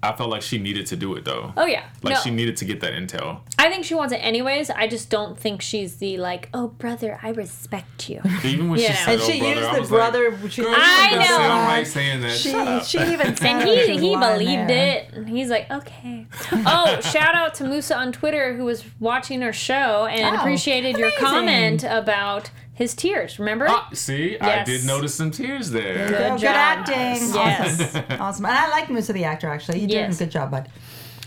I 0.02 0.12
felt 0.16 0.30
like 0.30 0.42
she 0.42 0.58
needed 0.58 0.86
to 0.86 0.96
do 0.96 1.14
it 1.14 1.24
though. 1.24 1.52
oh 1.56 1.66
yeah. 1.66 1.84
Like 2.02 2.14
no, 2.14 2.20
she 2.20 2.30
needed 2.30 2.56
to 2.56 2.64
get 2.64 2.80
that 2.80 2.92
intel. 2.92 3.40
I 3.58 3.68
think 3.70 3.84
she 3.84 3.94
wants 3.94 4.12
it 4.12 4.16
anyways. 4.16 4.68
I 4.70 4.88
just 4.88 5.10
don't 5.10 5.38
think 5.38 5.62
she's 5.62 5.96
the 5.98 6.18
like, 6.18 6.48
oh 6.52 6.68
brother, 6.68 7.18
I 7.22 7.30
respect 7.30 8.08
you. 8.10 8.20
Even 8.44 8.68
when 8.70 8.80
Yeah. 8.80 8.88
she 8.88 8.94
said, 9.04 9.12
And 9.14 9.20
"Oh, 9.22 9.24
she 9.30 9.38
brother," 9.38 9.54
used 9.54 9.68
I 9.68 9.74
the 9.74 9.80
was 9.80 9.90
like, 9.92 9.98
brother. 10.12 10.48
she 10.50 10.62
Girl, 10.62 10.70
used 10.72 10.82
you 10.82 10.92
I 10.92 11.10
know. 11.14 11.22
sound 11.24 11.68
right 11.68 11.86
saying 11.86 12.20
that. 12.22 12.32
She, 12.36 12.50
she 12.98 13.12
even 13.12 13.36
said 13.36 13.46
And 13.46 13.68
he 13.68 13.84
She 13.86 13.92
he 13.98 14.16
believed 14.16 14.68
there. 14.68 14.96
it, 14.96 15.12
and 15.14 15.28
he's 15.28 15.50
like, 15.50 15.70
okay. 15.70 16.26
Oh, 16.52 16.98
shout 17.12 17.34
out 17.36 17.54
to 17.56 17.64
Musa 17.64 17.96
on 17.96 18.10
Twitter 18.12 18.54
who 18.56 18.64
was 18.64 18.84
watching 18.98 19.42
our 19.42 19.52
show 19.52 20.06
and 20.06 20.34
Oh, 20.36 20.40
appreciated 20.40 20.98
your 20.98 21.12
comment 21.12 21.84
about 21.84 22.50
his 22.82 22.94
tears. 22.94 23.38
Remember? 23.38 23.66
Ah, 23.68 23.88
see, 23.94 24.38
I 24.38 24.64
did 24.64 24.84
notice 24.84 25.14
some 25.14 25.30
tears 25.30 25.70
there. 25.70 26.08
Good 26.08 26.18
good 26.32 26.38
job. 26.40 26.54
acting. 26.56 26.94
Yes. 27.34 27.80
Awesome. 27.80 28.04
awesome. 28.20 28.44
And 28.46 28.54
I 28.54 28.68
like 28.70 28.90
Musa 28.90 29.12
the 29.12 29.24
actor 29.24 29.48
actually. 29.48 29.80
He 29.80 29.86
did 29.86 29.94
Yes. 29.94 30.20
a 30.20 30.24
good 30.24 30.32
job, 30.32 30.50
bud. 30.50 30.68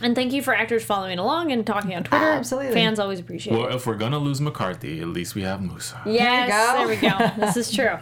And 0.01 0.13
thank 0.13 0.33
you 0.33 0.41
for 0.43 0.53
actors 0.53 0.83
following 0.83 1.17
along 1.19 1.53
and 1.53 1.65
talking 1.65 1.95
on 1.95 2.03
Twitter. 2.03 2.23
Absolutely. 2.25 2.73
Fans 2.73 2.99
always 2.99 3.19
appreciate 3.21 3.55
Well, 3.57 3.67
it. 3.69 3.75
if 3.75 3.87
we're 3.87 3.95
gonna 3.95 4.19
lose 4.19 4.41
McCarthy, 4.41 4.99
at 4.99 5.07
least 5.07 5.35
we 5.35 5.43
have 5.43 5.61
Musa. 5.61 6.01
Yes, 6.05 6.49
go. 6.49 6.77
there 6.77 6.87
we 6.87 6.95
go. 6.97 7.45
This 7.45 7.55
is 7.57 7.71
true. 7.73 7.97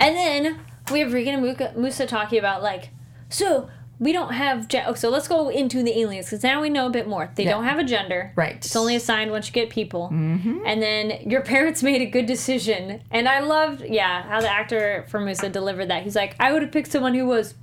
And 0.00 0.16
then 0.16 0.58
we 0.92 1.00
have 1.00 1.12
Regan 1.12 1.44
and 1.44 1.76
Musa 1.76 2.04
talking 2.06 2.38
about 2.40 2.62
like, 2.64 2.90
so 3.28 3.70
we 3.98 4.12
don't 4.12 4.32
have. 4.32 4.68
Ge- 4.68 4.82
oh, 4.86 4.94
so 4.94 5.08
let's 5.08 5.26
go 5.28 5.48
into 5.48 5.82
the 5.82 5.98
aliens 6.00 6.26
because 6.26 6.42
now 6.42 6.60
we 6.60 6.68
know 6.68 6.86
a 6.86 6.90
bit 6.90 7.08
more. 7.08 7.30
They 7.34 7.44
Yeah. 7.44 7.52
don't 7.52 7.64
have 7.64 7.78
a 7.78 7.84
gender. 7.84 8.32
Right. 8.36 8.56
It's 8.56 8.76
only 8.76 8.94
assigned 8.96 9.30
once 9.30 9.46
you 9.46 9.52
get 9.52 9.70
people. 9.70 10.10
Mm-hmm. 10.12 10.58
And 10.66 10.82
then 10.82 11.28
your 11.30 11.40
parents 11.40 11.82
made 11.90 12.02
a 12.02 12.06
good 12.06 12.26
decision. 12.26 13.02
And 13.10 13.28
I 13.28 13.40
loved, 13.40 13.82
yeah, 13.82 14.22
how 14.24 14.40
the 14.40 14.48
actor 14.50 15.04
for 15.08 15.20
Musa 15.20 15.48
delivered 15.48 15.86
that. 15.88 16.02
He's 16.02 16.16
like, 16.16 16.36
I 16.38 16.52
would 16.52 16.62
have 16.62 16.72
picked 16.72 16.90
someone 16.92 17.14
who 17.14 17.26
was 17.26 17.54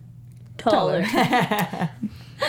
taller. 0.57 1.03
I 1.13 1.89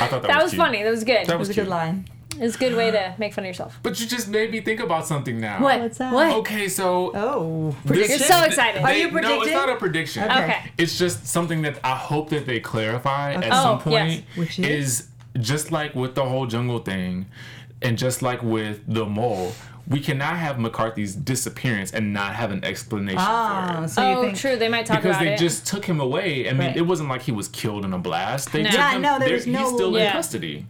thought 0.09 0.23
that, 0.23 0.23
that 0.23 0.42
was 0.42 0.53
cute. 0.53 0.61
funny. 0.62 0.83
That 0.83 0.90
was 0.90 1.05
good. 1.05 1.27
That 1.27 1.35
It 1.35 1.38
was 1.38 1.49
was 1.49 1.51
a 1.51 1.55
cute. 1.55 1.66
good 1.66 1.70
line. 1.70 2.07
It 2.37 2.40
was 2.40 2.57
a 2.57 2.59
good 2.59 2.75
way 2.75 2.90
to 2.90 3.14
make 3.18 3.35
fun 3.35 3.44
of 3.44 3.49
yourself. 3.49 3.79
But 3.83 4.01
you 4.01 4.07
just 4.07 4.29
made 4.29 4.51
me 4.51 4.61
think 4.61 4.81
about 4.81 5.07
something 5.07 5.40
now. 5.40 5.62
What? 5.62 5.81
What's 5.81 5.99
that? 5.99 6.12
What? 6.12 6.33
Okay, 6.38 6.68
so 6.68 7.12
Oh, 7.14 7.77
this- 7.85 8.09
You're 8.09 8.18
so 8.18 8.42
excited. 8.44 8.83
Are 8.83 8.92
you 8.92 9.09
predicting? 9.11 9.38
No, 9.38 9.42
it's 9.44 9.53
not 9.53 9.68
a 9.68 9.77
prediction. 9.77 10.25
Okay. 10.25 10.44
Okay. 10.44 10.59
It's 10.79 10.99
just 10.99 11.27
something 11.27 11.62
that 11.62 11.79
I 11.85 11.94
hope 11.97 12.31
that 12.31 12.47
they 12.47 12.61
clarify 12.61 13.35
at 13.35 13.44
Oh, 13.47 13.62
some 13.62 13.81
point. 13.81 13.94
yes. 14.11 14.23
Which 14.37 14.59
is? 14.59 14.66
is? 15.01 15.09
just 15.40 15.73
like 15.73 15.94
with 15.97 16.14
the 16.14 16.25
whole 16.25 16.47
jungle 16.47 16.79
thing, 16.79 17.27
and 17.83 17.99
just 17.99 18.23
like 18.23 18.40
with 18.42 18.81
the 18.87 19.05
mole, 19.05 19.53
we 19.88 20.01
cannot 20.01 20.37
have 20.38 20.59
McCarthy's 20.59 21.14
disappearance 21.14 21.92
and 21.92 22.12
not 22.12 22.35
have 22.35 22.51
an 22.51 22.64
explanation 22.64 23.18
Ah, 23.20 23.77
for 23.81 23.85
it. 23.85 23.88
so 23.88 24.11
you 24.11 24.16
oh, 24.16 24.23
think? 24.23 24.37
true. 24.38 24.57
They 24.57 24.68
might 24.68 24.87
talk 24.87 25.03
Because 25.03 25.18
they 25.18 25.35
it. 25.35 25.38
just 25.38 25.66
took 25.66 25.85
him 25.85 26.01
away. 26.01 26.49
I 26.49 26.53
mean, 26.53 26.68
Right. 26.68 26.77
it 26.77 26.83
wasn't 26.87 27.09
like 27.11 27.23
he 27.23 27.33
was 27.33 27.49
killed 27.49 27.85
in 27.85 27.92
a 27.92 27.99
blast. 27.99 28.53
They 28.53 28.62
No. 28.62 28.70
took 28.70 28.79
Yeah, 28.79 28.92
him. 28.92 29.03
no, 29.03 29.18
there 29.18 29.33
was 29.35 29.47
no- 29.47 29.59
He's 29.64 29.68
still 29.75 29.97
Yeah. 29.99 30.07
in 30.07 30.12
custody. 30.12 30.66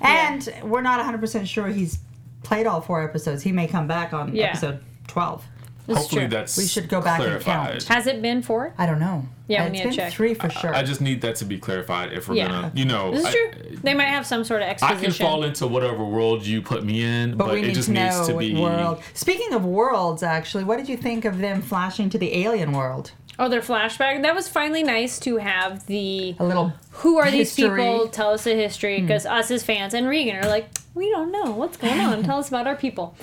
And 0.00 0.48
we're 0.62 0.80
not 0.82 0.98
100% 1.00 1.46
sure 1.48 1.68
he's 1.68 1.98
played 2.42 2.66
all 2.66 2.80
four 2.80 3.02
episodes. 3.02 3.42
He 3.42 3.52
may 3.52 3.66
come 3.66 3.86
back 3.86 4.12
on 4.12 4.34
Yeah. 4.34 4.46
episode 4.46 4.80
12. 5.08 5.44
That's 5.86 6.00
Hopefully 6.00 6.22
true. 6.22 6.28
that's 6.30 6.56
We 6.56 6.66
should 6.66 6.88
go 6.88 7.00
back 7.00 7.20
and 7.20 7.28
clarified. 7.42 7.70
count. 7.72 7.82
Has 7.84 8.06
it 8.06 8.22
been 8.22 8.40
four? 8.42 8.72
I 8.78 8.86
don't 8.86 8.98
know. 9.00 9.26
Yeah, 9.48 9.64
we 9.64 9.66
it's 9.66 9.72
need 9.72 9.78
to 9.82 9.88
been 9.88 9.96
check. 9.96 10.12
three 10.14 10.32
for 10.32 10.48
sure. 10.48 10.74
I 10.74 10.82
just 10.82 11.02
need 11.02 11.20
that 11.20 11.36
to 11.36 11.44
be 11.44 11.58
clarified 11.58 12.12
if 12.14 12.26
we're 12.28 12.36
Yeah. 12.36 12.48
gonna, 12.48 12.72
you 12.74 12.86
know, 12.86 13.10
This 13.10 13.20
is 13.20 13.26
I, 13.26 13.32
true. 13.32 13.76
They 13.82 13.92
might 13.92 14.04
have 14.04 14.26
some 14.26 14.44
sort 14.44 14.62
of 14.62 14.68
exposition. 14.68 14.96
I 14.96 15.00
exposition. 15.00 15.26
can 15.26 15.32
fall 15.32 15.44
into 15.44 15.66
whatever 15.66 16.02
world 16.02 16.46
you 16.46 16.62
put 16.62 16.84
me 16.84 17.04
in, 17.04 17.36
but, 17.36 17.44
but 17.46 17.54
we 17.54 17.60
it 17.60 17.66
need 17.66 17.74
just 17.74 17.88
to 17.88 17.94
know 17.94 18.04
needs 18.04 18.26
to 18.28 18.34
what 18.34 18.40
be. 18.40 18.54
world. 18.54 19.02
Speaking 19.12 19.52
of 19.52 19.64
worlds, 19.66 20.22
actually, 20.22 20.64
what 20.64 20.78
did 20.78 20.88
you 20.88 20.96
think 20.96 21.26
of 21.26 21.38
them 21.38 21.60
flashing 21.60 22.08
to 22.10 22.18
the 22.18 22.34
alien 22.44 22.72
world? 22.72 23.12
oh, 23.36 23.48
their 23.48 23.60
flashback. 23.60 24.22
That 24.22 24.34
was 24.34 24.48
finally 24.48 24.84
nice 24.84 25.18
to 25.18 25.38
have 25.38 25.84
the. 25.86 26.36
A 26.38 26.44
little. 26.44 26.72
Who 26.92 27.18
are 27.18 27.30
these 27.30 27.54
history. 27.54 27.80
people? 27.82 28.08
Tell 28.08 28.30
us 28.30 28.44
the 28.44 28.54
history, 28.54 29.00
hmm. 29.00 29.06
because 29.06 29.26
us 29.26 29.50
as 29.50 29.62
fans 29.64 29.92
and 29.92 30.06
Regan 30.08 30.36
are 30.36 30.48
like, 30.48 30.68
we 30.94 31.10
don't 31.10 31.32
know 31.32 31.50
what's 31.50 31.76
going 31.76 31.98
on. 32.00 32.22
Tell 32.22 32.38
us 32.38 32.48
about 32.48 32.66
our 32.68 32.76
people. 32.76 33.16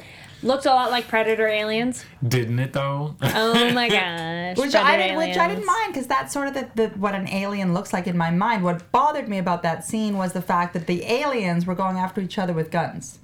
Looked 0.43 0.65
a 0.65 0.69
lot 0.69 0.89
like 0.89 1.07
Predator 1.07 1.47
aliens. 1.47 2.03
Didn't 2.27 2.57
it 2.59 2.73
though? 2.73 3.15
Oh 3.21 3.71
my 3.73 3.89
gosh. 4.55 4.57
Which 4.57 4.73
I, 4.73 4.83
Predator 4.83 5.07
did, 5.09 5.17
which 5.17 5.37
I 5.37 5.47
didn't 5.47 5.65
mind 5.65 5.93
because 5.93 6.07
that's 6.07 6.33
sort 6.33 6.47
of 6.47 6.53
the, 6.55 6.69
the, 6.75 6.87
what 6.97 7.13
an 7.13 7.27
alien 7.29 7.73
looks 7.73 7.93
like 7.93 8.07
in 8.07 8.17
my 8.17 8.31
mind. 8.31 8.63
What 8.63 8.91
bothered 8.91 9.27
me 9.29 9.37
about 9.37 9.61
that 9.63 9.85
scene 9.85 10.17
was 10.17 10.33
the 10.33 10.41
fact 10.41 10.73
that 10.73 10.87
the 10.87 11.03
aliens 11.05 11.65
were 11.67 11.75
going 11.75 11.97
after 11.97 12.21
each 12.21 12.39
other 12.39 12.53
with 12.53 12.71
guns. 12.71 13.19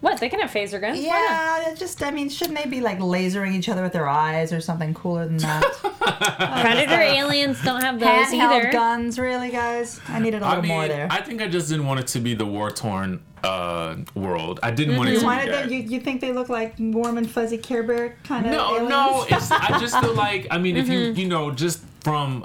What? 0.00 0.20
They 0.20 0.28
can 0.28 0.40
have 0.40 0.50
phaser 0.50 0.78
guns. 0.78 0.98
Why 0.98 1.04
not? 1.06 1.66
Yeah, 1.68 1.74
just 1.74 2.02
I 2.02 2.10
mean, 2.10 2.28
shouldn't 2.28 2.58
they 2.62 2.68
be 2.68 2.82
like 2.82 2.98
lasering 2.98 3.54
each 3.54 3.70
other 3.70 3.82
with 3.82 3.94
their 3.94 4.06
eyes 4.06 4.52
or 4.52 4.60
something 4.60 4.92
cooler 4.92 5.24
than 5.26 5.38
that? 5.38 5.62
Predator 6.60 7.00
aliens 7.00 7.62
don't 7.64 7.80
have 7.80 7.98
those 7.98 8.08
Handheld 8.26 8.60
either. 8.60 8.72
guns, 8.72 9.18
really, 9.18 9.48
guys? 9.50 9.98
I 10.08 10.18
needed 10.18 10.42
a 10.42 10.44
I 10.44 10.48
little 10.50 10.62
mean, 10.64 10.72
more 10.72 10.88
there. 10.88 11.08
I 11.10 11.22
think 11.22 11.40
I 11.40 11.48
just 11.48 11.70
didn't 11.70 11.86
want 11.86 12.00
it 12.00 12.06
to 12.08 12.20
be 12.20 12.34
the 12.34 12.44
war 12.44 12.70
torn 12.70 13.22
uh, 13.44 13.96
world. 14.14 14.60
I 14.62 14.70
didn't 14.70 14.96
want 14.96 15.08
it 15.10 15.14
you 15.14 15.20
to 15.20 15.24
wanted 15.26 15.46
be 15.46 15.50
them? 15.52 15.70
You, 15.72 15.78
you 15.78 16.00
think 16.00 16.20
they 16.20 16.32
look 16.32 16.48
like 16.48 16.74
warm 16.78 17.18
and 17.18 17.30
fuzzy 17.30 17.58
Care 17.58 17.82
Bear 17.82 18.16
kind 18.24 18.46
of 18.46 18.52
no, 18.52 18.76
aliens? 18.76 18.88
no. 18.90 19.26
It's 19.28 19.50
I 19.50 19.78
just 19.78 19.98
feel 20.00 20.14
like 20.26 20.46
I 20.50 20.58
mean, 20.58 20.76
if 20.76 20.86
Mm-hmm. 20.86 20.92
you 21.18 21.24
you 21.24 21.28
know 21.28 21.50
just 21.50 21.80
from 22.00 22.44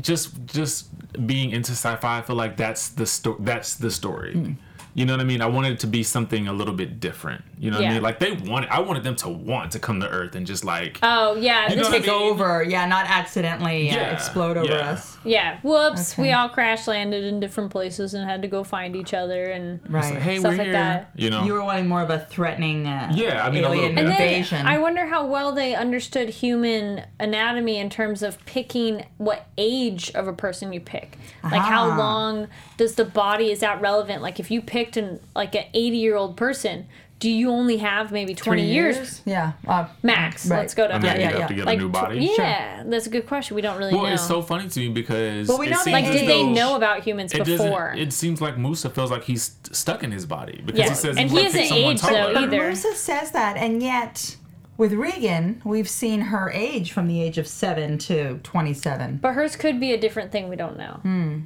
just 0.00 0.44
just 0.46 0.88
being 1.26 1.50
into 1.50 1.72
sci-fi, 1.72 2.18
I 2.18 2.22
feel 2.22 2.36
like 2.36 2.56
that's 2.56 2.88
the 2.90 3.06
sto- 3.06 3.36
that's 3.40 3.74
the 3.76 3.90
story. 3.90 4.32
Hmm. 4.34 4.52
You 4.98 5.06
know 5.06 5.12
what 5.14 5.20
I 5.20 5.24
mean? 5.24 5.40
I 5.40 5.46
wanted 5.46 5.72
it 5.74 5.80
to 5.80 5.86
be 5.86 6.02
something 6.02 6.48
a 6.48 6.52
little 6.52 6.74
bit 6.74 6.98
different. 6.98 7.44
You 7.58 7.70
know 7.70 7.78
what 7.78 7.86
I 7.86 7.92
mean? 7.92 8.02
Like 8.02 8.18
they 8.18 8.32
wanted, 8.32 8.68
I 8.70 8.80
wanted 8.80 9.04
them 9.04 9.14
to 9.16 9.28
want 9.28 9.72
to 9.72 9.78
come 9.78 10.00
to 10.00 10.08
Earth 10.08 10.34
and 10.34 10.46
just 10.46 10.64
like 10.64 10.98
Oh 11.02 11.36
yeah, 11.36 11.68
You 11.70 11.76
know 11.76 11.82
this 11.82 11.88
I 11.88 11.92
Take 11.98 12.02
mean? 12.06 12.10
over, 12.10 12.62
yeah, 12.62 12.84
not 12.86 13.06
accidentally 13.08 13.90
uh, 13.90 13.94
Yeah, 13.96 14.12
explode 14.12 14.56
over 14.56 14.66
yeah. 14.72 14.90
us. 14.90 15.16
yeah. 15.24 15.58
Whoops, 15.62 16.12
Okay. 16.14 16.22
we 16.22 16.32
all 16.32 16.48
crash 16.48 16.86
landed 16.88 17.24
in 17.24 17.38
different 17.40 17.70
places 17.70 18.14
and 18.14 18.28
had 18.28 18.42
to 18.42 18.48
go 18.48 18.64
find 18.64 18.96
each 18.96 19.14
other 19.14 19.46
and. 19.52 19.80
Right. 19.88 20.14
Like, 20.14 20.22
hey, 20.22 20.38
Stuff 20.38 20.52
we're 20.52 20.58
like 20.58 20.64
here. 20.66 20.72
that. 20.72 21.10
You 21.16 21.30
know, 21.30 21.44
You 21.44 21.52
were 21.54 21.62
wanting 21.64 21.86
more 21.88 22.02
of 22.02 22.10
a 22.10 22.18
threatening 22.18 22.86
uh, 22.86 23.12
Yeah, 23.14 23.44
I 23.46 23.50
mean, 23.50 23.64
alien 23.64 23.94
bit. 23.94 24.04
Invasion. 24.06 24.66
I 24.66 24.78
wonder 24.78 25.06
how 25.06 25.26
well 25.26 25.52
they 25.52 25.74
understood 25.74 26.28
human 26.28 27.04
anatomy 27.20 27.78
in 27.78 27.88
terms 27.90 28.22
of 28.22 28.44
picking 28.46 29.04
what 29.18 29.46
age 29.56 30.10
of 30.14 30.26
a 30.28 30.32
person 30.32 30.72
you 30.72 30.80
pick. 30.80 31.18
Like 31.44 31.62
how 31.62 31.90
Ah. 31.90 31.96
long 31.98 32.48
does 32.76 32.94
the 32.96 33.04
body 33.04 33.50
is 33.50 33.60
that 33.60 33.80
relevant? 33.80 34.22
Like 34.22 34.38
if 34.40 34.50
you 34.50 34.60
picked 34.88 34.96
an 34.96 35.20
like 35.36 35.54
an 35.54 35.64
80 35.74 35.96
year 35.96 36.16
old 36.16 36.36
person, 36.36 36.86
do 37.20 37.28
you 37.30 37.50
only 37.50 37.78
have 37.78 38.12
maybe 38.12 38.32
20 38.34 38.62
Three 38.62 38.70
years? 38.70 39.22
Yeah. 39.24 39.52
Uh, 39.66 39.88
max? 40.02 40.46
Right. 40.46 40.58
Let's 40.60 40.74
go 40.74 40.86
to 40.86 40.94
and 40.94 41.02
then 41.02 41.10
higher. 41.16 41.18
you 41.18 41.24
yeah, 41.24 41.30
have 41.32 41.40
yeah. 41.40 41.46
to 41.48 41.54
get 41.54 41.66
Like 41.66 41.78
a 41.78 41.82
new 41.82 41.88
tw- 41.88 41.92
body. 41.92 42.34
yeah, 42.38 42.82
that's 42.86 43.06
a 43.06 43.10
good 43.10 43.26
question. 43.26 43.56
We 43.56 43.60
don't 43.62 43.76
really 43.76 43.92
Well, 43.92 44.04
know. 44.04 44.12
it's 44.12 44.26
so 44.26 44.40
funny 44.40 44.68
to 44.68 44.80
me 44.80 44.88
because 44.90 45.48
Well, 45.48 45.58
we 45.58 45.66
it 45.66 45.70
know 45.70 45.76
that- 45.78 45.84
seems 45.84 45.92
like, 45.94 46.04
as 46.04 46.20
did 46.20 46.28
they 46.28 46.42
though- 46.44 46.52
know 46.52 46.76
about 46.76 47.02
humans 47.02 47.34
It 47.34 47.38
doesn't. 47.38 47.56
before? 47.56 47.94
It 47.98 48.12
seems 48.12 48.40
like 48.40 48.56
Musa 48.56 48.88
feels 48.90 49.10
like 49.10 49.24
he's 49.24 49.42
st- 49.44 49.74
stuck 49.76 50.02
in 50.04 50.12
his 50.12 50.26
body 50.26 50.62
because 50.64 50.78
Yeah, 50.78 50.88
he 50.90 50.94
says 50.94 51.16
and 51.16 51.28
he, 51.28 51.36
he 51.36 51.42
wants 51.42 51.52
to 51.54 51.58
hasn't 51.58 51.62
pick 51.62 51.68
someone 51.68 51.92
aged, 51.92 52.02
taller. 52.02 52.18
though, 52.34 52.34
But 52.34 52.54
either. 52.54 52.66
Musa 52.68 52.94
says 52.94 53.30
that, 53.32 53.56
and 53.56 53.82
yet 53.82 54.36
with 54.76 54.92
Regan, 54.92 55.60
we've 55.64 55.88
seen 55.88 56.20
her 56.20 56.52
age 56.52 56.92
from 56.92 57.08
the 57.08 57.20
age 57.20 57.36
of 57.36 57.48
seven 57.48 57.98
to 57.98 58.38
twenty-seven. 58.44 59.18
but 59.20 59.32
hers 59.34 59.56
could 59.56 59.80
be 59.80 59.92
a 59.92 59.98
different 59.98 60.30
thing 60.30 60.48
we 60.48 60.54
don't 60.54 60.78
know. 60.78 61.00
Hmm. 61.02 61.38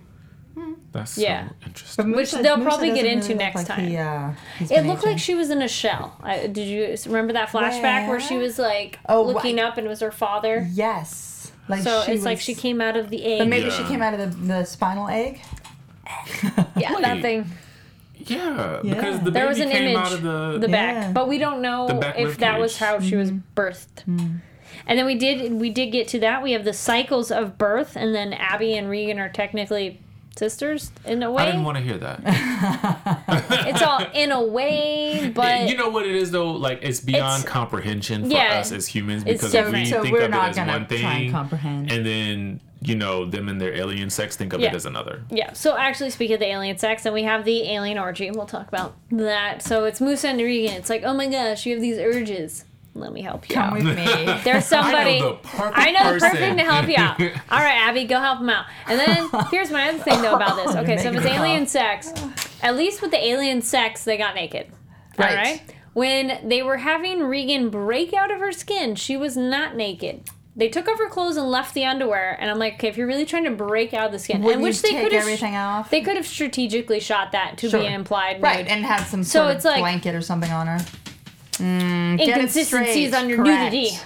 That's 0.93 1.17
Yeah. 1.17 1.49
so 1.49 1.55
interesting. 1.67 2.11
But 2.11 2.17
Which 2.17 2.33
they'll 2.33 2.61
probably 2.63 2.91
doesn't 2.91 3.03
get 3.05 3.13
into 3.13 3.29
look 3.31 3.39
next 3.39 3.69
like 3.69 3.79
He, 3.81 3.97
time. 3.97 4.35
uh, 4.61 4.65
It 4.65 4.69
been 4.69 4.87
looked 4.89 5.05
like 5.05 5.19
she 5.19 5.35
was 5.35 5.49
in 5.51 5.63
a 5.63 5.69
shell. 5.69 6.17
I, 6.23 6.47
did 6.47 6.67
you 6.69 6.95
remember 7.07 7.33
that 7.33 7.49
flashback 7.49 8.09
where 8.09 8.21
she 8.21 8.37
was 8.37 8.59
like 8.59 8.99
Oh, 9.09 9.23
looking 9.23 9.57
right. 9.57 9.65
up 9.65 9.79
and 9.79 9.87
it 9.87 9.91
was 9.91 10.01
her 10.01 10.11
father? 10.13 10.69
Yes. 10.73 11.53
Like 11.69 11.83
So 11.83 12.03
she 12.05 12.13
it's 12.13 12.25
like 12.25 12.41
she 12.41 12.55
came 12.55 12.81
out 12.81 12.97
of 12.97 13.09
the 13.09 13.25
egg. 13.25 13.39
But 13.39 13.49
maybe 13.49 13.71
she 13.71 13.85
came 13.85 14.03
out 14.03 14.13
of 14.15 14.21
the, 14.21 14.47
the 14.47 14.65
spinal 14.65 15.09
egg. 15.09 15.41
yeah, 16.77 16.95
that 17.01 17.23
thing. 17.23 17.47
Yeah, 18.19 18.81
Yeah. 18.85 18.95
because 18.95 19.21
the 19.21 19.31
There 19.31 19.45
baby 19.45 19.49
was 19.49 19.59
an 19.61 19.71
came 19.71 19.83
image, 19.89 19.97
out 19.97 20.13
of 20.13 20.23
the. 20.23 20.59
the 20.61 20.69
Yeah. 20.71 21.03
back, 21.03 21.15
but 21.15 21.29
we 21.29 21.39
don't 21.39 21.61
know 21.63 21.89
if 22.17 22.17
rib 22.29 22.37
that 22.39 22.61
was 22.61 22.73
cage. 22.73 22.79
how 22.81 23.01
she 23.01 23.17
was 23.17 23.31
Mm-hmm. 23.31 23.61
birthed. 23.61 24.41
And 24.87 24.99
then 24.99 25.07
we 25.07 25.15
did 25.15 25.53
we 25.55 25.71
did 25.71 25.87
get 25.93 26.09
to 26.09 26.21
that. 26.21 26.43
We 26.43 26.53
have 26.53 26.65
the 26.65 26.73
cycles 26.73 27.31
of 27.31 27.57
birth, 27.59 27.97
and 27.97 28.15
then 28.15 28.33
Abby 28.33 28.75
and 28.77 28.89
Regan 28.91 29.19
are 29.21 29.29
technically 29.29 30.01
sisters 30.37 30.91
in 31.05 31.23
a 31.23 31.31
way. 31.31 31.43
I 31.43 31.47
didn't 31.47 31.65
want 31.65 31.79
to 31.79 31.83
hear 31.85 31.99
that. 31.99 32.21
it's 33.67 33.83
all 33.83 34.05
in 34.15 34.33
a 34.33 34.43
way, 34.43 35.31
but 35.35 35.69
you 35.69 35.77
know 35.77 35.89
what 35.89 36.07
it 36.07 36.15
is 36.15 36.31
though? 36.31 36.53
Like 36.53 36.81
it's 36.83 37.01
beyond 37.01 37.43
It's- 37.45 37.53
comparison 37.53 38.23
for 38.25 38.29
yeah, 38.29 38.61
us 38.61 38.73
as 38.73 38.87
humans 38.87 39.25
because 39.25 39.53
different. 39.53 39.75
we 39.77 39.85
So 39.87 40.03
think 40.03 40.15
we're 40.15 40.23
of 40.23 40.31
not 40.31 40.47
it 40.47 40.51
as 40.51 40.57
gonna 40.57 40.73
one 40.73 40.87
thing, 40.87 41.01
try 41.01 41.15
and 41.15 41.33
comprehend. 41.33 41.91
and 41.91 42.05
then 42.07 42.61
you 42.81 42.97
know 42.97 43.25
them 43.25 43.49
and 43.49 43.61
their 43.61 43.75
alien 43.75 44.11
sex 44.11 44.35
think 44.37 44.53
of 44.53 44.61
Yeah. 44.61 44.69
it 44.71 44.75
as 44.75 44.87
another. 44.87 45.23
Yeah, 45.31 45.53
so 45.53 45.77
actually, 45.77 46.11
speaking 46.11 46.35
of 46.35 46.41
the 46.41 46.47
alien 46.51 46.79
sex, 46.79 47.05
and 47.07 47.15
we 47.15 47.23
have 47.23 47.45
the 47.45 47.63
alien 47.71 47.99
orgy, 47.99 48.27
and 48.27 48.37
we'll 48.37 48.47
talk 48.47 48.67
about 48.69 48.97
that. 49.13 49.63
So 49.63 49.85
it's 49.85 50.01
Musa 50.01 50.29
and 50.29 50.41
Regan. 50.41 50.75
It's 50.75 50.91
like, 50.91 51.03
oh 51.05 51.15
my 51.15 51.29
gosh, 51.29 51.65
you 51.67 51.75
have 51.75 51.81
these 51.83 51.99
urges. 51.99 52.65
Let 52.95 53.13
me 53.13 53.23
help 53.23 53.49
you 53.49 53.55
Come 53.55 53.65
out. 53.65 53.73
with 53.75 53.85
me. 53.85 54.05
There's 54.45 54.67
somebody. 54.67 55.17
I 55.17 55.21
know 55.21 55.31
the 55.31 55.49
perfect 55.49 55.79
I 55.79 55.91
know 55.93 55.99
person. 56.13 56.31
perfect 56.31 56.59
to 56.59 56.65
help 56.65 56.89
you 56.89 56.97
out. 56.99 57.21
All 57.51 57.59
right, 57.59 57.77
Abby, 57.89 58.05
go 58.05 58.21
help 58.21 58.41
him 58.41 58.51
out. 58.51 58.67
And 58.87 58.99
then 59.01 59.29
here's 59.51 59.71
my 59.71 59.89
other 59.89 59.99
thing 59.99 60.21
though 60.21 60.35
about 60.37 60.57
this. 60.57 60.77
Okay, 60.77 60.99
so 60.99 61.09
if 61.11 61.17
it's 61.17 61.27
alien 61.27 61.67
sex, 61.67 62.13
at 62.63 62.77
least 62.77 63.01
with 63.01 63.11
the 63.11 63.25
alien 63.25 63.63
sex, 63.63 64.05
they 64.05 64.17
got 64.19 64.35
naked. 64.35 64.67
All 65.19 65.25
Right. 65.25 65.37
right. 65.37 65.63
When 65.95 66.49
they 66.49 66.63
were 66.63 66.79
having 66.79 67.23
Regan 67.23 67.71
break 67.71 68.13
out 68.15 68.31
of 68.31 68.39
her 68.41 68.53
skin, 68.53 68.95
she 68.95 69.17
was 69.17 69.37
not 69.37 69.75
naked. 69.77 70.29
They 70.57 70.69
took 70.69 70.87
off 70.89 70.99
her 70.99 71.09
clothes 71.09 71.39
and 71.39 71.51
left 71.51 71.73
the 71.75 71.85
underwear, 71.87 72.37
and 72.39 72.51
I'm 72.51 72.59
like, 72.59 72.75
okay, 72.75 72.89
if 72.89 72.99
you're 72.99 73.07
really 73.07 73.25
trying 73.25 73.45
to 73.45 73.51
break 73.51 73.95
out 73.95 74.07
of 74.07 74.13
the 74.13 74.19
skin, 74.19 74.43
Wouldn't 74.43 74.57
and 74.57 74.63
which 74.63 74.83
they 74.83 74.91
could 74.91 75.13
have, 75.13 75.23
everything 75.23 75.55
off? 75.57 75.89
they 75.91 76.03
could 76.03 76.17
have 76.17 76.27
strategically 76.27 77.01
shot 77.01 77.33
that 77.33 77.57
to 77.59 77.71
Sure. 77.71 77.81
be 77.81 77.87
implied, 77.87 78.43
right, 78.43 78.67
and 78.67 78.85
had 78.85 79.05
some 79.05 79.23
So 79.25 79.45
sort 79.45 79.57
it's 79.57 79.65
of 79.65 79.71
like- 79.73 79.81
blanket 79.81 80.15
or 80.15 80.21
something 80.21 80.51
on 80.51 80.67
her. 80.67 80.79
Mm, 81.53 82.21
inconsistencies 82.21 83.13
on 83.15 83.29
your 83.29 83.39
Correct. 83.39 83.73
nudity. 83.73 83.99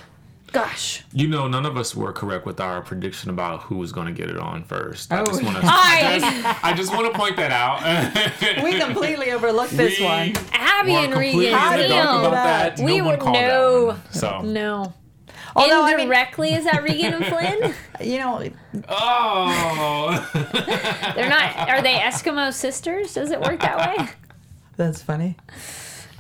Gosh, 0.53 1.03
You 1.13 1.29
know, 1.29 1.49
none 1.49 1.67
of 1.67 1.77
us 1.77 1.95
were 1.95 2.13
correct 2.13 2.47
with 2.47 2.61
our 2.61 2.81
prediction 2.81 3.29
about 3.31 3.63
who 3.65 3.77
was 3.77 3.93
going 3.93 4.07
to 4.07 4.13
get 4.13 4.31
it 4.31 4.39
on 4.39 4.65
first. 4.65 5.13
I 5.13 5.21
Oh. 5.21 5.27
just 5.27 5.43
want 5.43 5.57
to. 5.57 5.63
I, 5.65 6.59
I 6.63 6.73
just 6.73 6.95
want 6.95 7.13
to 7.13 7.19
point 7.19 7.37
that 7.37 7.51
out. 7.53 8.63
We 8.65 8.79
completely 8.81 9.33
overlooked 9.33 9.77
this 9.77 9.99
We 9.99 10.05
one. 10.05 10.33
Abby 10.53 10.93
and 10.95 11.15
Regan, 11.15 11.41
in 11.41 11.47
the 11.47 11.51
dark 11.51 11.77
damn. 11.89 12.19
about 12.25 12.31
that. 12.31 12.79
We 12.79 12.99
no 12.99 13.07
would 13.09 13.23
know. 13.25 13.99
So. 14.13 14.41
No. 14.43 14.95
Although, 15.55 15.83
I 15.85 15.91
mean- 15.91 16.01
Indirectly, 16.01 16.55
is 16.55 16.65
that 16.65 16.83
Regan 16.83 17.15
and 17.15 17.27
Flynn? 17.27 17.75
You 18.01 18.19
know, 18.19 18.43
Oh. 18.89 20.29
They're 21.17 21.29
not. 21.29 21.69
Are 21.69 21.83
they 21.83 21.95
Eskimo 21.95 22.53
sisters? 22.53 23.15
Does 23.15 23.31
it 23.31 23.41
work 23.41 23.61
that 23.61 23.79
way? 23.99 24.09
that's 24.77 25.03
funny. 25.03 25.37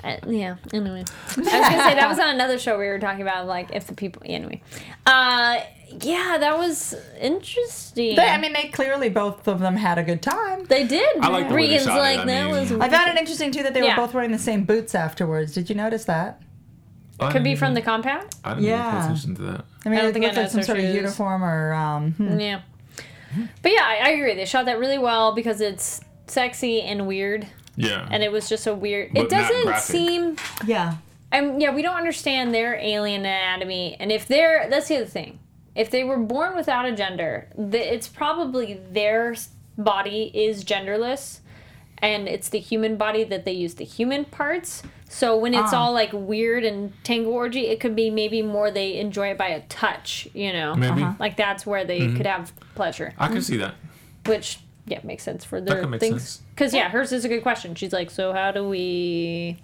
Uh, 0.04 0.16
yeah. 0.28 0.56
Anyway, 0.72 1.04
I 1.06 1.40
was 1.40 1.48
gonna 1.48 1.50
say 1.50 1.94
that 1.94 2.08
was 2.08 2.18
on 2.18 2.28
another 2.34 2.58
show 2.58 2.78
we 2.78 2.86
were 2.86 2.98
talking 2.98 3.22
about, 3.22 3.46
like 3.46 3.70
if 3.72 3.86
the 3.86 3.94
people. 3.94 4.22
Anyway, 4.24 4.62
uh, 5.06 5.58
yeah, 6.00 6.36
that 6.38 6.56
was 6.58 6.94
interesting. 7.20 8.16
They, 8.16 8.24
I 8.28 8.38
mean, 8.38 8.52
they 8.52 8.68
clearly 8.68 9.08
both 9.08 9.48
of 9.48 9.58
them 9.60 9.76
had 9.76 9.98
a 9.98 10.02
good 10.02 10.22
time. 10.22 10.64
they 10.66 10.84
did. 10.86 11.16
I 11.20 11.28
like 11.28 11.48
the 11.48 11.54
way 11.54 11.62
they 11.62 11.72
Regan's 11.74 11.84
shot 11.84 11.96
it, 11.96 12.00
like 12.00 12.18
I 12.20 12.24
that 12.24 12.44
mean- 12.46 12.50
was. 12.60 12.72
I 12.72 12.88
found 12.88 13.10
it 13.10 13.18
interesting 13.18 13.50
too 13.52 13.62
that 13.64 13.74
they 13.74 13.82
Yeah. 13.84 13.96
were 13.98 14.06
both 14.06 14.14
wearing 14.14 14.32
the 14.32 14.38
same 14.38 14.64
boots 14.64 14.94
afterwards. 14.94 15.54
Did 15.54 15.68
you 15.68 15.74
notice 15.74 16.04
that? 16.04 16.42
Could 17.18 17.44
be 17.44 17.56
from 17.56 17.72
the 17.72 17.80
compound. 17.80 18.26
I 18.44 18.50
didn't 18.50 18.64
even 18.64 18.74
pay 18.78 18.84
Yeah. 18.84 19.04
attention 19.04 19.34
to 19.36 19.42
that. 19.42 19.64
I 19.84 19.88
mean, 19.88 19.98
I 19.98 20.02
don't 20.02 20.10
it 20.10 20.12
think 20.12 20.24
I 20.26 20.28
looked 20.28 20.36
like 20.36 20.36
noticed 20.36 20.52
some 20.52 20.58
their 20.60 20.66
sort 20.66 20.78
of 20.78 20.84
shoes. 20.84 20.94
uniform 20.96 21.42
or 21.44 21.72
um, 21.72 22.12
hmm. 22.12 22.38
Yeah. 22.38 22.60
But 23.62 23.72
yeah, 23.72 23.82
I, 23.84 24.00
I 24.04 24.08
agree. 24.10 24.34
They 24.34 24.44
shot 24.44 24.66
that 24.66 24.78
really 24.78 24.98
well 24.98 25.34
because 25.34 25.60
it's 25.62 26.00
sexy 26.26 26.82
and 26.82 27.06
weird, 27.06 27.46
Yeah. 27.76 28.08
and 28.10 28.22
it 28.22 28.32
was 28.32 28.48
just 28.48 28.66
a 28.66 28.74
weird. 28.74 29.12
But 29.12 29.24
it 29.24 29.28
doesn't 29.30 29.62
graphic. 29.64 29.82
seem. 29.84 30.36
yeah. 30.66 30.96
Um, 31.32 31.60
yeah, 31.60 31.74
we 31.74 31.82
don't 31.82 31.96
understand 31.96 32.54
their 32.54 32.74
alien 32.76 33.20
anatomy, 33.22 33.96
and 33.98 34.10
if 34.12 34.26
they're 34.28 34.68
that's 34.70 34.88
the 34.88 34.96
other 34.96 35.06
thing. 35.06 35.38
If 35.74 35.90
they 35.90 36.04
were 36.04 36.16
born 36.16 36.56
without 36.56 36.86
a 36.86 36.92
gender, 36.92 37.48
the, 37.58 37.94
it's 37.94 38.08
probably 38.08 38.80
their 38.92 39.34
body 39.76 40.30
is 40.32 40.64
genderless, 40.64 41.40
and 41.98 42.28
it's 42.28 42.48
the 42.48 42.58
human 42.60 42.96
body 42.96 43.24
that 43.24 43.44
they 43.44 43.52
use 43.52 43.74
the 43.74 43.84
human 43.84 44.24
parts. 44.24 44.82
So 45.08 45.36
when 45.36 45.52
it's 45.52 45.74
Ah. 45.74 45.82
all 45.82 45.92
like 45.92 46.10
weird 46.14 46.64
and 46.64 46.92
tango 47.04 47.28
orgy, 47.30 47.66
it 47.66 47.78
could 47.80 47.94
be 47.94 48.08
maybe 48.08 48.40
more 48.40 48.70
they 48.70 48.96
enjoy 48.98 49.28
it 49.32 49.38
by 49.38 49.48
a 49.48 49.60
touch, 49.68 50.26
you 50.32 50.52
know, 50.52 50.74
Maybe. 50.74 51.02
Uh-huh. 51.02 51.12
like 51.18 51.36
that's 51.36 51.66
where 51.66 51.84
they 51.84 52.00
Mm-hmm. 52.00 52.16
could 52.16 52.26
have 52.26 52.52
pleasure, 52.74 53.12
I 53.18 53.28
can 53.28 53.42
see 53.42 53.58
that. 53.58 53.74
which 54.24 54.60
yeah, 54.86 55.00
makes 55.02 55.22
sense 55.22 55.44
for 55.44 55.60
their 55.60 55.82
things. 55.98 56.22
sense. 56.22 56.42
Because 56.54 56.72
yeah, 56.72 56.88
hers 56.88 57.12
is 57.12 57.24
a 57.24 57.28
good 57.28 57.42
question. 57.42 57.74
She's 57.74 57.92
like, 57.92 58.10
so 58.10 58.32
how 58.32 58.52
do 58.52 58.68
we? 58.68 59.58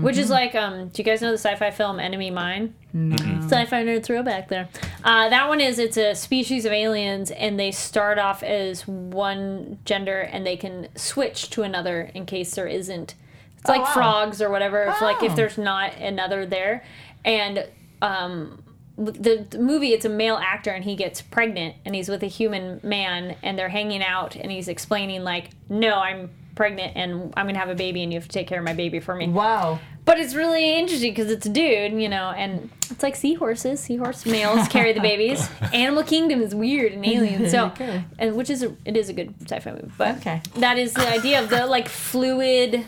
Which 0.00 0.16
is 0.16 0.28
like, 0.30 0.54
um, 0.54 0.88
do 0.88 1.00
you 1.00 1.04
guys 1.04 1.20
know 1.22 1.30
the 1.30 1.38
sci-fi 1.38 1.70
film 1.70 2.00
Enemy 2.00 2.30
Mine? 2.30 2.74
Sci-fi 2.94 3.84
nerd 3.84 4.02
throwback 4.02 4.48
there. 4.48 4.68
Uh, 5.04 5.28
that 5.28 5.48
one 5.48 5.60
is 5.60 5.78
it's 5.78 5.96
a 5.96 6.14
species 6.14 6.64
of 6.64 6.72
aliens, 6.72 7.30
and 7.30 7.58
they 7.60 7.70
start 7.70 8.18
off 8.18 8.42
as 8.42 8.86
one 8.88 9.78
gender, 9.84 10.20
and 10.20 10.44
they 10.46 10.56
can 10.56 10.88
switch 10.96 11.48
to 11.50 11.62
another 11.62 12.10
in 12.14 12.26
case 12.26 12.54
there 12.54 12.66
isn't. 12.66 13.14
It's 13.58 13.68
like 13.68 13.82
wow. 13.82 13.92
frogs 13.92 14.42
or 14.42 14.50
whatever. 14.50 14.82
If 14.84 15.00
like 15.00 15.22
if 15.22 15.32
Oh. 15.32 15.36
there's 15.36 15.58
not 15.58 15.94
another 15.98 16.44
there, 16.44 16.82
and 17.24 17.66
um, 18.00 18.62
the, 18.98 19.46
the 19.48 19.58
movie 19.58 19.88
it's 19.92 20.04
a 20.04 20.08
male 20.08 20.36
actor 20.36 20.70
and 20.70 20.84
he 20.84 20.94
gets 20.94 21.22
pregnant 21.22 21.74
and 21.84 21.94
he's 21.94 22.08
with 22.08 22.22
a 22.22 22.26
human 22.26 22.78
man 22.82 23.36
and 23.42 23.58
they're 23.58 23.68
hanging 23.70 24.02
out 24.02 24.36
and 24.36 24.50
he's 24.52 24.68
explaining 24.68 25.24
like 25.24 25.50
no 25.70 25.94
i'm 25.94 26.28
pregnant 26.54 26.92
and 26.94 27.32
i'm 27.36 27.46
gonna 27.46 27.58
have 27.58 27.70
a 27.70 27.74
baby 27.74 28.02
and 28.02 28.12
you 28.12 28.18
have 28.18 28.28
to 28.28 28.32
take 28.32 28.46
care 28.46 28.58
of 28.58 28.64
my 28.64 28.74
baby 28.74 29.00
for 29.00 29.14
me 29.14 29.26
Wow. 29.28 29.80
but 30.04 30.18
it's 30.20 30.34
really 30.34 30.78
interesting 30.78 31.12
because 31.12 31.30
it's 31.30 31.46
a 31.46 31.48
dude 31.48 31.94
you 32.00 32.08
know 32.10 32.30
and 32.36 32.68
it's 32.90 33.02
like 33.02 33.16
seahorses 33.16 33.80
seahorse 33.80 34.26
males 34.26 34.68
carry 34.68 34.92
the 34.92 35.00
babies 35.00 35.48
animal 35.72 36.02
kingdom 36.02 36.42
is 36.42 36.54
weird 36.54 36.92
and 36.92 37.06
alien 37.06 37.48
so 37.54 37.68
Okay. 37.68 38.04
and 38.18 38.36
which 38.36 38.50
is 38.50 38.62
a, 38.62 38.76
it 38.84 38.98
is 38.98 39.08
a 39.08 39.14
good 39.14 39.34
sci-fi 39.44 39.70
movie 39.72 39.90
but 39.96 40.16
Okay. 40.18 40.42
that 40.56 40.78
is 40.78 40.92
the 40.92 41.08
idea 41.10 41.42
of 41.42 41.48
the 41.48 41.64
like 41.66 41.88
fluid 41.88 42.84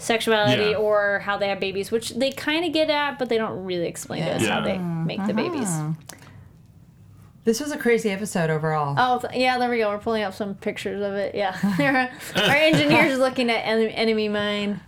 sexuality 0.00 0.70
Yeah. 0.70 0.76
or 0.76 1.20
how 1.20 1.36
they 1.36 1.48
have 1.48 1.60
babies 1.60 1.90
which 1.90 2.10
they 2.10 2.30
kind 2.32 2.64
of 2.64 2.72
get 2.72 2.88
at 2.90 3.18
but 3.18 3.28
they 3.28 3.38
don't 3.38 3.64
really 3.64 3.86
explain 3.86 4.24
to 4.24 4.30
us 4.32 4.46
how 4.46 4.60
they 4.60 4.78
make 4.78 5.24
the 5.26 5.34
babies 5.34 5.70
This 7.44 7.58
was 7.60 7.72
a 7.72 7.78
crazy 7.78 8.10
episode 8.10 8.50
overall. 8.50 8.94
Oh, 8.98 9.18
th- 9.18 9.32
yeah, 9.40 9.56
there 9.58 9.70
we 9.70 9.78
go. 9.78 9.88
We're 9.88 9.98
pulling 9.98 10.22
up 10.22 10.34
some 10.34 10.54
pictures 10.54 11.00
of 11.02 11.14
it. 11.14 11.34
Yeah. 11.34 11.56
Our 12.36 12.54
engineer's 12.54 13.18
looking 13.18 13.48
at 13.50 13.66
En- 13.66 13.88
Enemy 13.88 14.28
Mine. 14.28 14.80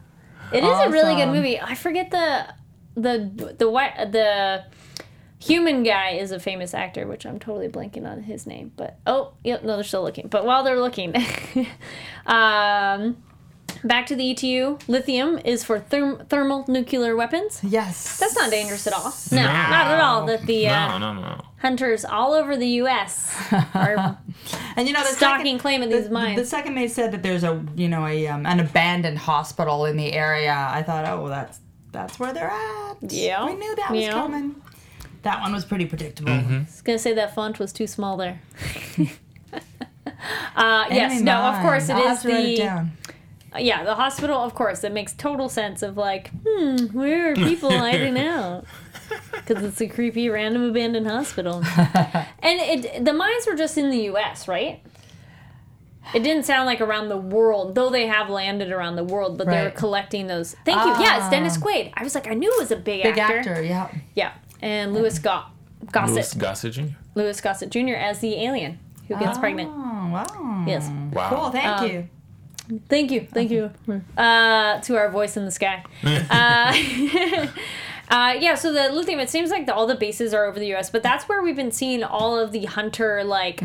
It 0.53 0.62
is 0.62 0.79
a 0.81 0.90
really 0.90 1.14
good 1.16 1.29
movie. 1.33 1.59
I 1.59 1.75
forget 1.75 2.11
the 2.11 2.46
the 2.94 3.55
the 3.59 3.70
white 3.70 4.12
the 4.12 4.64
human 5.38 5.83
guy 5.83 6.11
is 6.11 6.31
a 6.31 6.38
famous 6.38 6.75
actor, 6.75 7.07
which 7.07 7.25
I'm 7.25 7.38
totally 7.38 7.68
blanking 7.68 8.07
on 8.07 8.22
his 8.22 8.46
name. 8.46 8.70
But 8.77 8.98
oh, 9.07 9.33
yep, 9.42 9.64
no, 9.64 9.77
they're 9.77 9.83
still 9.83 10.03
looking. 10.03 10.29
But 10.29 10.44
while 10.44 10.62
they're 10.62 10.79
looking, 10.79 11.14
um, 12.27 13.16
back 13.85 14.07
to 14.07 14.16
the 14.16 14.31
ETU. 14.35 14.79
Lithium 14.88 15.38
is 15.45 15.64
for 15.64 15.81
therm- 15.81 16.27
thermal 16.29 16.64
nuclear 16.68 17.14
weapons. 17.16 17.61
yes. 17.62 18.18
That's 18.18 18.35
not 18.37 18.51
dangerous 18.51 18.87
at 18.87 18.92
all. 18.92 19.12
No, 19.31 19.42
not 19.42 19.87
at 19.88 20.01
all. 20.01 20.27
That 20.27 20.47
the 20.47 20.68
uh, 20.68 20.99
No, 20.99 21.12
no, 21.14 21.21
no. 21.21 21.40
hunters 21.61 22.05
all 22.05 22.33
over 22.33 22.57
the 22.57 22.68
U.S. 22.83 23.35
are 23.75 24.18
And 24.77 24.87
you 24.88 24.95
know, 24.95 25.01
the 25.03 25.09
stalking 25.09 25.45
second, 25.47 25.59
claim 25.61 25.83
of 25.83 25.90
the, 25.90 25.99
these 26.01 26.11
mines. 26.11 26.38
the 26.38 26.47
second 26.47 26.75
they 26.75 26.88
said 26.88 27.12
that 27.12 27.23
there's 27.23 27.45
a 27.45 27.64
you 27.77 27.88
know 27.88 28.07
a 28.07 28.27
um, 28.29 28.47
an 28.47 28.61
abandoned 28.61 29.18
hospital 29.18 29.85
in 29.87 29.97
the 29.97 30.12
area, 30.12 30.55
I 30.55 30.83
thought, 30.83 31.05
oh, 31.07 31.23
well, 31.23 31.29
that's 31.31 31.59
that's 31.92 32.18
where 32.18 32.33
they're 32.33 32.51
at. 32.51 32.97
Yeah. 33.12 33.45
we 33.47 33.55
knew 33.55 33.75
that 33.77 33.90
was 33.90 34.01
Yeah. 34.01 34.12
coming. 34.12 34.57
That 35.23 35.40
one 35.40 35.53
was 35.53 35.64
pretty 35.64 35.87
predictable. 35.87 36.33
I 36.33 36.64
was 36.68 36.81
gonna 36.83 36.99
say 36.99 37.14
that 37.14 37.35
font 37.35 37.59
was 37.61 37.73
too 37.73 37.87
small 37.87 38.16
there. 38.16 38.40
uh, 40.57 40.87
yes, 40.90 41.12
Enemy 41.12 41.23
no, 41.25 41.37
of 41.42 41.61
course 41.61 41.88
it 41.88 41.92
I'll 41.92 42.03
is 42.03 42.09
have 42.09 42.23
to 42.23 42.29
write 42.29 42.45
it 42.45 42.49
the 42.49 42.57
down. 42.57 42.92
Yeah 43.58 43.84
the 43.84 43.94
hospital. 43.94 44.36
Of 44.38 44.54
course, 44.54 44.84
it 44.84 44.92
makes 44.92 45.12
total 45.12 45.48
sense. 45.48 45.82
Of 45.82 45.96
like, 45.96 46.30
hmm, 46.46 46.86
where 46.96 47.32
are 47.32 47.34
people 47.34 47.70
hiding 47.70 48.18
out? 48.32 48.64
Because 49.32 49.62
it's 49.62 49.80
a 49.80 49.88
creepy 49.88 50.28
random 50.28 50.62
abandoned 50.62 51.06
hospital, 51.06 51.62
and 51.76 52.60
it 52.60 53.04
the 53.04 53.12
mines 53.12 53.46
were 53.46 53.54
just 53.54 53.76
in 53.76 53.90
the 53.90 53.98
U.S. 54.04 54.48
right? 54.48 54.80
It 56.14 56.22
didn't 56.24 56.44
sound 56.44 56.66
like 56.66 56.80
around 56.80 57.08
the 57.08 57.16
world, 57.16 57.74
though 57.74 57.88
they 57.88 58.06
have 58.08 58.28
landed 58.28 58.70
around 58.72 58.96
the 58.96 59.04
world, 59.04 59.38
but 59.38 59.46
they 59.46 59.58
were 59.58 59.64
Right. 59.66 59.74
collecting 59.74 60.26
those. 60.26 60.54
Thank 60.64 60.82
you. 60.84 61.02
Yeah, 61.04 61.18
it's 61.18 61.30
Dennis. 61.30 61.56
Quaid. 61.56 61.92
I 61.94 62.02
was 62.02 62.14
like, 62.14 62.26
I 62.28 62.34
knew 62.34 62.50
it 62.52 62.58
was 62.58 62.70
a 62.72 62.76
big, 62.76 63.02
Big 63.04 63.16
actor. 63.18 63.38
actor, 63.50 63.62
yeah. 63.62 63.88
Yeah, 64.14 64.32
and 64.60 64.92
Louis 64.94 65.18
Go- 65.20 65.44
Gossett. 65.92 66.14
Louis 66.16 66.34
Gossett 66.34 66.72
Jr. 66.74 66.82
Louis 67.14 67.40
Gossett 67.40 67.70
Jr. 67.70 67.94
as 67.94 68.18
the 68.18 68.34
alien 68.44 68.78
who 69.08 69.16
gets 69.18 69.38
pregnant. 69.38 69.70
Oh, 69.72 70.10
wow. 70.12 70.64
Yes. 70.66 70.90
Wow. 71.12 71.28
Cool, 71.30 71.50
thank 71.50 71.66
Um, 71.82 71.88
you. 71.90 72.08
Thank 72.88 73.11
you. 73.11 73.27
Thank 73.31 73.51
you. 73.51 73.70
Uh, 74.16 74.81
to 74.81 74.96
our 74.96 75.11
voice 75.11 75.37
in 75.37 75.44
the 75.44 75.51
sky. 75.51 75.85
Uh, 76.31 77.46
uh, 78.11 78.35
yeah, 78.38 78.55
so 78.55 78.72
the 78.72 78.90
lithium, 78.92 79.20
it 79.20 79.31
seems 79.31 79.51
like 79.51 79.66
the, 79.66 79.75
all 79.75 79.87
the 79.87 79.94
bases 79.94 80.33
are 80.35 80.44
over 80.44 80.59
the 80.59 80.75
US, 80.75 80.90
but 80.90 81.03
that's 81.03 81.29
where 81.29 81.42
we've 81.42 81.57
been 81.57 81.72
seeing 81.72 82.03
all 82.05 82.38
of 82.38 82.53
the 82.53 82.64
hunter, 82.66 83.25
like, 83.25 83.62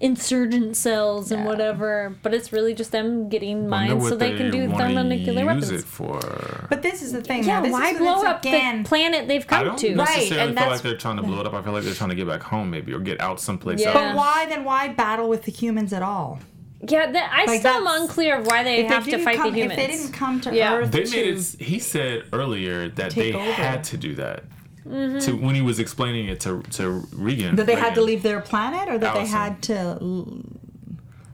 insurgent 0.00 0.76
cells 0.76 1.30
and 1.30 1.42
Yeah. 1.42 1.48
whatever. 1.48 2.16
But 2.22 2.34
it's 2.34 2.52
really 2.52 2.74
just 2.74 2.90
them 2.90 3.28
getting 3.28 3.68
Wonder 3.70 3.94
mines 3.96 4.08
so 4.08 4.16
they, 4.16 4.36
can 4.36 4.50
do 4.50 4.68
wanna 4.68 4.78
thermonuclear 4.88 5.46
weapons. 5.46 5.70
it 5.70 5.84
for. 5.84 6.66
But 6.68 6.82
this 6.82 7.02
is 7.02 7.12
the 7.12 7.22
thing. 7.22 7.44
yeah, 7.44 7.54
now, 7.58 7.62
this 7.62 7.72
why 7.72 7.90
is, 7.90 7.98
blow 7.98 8.14
it's 8.16 8.24
up 8.24 8.44
again, 8.44 8.82
the 8.82 8.88
planet 8.88 9.28
they've 9.28 9.46
come 9.46 9.60
I 9.60 9.62
come 9.62 9.68
don't 9.68 9.78
to? 9.78 9.94
Right, 9.96 10.08
necessarily 10.16 10.48
and 10.48 10.58
feel 10.58 10.68
like 10.68 10.82
they're 10.82 10.96
trying 10.96 11.16
to 11.16 11.22
blow 11.22 11.40
it 11.40 11.46
up. 11.46 11.54
I 11.54 11.62
feel 11.62 11.72
like 11.72 11.84
they're 11.84 11.94
trying 11.94 12.10
to 12.10 12.16
get 12.16 12.26
back 12.26 12.42
home, 12.42 12.70
maybe, 12.70 12.92
or 12.92 12.98
get 12.98 13.20
out 13.20 13.40
someplace 13.40 13.80
Yeah. 13.80 13.92
But 13.92 14.16
why 14.16 14.46
then? 14.46 14.64
Why 14.64 14.88
battle 14.88 15.28
with 15.28 15.44
the 15.44 15.52
humans 15.52 15.92
at 15.92 16.02
all? 16.02 16.40
Yeah, 16.86 17.10
that, 17.12 17.30
I 17.32 17.44
Like, 17.44 17.60
still 17.60 17.74
am 17.74 18.02
unclear 18.02 18.38
of 18.38 18.46
why 18.46 18.64
they 18.64 18.78
If 18.80 18.88
they 18.88 18.94
have 18.94 19.04
to 19.06 19.18
fight 19.22 19.36
come, 19.36 19.52
the 19.52 19.58
humans. 19.60 19.78
If 19.80 19.86
they 19.86 19.96
didn't 19.96 20.12
come 20.12 20.40
to 20.40 20.54
Yeah. 20.54 20.74
Earth, 20.76 20.90
They 20.90 21.04
to, 21.04 21.10
made 21.16 21.36
it. 21.38 21.44
He 21.60 21.78
said 21.78 22.24
earlier 22.32 22.88
that 22.88 23.12
they 23.12 23.32
over. 23.32 23.44
had 23.52 23.84
to 23.84 23.96
do 23.96 24.14
that. 24.16 24.44
Mm-hmm. 24.86 25.18
To 25.20 25.32
when 25.36 25.54
he 25.54 25.62
was 25.62 25.78
explaining 25.78 26.26
it 26.26 26.40
to 26.40 26.60
to 26.72 27.06
Regan. 27.14 27.54
that 27.54 27.66
they 27.66 27.76
had 27.76 27.94
to 27.94 28.00
leave 28.02 28.24
their 28.24 28.40
planet, 28.40 28.88
or 28.88 28.98
that 28.98 29.14
Allison. 29.14 29.24
they 29.24 29.30
had 29.30 29.62
to, 29.62 30.44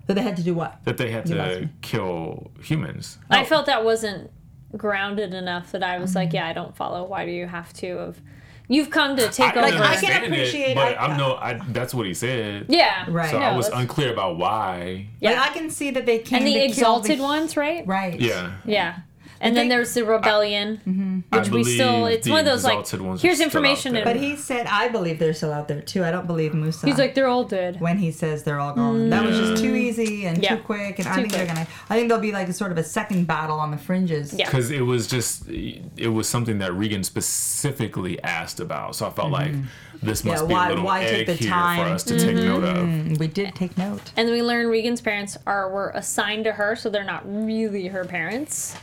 that 0.06 0.14
they 0.14 0.20
had 0.20 0.36
to 0.36 0.42
do 0.42 0.52
what? 0.52 0.84
That 0.84 0.98
they 0.98 1.10
had 1.10 1.26
You 1.30 1.34
to 1.36 1.68
kill 1.80 2.50
humans. 2.62 3.16
I 3.30 3.44
felt 3.46 3.64
that 3.64 3.84
wasn't 3.86 4.30
grounded 4.76 5.32
enough 5.32 5.72
that 5.72 5.82
I 5.82 5.98
was 5.98 6.14
like, 6.14 6.34
yeah, 6.34 6.46
I 6.46 6.52
don't 6.52 6.76
follow. 6.76 7.04
Why 7.06 7.24
do 7.24 7.32
you 7.32 7.46
have 7.46 7.72
to? 7.74 7.88
Of 7.98 8.20
you've 8.68 8.90
come 8.90 9.16
to 9.16 9.28
take 9.28 9.56
I 9.56 9.60
over. 9.68 9.78
Like, 9.78 9.96
I 9.98 10.00
can 10.00 10.24
appreciate- 10.24 10.70
it, 10.72 10.74
but 10.76 10.96
I- 10.98 11.06
I'm 11.06 11.16
no. 11.16 11.34
I, 11.36 11.60
that's 11.70 11.92
what 11.94 12.06
he 12.06 12.14
said. 12.14 12.66
yeah, 12.68 13.06
Right. 13.08 13.30
So 13.30 13.38
no, 13.38 13.44
I 13.46 13.56
was 13.56 13.68
unclear 13.68 14.12
about 14.12 14.36
why. 14.38 15.06
yeah. 15.20 15.32
Like, 15.40 15.50
I 15.50 15.54
can 15.54 15.70
see 15.70 15.90
that 15.90 16.06
they 16.06 16.18
came 16.18 16.38
and 16.38 16.46
the 16.46 16.52
to 16.52 16.58
kill 16.60 16.66
exalted 16.68 17.18
the, 17.18 17.22
ones, 17.22 17.56
right? 17.56 17.86
right? 17.86 18.18
Yeah. 18.20 18.52
Yeah. 18.64 18.98
And 19.40 19.56
then 19.56 19.62
think- 19.64 19.70
there's 19.70 19.94
the 19.94 20.04
rebellion, 20.04 20.80
I 20.84 20.90
Mm-hmm. 21.18 21.38
which 21.38 21.48
we 21.50 21.64
still 21.64 22.06
it's 22.06 22.28
one 22.28 22.40
of 22.40 22.44
those 22.46 22.64
like. 22.64 22.72
exalted 22.78 23.00
ones 23.00 23.22
are 23.22 23.26
Here's 23.26 23.40
information. 23.40 23.92
there. 23.94 24.04
But 24.04 24.16
he 24.16 24.36
said, 24.36 24.66
I 24.66 24.88
believe 24.88 25.18
they're 25.18 25.34
still 25.34 25.52
out 25.52 25.68
there 25.68 25.80
too. 25.80 26.04
I 26.04 26.10
don't 26.10 26.26
believe 26.26 26.54
Musa. 26.54 26.86
he's 26.86 26.98
like, 26.98 27.14
they're 27.14 27.26
all 27.28 27.44
dead. 27.44 27.80
when 27.80 27.98
he 27.98 28.10
says 28.12 28.42
they're 28.42 28.60
all 28.60 28.74
gone. 28.74 29.10
That 29.10 29.24
was 29.24 29.38
just 29.38 29.62
too 29.62 29.72
mm. 29.72 29.76
easy 29.78 30.26
and 30.26 30.42
Yeah. 30.42 30.56
too 30.56 30.62
quick. 30.62 30.98
And 30.98 31.08
I 31.08 31.14
Too 31.16 31.20
think 31.22 31.32
they're 31.32 31.46
gonna. 31.46 31.66
I 31.90 31.96
think 31.96 32.08
there'll 32.08 32.22
be 32.22 32.32
like 32.32 32.48
a 32.48 32.52
sort 32.52 32.72
of 32.72 32.78
a 32.78 32.84
second 32.84 33.26
battle 33.26 33.58
on 33.58 33.70
the 33.70 33.78
fringes. 33.78 34.32
Yeah. 34.34 34.46
because 34.46 34.70
it 34.70 34.82
was 34.82 35.06
just 35.06 35.48
it 35.48 36.12
was 36.12 36.28
something 36.28 36.58
that 36.58 36.72
Regan 36.74 37.02
specifically 37.04 38.22
asked 38.22 38.60
about. 38.60 38.96
So 38.96 39.06
I 39.06 39.10
felt 39.10 39.30
like 39.30 39.52
mm-hmm. 39.52 40.06
this 40.06 40.24
must 40.24 40.42
Yeah, 40.42 40.48
be 40.48 40.54
why- 40.54 40.66
a 40.66 40.68
little 40.70 40.84
why 40.84 41.00
take 41.04 41.20
egg 41.20 41.26
the 41.26 41.34
here 41.34 41.50
time? 41.50 41.86
for 41.86 41.92
us 41.94 42.04
to 42.04 42.18
take 42.18 42.36
note 42.36 42.64
of. 42.64 42.76
Mm, 42.86 43.18
We 43.18 43.26
did 43.26 43.54
take 43.54 43.76
note. 43.78 44.12
And 44.16 44.28
then 44.28 44.34
we 44.34 44.42
learn 44.42 44.68
Regan's 44.68 45.00
parents 45.00 45.36
are 45.46 45.70
were 45.70 45.90
assigned 45.94 46.44
to 46.44 46.52
her, 46.52 46.76
so 46.76 46.90
they're 46.90 47.04
not 47.04 47.22
really 47.26 47.88
her 47.88 48.04
parents. 48.04 48.76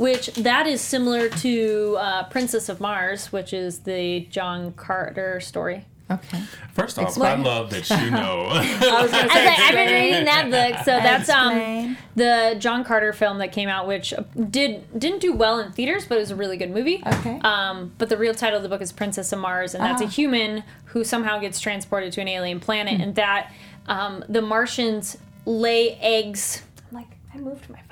Which 0.00 0.28
that 0.34 0.66
is 0.66 0.80
similar 0.80 1.28
to 1.28 1.96
uh, 2.00 2.22
Princess 2.24 2.70
of 2.70 2.80
Mars, 2.80 3.30
which 3.32 3.52
is 3.52 3.80
the 3.80 4.20
John 4.30 4.72
Carter 4.72 5.40
story. 5.40 5.84
Okay. 6.10 6.42
First 6.72 6.98
off, 6.98 7.08
Explain. 7.08 7.40
I 7.40 7.42
love 7.42 7.68
that 7.70 7.88
you 7.90 8.10
know. 8.10 8.46
I 8.50 8.62
was 8.62 8.80
gonna 8.80 8.92
I 8.98 9.02
was 9.02 9.12
like, 9.12 9.58
I've 9.60 9.74
been 9.74 9.92
reading 9.92 10.24
that 10.24 10.50
book, 10.50 10.78
so 10.86 10.92
that's 10.92 11.28
um 11.28 11.96
the 12.16 12.56
John 12.58 12.82
Carter 12.82 13.12
film 13.12 13.38
that 13.38 13.52
came 13.52 13.68
out, 13.68 13.86
which 13.86 14.14
did 14.50 14.98
didn't 14.98 15.20
do 15.20 15.34
well 15.34 15.60
in 15.60 15.70
theaters, 15.70 16.06
but 16.06 16.16
it 16.16 16.20
was 16.22 16.30
a 16.30 16.36
really 16.36 16.56
good 16.56 16.70
movie. 16.70 17.02
Okay. 17.06 17.38
Um, 17.44 17.92
but 17.98 18.08
the 18.08 18.16
real 18.16 18.34
title 18.34 18.56
of 18.56 18.62
the 18.62 18.70
book 18.70 18.80
is 18.80 18.92
Princess 18.92 19.32
of 19.32 19.38
Mars, 19.38 19.74
and 19.74 19.84
that's 19.84 20.00
a 20.00 20.06
Ah. 20.06 20.08
human 20.08 20.64
who 20.86 21.04
somehow 21.04 21.38
gets 21.38 21.60
transported 21.60 22.10
to 22.14 22.20
an 22.22 22.26
alien 22.28 22.58
planet, 22.58 22.94
Hmm. 22.96 23.02
and 23.02 23.14
that 23.16 23.52
um, 23.86 24.24
the 24.30 24.40
Martians 24.42 25.18
lay 25.44 25.92
eggs. 26.00 26.62
I'm 26.90 26.96
like, 26.96 27.08
I 27.34 27.38
moved 27.38 27.68
my 27.68 27.76
phone. 27.88 27.89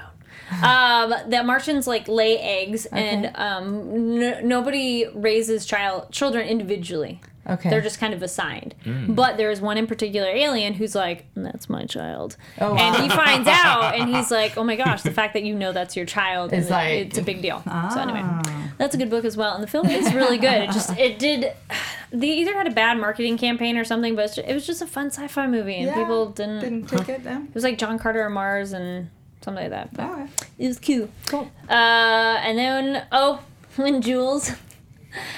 Um, 0.50 1.14
that 1.30 1.44
Martians 1.44 1.86
like 1.86 2.08
lay 2.08 2.38
eggs, 2.38 2.86
and 2.86 3.30
um, 3.36 4.20
n- 4.22 4.46
nobody 4.48 5.06
raises 5.14 5.66
child 5.66 6.10
children 6.10 6.48
individually. 6.48 7.20
Okay. 7.48 7.70
They're 7.70 7.80
just 7.80 7.98
kind 7.98 8.12
of 8.12 8.22
assigned. 8.22 8.74
But 9.08 9.38
there 9.38 9.50
is 9.50 9.58
one 9.58 9.78
in 9.78 9.86
particular 9.86 10.28
alien 10.28 10.74
who's 10.74 10.94
like, 10.94 11.24
that's 11.34 11.70
my 11.70 11.86
child. 11.86 12.36
Oh, 12.60 12.74
and 12.76 12.94
he 13.02 13.08
finds 13.08 13.48
out 13.48 13.94
and 13.94 14.08
he's 14.14 14.30
like, 14.30 14.58
oh 14.58 14.64
my 14.64 14.76
gosh, 14.76 15.00
the 15.00 15.12
fact 15.12 15.32
that 15.32 15.44
you 15.44 15.54
know 15.54 15.72
that's 15.72 15.96
your 15.96 16.04
child 16.04 16.52
It's 16.52 16.66
is 16.66 16.70
like- 16.70 17.06
it's 17.06 17.16
a 17.16 17.22
big 17.22 17.40
deal. 17.40 17.62
So 17.64 18.00
anyway, 18.00 18.20
Ah. 18.22 18.70
that's 18.76 18.94
a 18.94 18.98
good 18.98 19.08
book 19.08 19.24
as 19.24 19.34
well. 19.34 19.54
And 19.54 19.62
the 19.62 19.66
film 19.66 19.86
is 19.88 20.12
really 20.12 20.36
good. 20.36 20.64
It 20.64 20.72
just, 20.72 20.94
it 20.98 21.18
did, 21.18 21.54
they 22.12 22.28
either 22.36 22.52
had 22.54 22.66
a 22.66 22.70
bad 22.70 22.98
marketing 22.98 23.38
campaign 23.38 23.78
or 23.78 23.84
something, 23.84 24.14
but 24.14 24.26
it's 24.26 24.34
ju- 24.34 24.42
it 24.46 24.52
was 24.52 24.66
just 24.66 24.82
a 24.82 24.86
fun 24.86 25.06
sci-fi 25.06 25.46
movie 25.46 25.76
and 25.76 25.86
Yeah, 25.86 25.94
people 25.94 26.26
didn't, 26.28 26.60
didn't 26.60 26.86
take 26.88 27.08
it. 27.08 27.24
No. 27.24 27.44
it 27.48 27.54
was 27.54 27.64
like 27.64 27.78
John 27.78 27.98
Carter 27.98 28.26
of 28.26 28.32
Mars 28.32 28.74
and 28.74 29.08
something 29.42 29.62
like 29.64 29.70
that. 29.70 29.94
But 29.94 30.10
Okay. 30.10 30.26
it 30.58 30.68
was 30.68 30.78
cute. 30.78 31.10
Cool. 31.26 31.50
Uh, 31.68 31.72
and 31.72 32.58
then, 32.58 33.06
oh, 33.12 33.40
when 33.76 34.00
Jules 34.02 34.52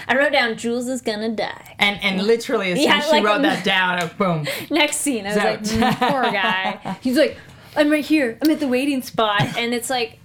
I 0.09 0.17
wrote 0.17 0.33
down 0.33 0.57
Jules 0.57 0.89
is 0.89 1.01
gonna 1.01 1.29
die. 1.31 1.77
And 1.79 1.99
and 2.03 2.23
literally 2.27 2.73
as 2.73 2.79
soon 2.79 2.89
Yeah, 2.89 2.99
as 2.99 3.05
she 3.05 3.11
like- 3.13 3.25
wrote 3.25 3.43
that 3.43 3.65
down, 3.75 4.01
uh, 4.01 4.09
boom. 4.19 4.47
Next 4.71 4.97
scene, 4.97 5.27
I 5.27 5.29
was 5.29 5.37
like, 5.37 5.63
"Mm, 5.63 6.11
poor 6.11 6.23
guy. 6.33 6.97
He's 7.01 7.17
like, 7.17 7.37
I'm 7.77 7.89
right 7.91 8.05
here. 8.05 8.37
I'm 8.43 8.51
at 8.51 8.59
the 8.61 8.67
waiting 8.69 9.01
spot, 9.03 9.43
and 9.57 9.73
it's 9.73 9.89
like, 9.89 10.19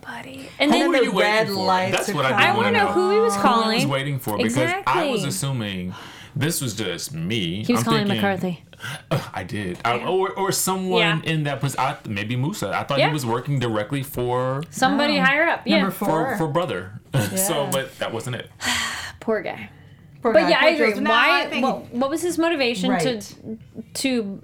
buddy. 0.00 0.48
And 0.58 0.72
And 0.72 0.72
then 0.72 0.80
Who 0.86 0.92
the 0.92 0.98
are 0.98 1.02
you 1.02 1.12
waiting 1.12 1.32
red 1.32 1.46
for? 1.48 1.52
lights 1.54 1.96
That's 1.96 2.12
what 2.14 2.24
I, 2.24 2.30
coming. 2.30 2.44
do 2.46 2.50
I 2.52 2.56
wanna 2.56 2.62
want 2.62 2.76
know 2.76 2.92
who 2.92 3.10
he 3.10 3.18
was 3.18 3.34
Who 3.34 3.40
I 3.40 3.42
calling. 3.42 3.74
was 3.78 3.86
waiting 3.86 4.18
for 4.20 4.36
because 4.36 4.56
I 4.86 5.06
was 5.10 5.24
assuming 5.24 5.92
this 6.36 6.60
was 6.60 6.74
just 6.74 7.12
me. 7.12 7.64
He 7.64 7.72
was 7.72 7.80
I'm 7.80 7.84
calling 7.84 8.06
thinking- 8.06 8.16
McCarthy. 8.22 8.64
I 9.32 9.44
did, 9.44 9.78
I, 9.84 9.98
or 10.04 10.30
or 10.32 10.50
someone 10.50 10.98
Yeah. 11.00 11.20
in 11.22 11.44
that 11.44 11.62
was 11.62 11.76
I, 11.76 11.96
maybe 12.08 12.34
Musa. 12.34 12.70
I 12.76 12.82
thought 12.82 12.98
Yeah. 12.98 13.06
he 13.08 13.12
was 13.12 13.24
working 13.24 13.60
directly 13.60 14.02
for 14.02 14.62
Somebody 14.70 15.18
Oh. 15.18 15.22
higher 15.22 15.46
up. 15.48 15.62
Yeah. 15.66 15.78
Number 15.78 15.92
four. 15.92 16.32
for, 16.32 16.38
for 16.38 16.48
brother. 16.48 17.00
so, 17.36 17.68
but 17.70 17.96
that 18.00 18.12
wasn't 18.12 18.36
it. 18.36 18.50
Poor 19.20 19.40
guy. 19.40 19.70
Poor 20.20 20.32
But 20.32 20.40
guy, 20.42 20.50
yeah, 20.50 20.60
poor 20.60 20.68
I 20.68 20.72
agree. 20.72 20.86
Jules. 20.90 21.00
No, 21.00 21.10
Why? 21.10 21.42
I 21.42 21.46
think- 21.48 21.62
what, 21.64 21.94
what 21.94 22.10
was 22.10 22.22
his 22.22 22.38
motivation 22.38 22.90
Right. 22.90 23.20
to 23.20 23.58
to 23.94 24.42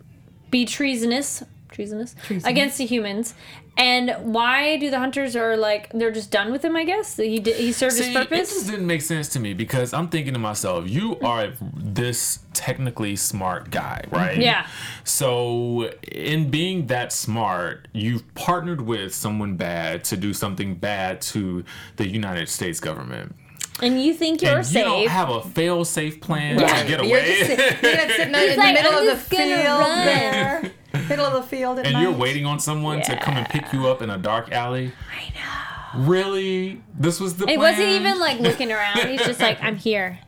be 0.53 0.65
treasonous, 0.65 1.43
treasonous, 1.71 2.15
Treasonous. 2.15 2.45
against 2.45 2.79
the 2.79 2.87
humans? 2.87 3.35
And 3.79 4.11
why 4.35 4.77
do 4.77 4.91
the 4.91 4.99
hunters 4.99 5.37
are 5.37 5.57
like 5.57 5.91
they're 5.95 6.11
just 6.11 6.33
done 6.33 6.51
with 6.51 6.65
him? 6.65 6.75
I 6.75 6.83
guess 6.85 7.17
he 7.17 7.39
did, 7.39 7.55
he 7.57 7.71
served 7.71 7.95
See, 7.95 8.13
his 8.13 8.17
it 8.17 8.29
just 8.31 8.67
didn't 8.69 8.89
make 8.89 9.03
sense 9.03 9.29
to 9.31 9.41
me 9.41 9.55
because 9.55 9.95
I'm 9.95 10.09
thinking 10.09 10.33
to 10.35 10.41
myself, 10.41 10.89
you 10.91 11.17
are 11.21 11.53
this 11.77 12.41
technically 12.55 13.15
smart 13.15 13.71
guy, 13.71 14.03
right? 14.11 14.37
Yeah. 14.37 14.67
So, 15.05 15.91
in 16.11 16.51
being 16.51 16.89
that 16.89 17.13
smart, 17.13 17.87
you've 17.93 18.35
partnered 18.35 18.81
with 18.81 19.15
someone 19.15 19.57
bad 19.57 20.03
to 20.05 20.17
do 20.17 20.35
something 20.35 20.75
bad 20.75 21.21
to 21.23 21.65
the 21.97 22.09
United 22.09 22.49
States 22.49 22.81
government. 22.81 23.37
And 23.81 24.03
you 24.03 24.13
think 24.13 24.43
you're 24.43 24.57
and 24.57 24.67
safe? 24.67 24.75
you 24.79 24.83
don't 24.85 25.07
have 25.09 25.29
a 25.31 25.41
fail-safe 25.41 26.21
plan 26.21 26.59
Yeah. 26.59 26.83
to 26.83 26.89
get 26.89 27.05
You're 27.05 27.19
away. 27.21 27.39
just 27.47 27.49
you're 27.83 27.95
gonna 27.95 28.13
in 28.15 28.33
the, 28.33 28.57
like, 28.57 28.75
middle 28.75 28.93
"I'm 28.93 29.09
of 29.09 29.29
the 29.29 29.37
gonna 29.37 29.57
field 29.57 29.79
run." 29.81 30.07
there. 30.07 30.73
Middle 31.09 31.27
of 31.27 31.33
the 31.35 31.43
field 31.43 31.79
at 31.79 31.87
and 31.87 31.99
you're 32.01 32.13
waiting 32.13 32.47
on 32.47 32.59
someone 32.61 33.03
to 33.03 33.17
come 33.17 33.37
and 33.37 33.49
pick 33.49 33.73
you 33.73 33.89
up 33.89 34.03
in 34.03 34.11
a 34.11 34.19
dark 34.19 34.53
alley. 34.53 34.93
I 35.15 35.29
know. 35.35 36.05
Really? 36.07 36.83
This 36.99 37.19
was 37.21 37.37
the 37.37 37.45
It 37.45 37.57
plan? 37.57 37.59
wasn't 37.59 37.89
even 37.89 38.19
like 38.19 38.41
looking 38.41 38.71
around. 38.73 39.09
He's 39.09 39.23
just 39.25 39.41
like, 39.41 39.63
I'm 39.63 39.77
here. 39.77 40.19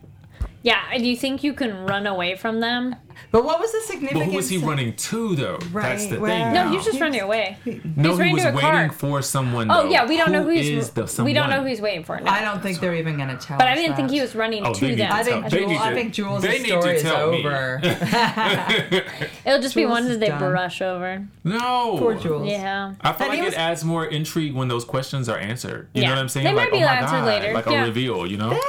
Yeah. 0.62 0.80
Do 0.96 1.04
you 1.08 1.16
think 1.16 1.42
you 1.42 1.54
can 1.54 1.84
run 1.86 2.06
away 2.06 2.36
from 2.36 2.60
them? 2.60 2.96
But 3.32 3.44
what 3.44 3.60
was 3.60 3.70
the 3.72 3.80
significance? 3.80 4.12
But 4.12 4.18
significance? 4.24 4.32
who 4.32 4.36
was 4.36 4.48
he 4.48 4.58
running 4.58 4.96
to, 4.96 5.36
though? 5.36 5.58
That's 5.72 6.06
the 6.06 6.18
well- 6.18 6.30
thing. 6.30 6.52
No, 6.54 6.64
now. 6.64 6.70
he's 6.72 6.84
just 6.84 7.00
running 7.00 7.20
away. 7.20 7.56
No, 7.64 7.72
He's 7.72 7.82
he 7.84 8.02
running 8.08 8.34
was 8.34 8.44
waiting 8.44 8.60
car. 8.60 8.90
for 8.92 9.22
someone. 9.22 9.70
Oh 9.70 9.82
though. 9.84 9.90
yeah, 9.90 10.06
we 10.06 10.16
don't 10.16 10.32
know 10.32 10.42
who 10.42 10.48
he's. 10.50 10.68
is 10.68 10.90
the 10.90 11.06
someone. 11.06 11.30
we 11.30 11.34
don't 11.34 11.50
know 11.50 11.60
who 11.60 11.66
he's 11.68 11.80
waiting 11.82 12.02
for. 12.04 12.18
No. 12.18 12.30
I 12.30 12.40
don't 12.42 12.62
think 12.62 12.80
they're 12.80 12.94
even 12.94 13.18
gonna 13.18 13.36
tell. 13.36 13.58
But 13.58 13.66
I 13.68 13.74
didn't 13.74 13.96
think 13.96 14.10
he 14.10 14.20
was 14.20 14.34
running 14.34 14.64
Oh, 14.66 14.72
to 14.72 14.80
they 14.80 14.88
need 14.90 14.98
them. 15.00 15.10
to 15.10 15.14
I 15.14 15.22
think 15.22 15.44
they 15.50 15.58
Jules, 15.58 15.70
need 15.70 15.78
I 15.78 15.88
to- 15.90 15.94
think 15.94 16.12
Jules' 16.14 16.42
they 16.42 16.58
need 16.58 16.68
to 16.70 16.80
story 16.80 16.96
is 16.96 17.02
tell 17.02 17.30
me. 17.30 17.38
over. 17.40 17.80
It'll 19.44 19.60
just 19.60 19.74
be 19.74 19.82
Jules 19.82 19.90
one 19.92 20.02
is 20.04 20.08
that 20.10 20.20
they 20.20 20.28
done. 20.28 20.38
brush 20.38 20.80
over. 20.82 21.26
No. 21.44 21.96
Poor 21.98 22.14
Jules. 22.14 22.48
Yeah. 22.48 22.94
I 23.00 23.12
feel 23.12 23.28
And 23.30 23.38
like 23.38 23.40
he 23.48 23.54
it 23.54 23.58
adds 23.58 23.84
more 23.84 24.06
intrigue 24.06 24.54
when 24.54 24.68
those 24.68 24.84
questions 24.84 25.28
are 25.28 25.38
answered. 25.38 25.88
You 25.94 26.02
Yeah. 26.02 26.08
know 26.08 26.14
what 26.16 26.20
I'm 26.22 26.28
saying? 26.28 26.44
They 26.44 26.52
might 26.52 26.70
like, 26.72 26.80
be 26.80 26.84
oh 26.84 26.88
answered 26.88 27.24
later. 27.24 27.52
like 27.54 27.66
a 27.66 27.82
reveal. 27.84 28.26
You 28.26 28.38
know? 28.38 28.60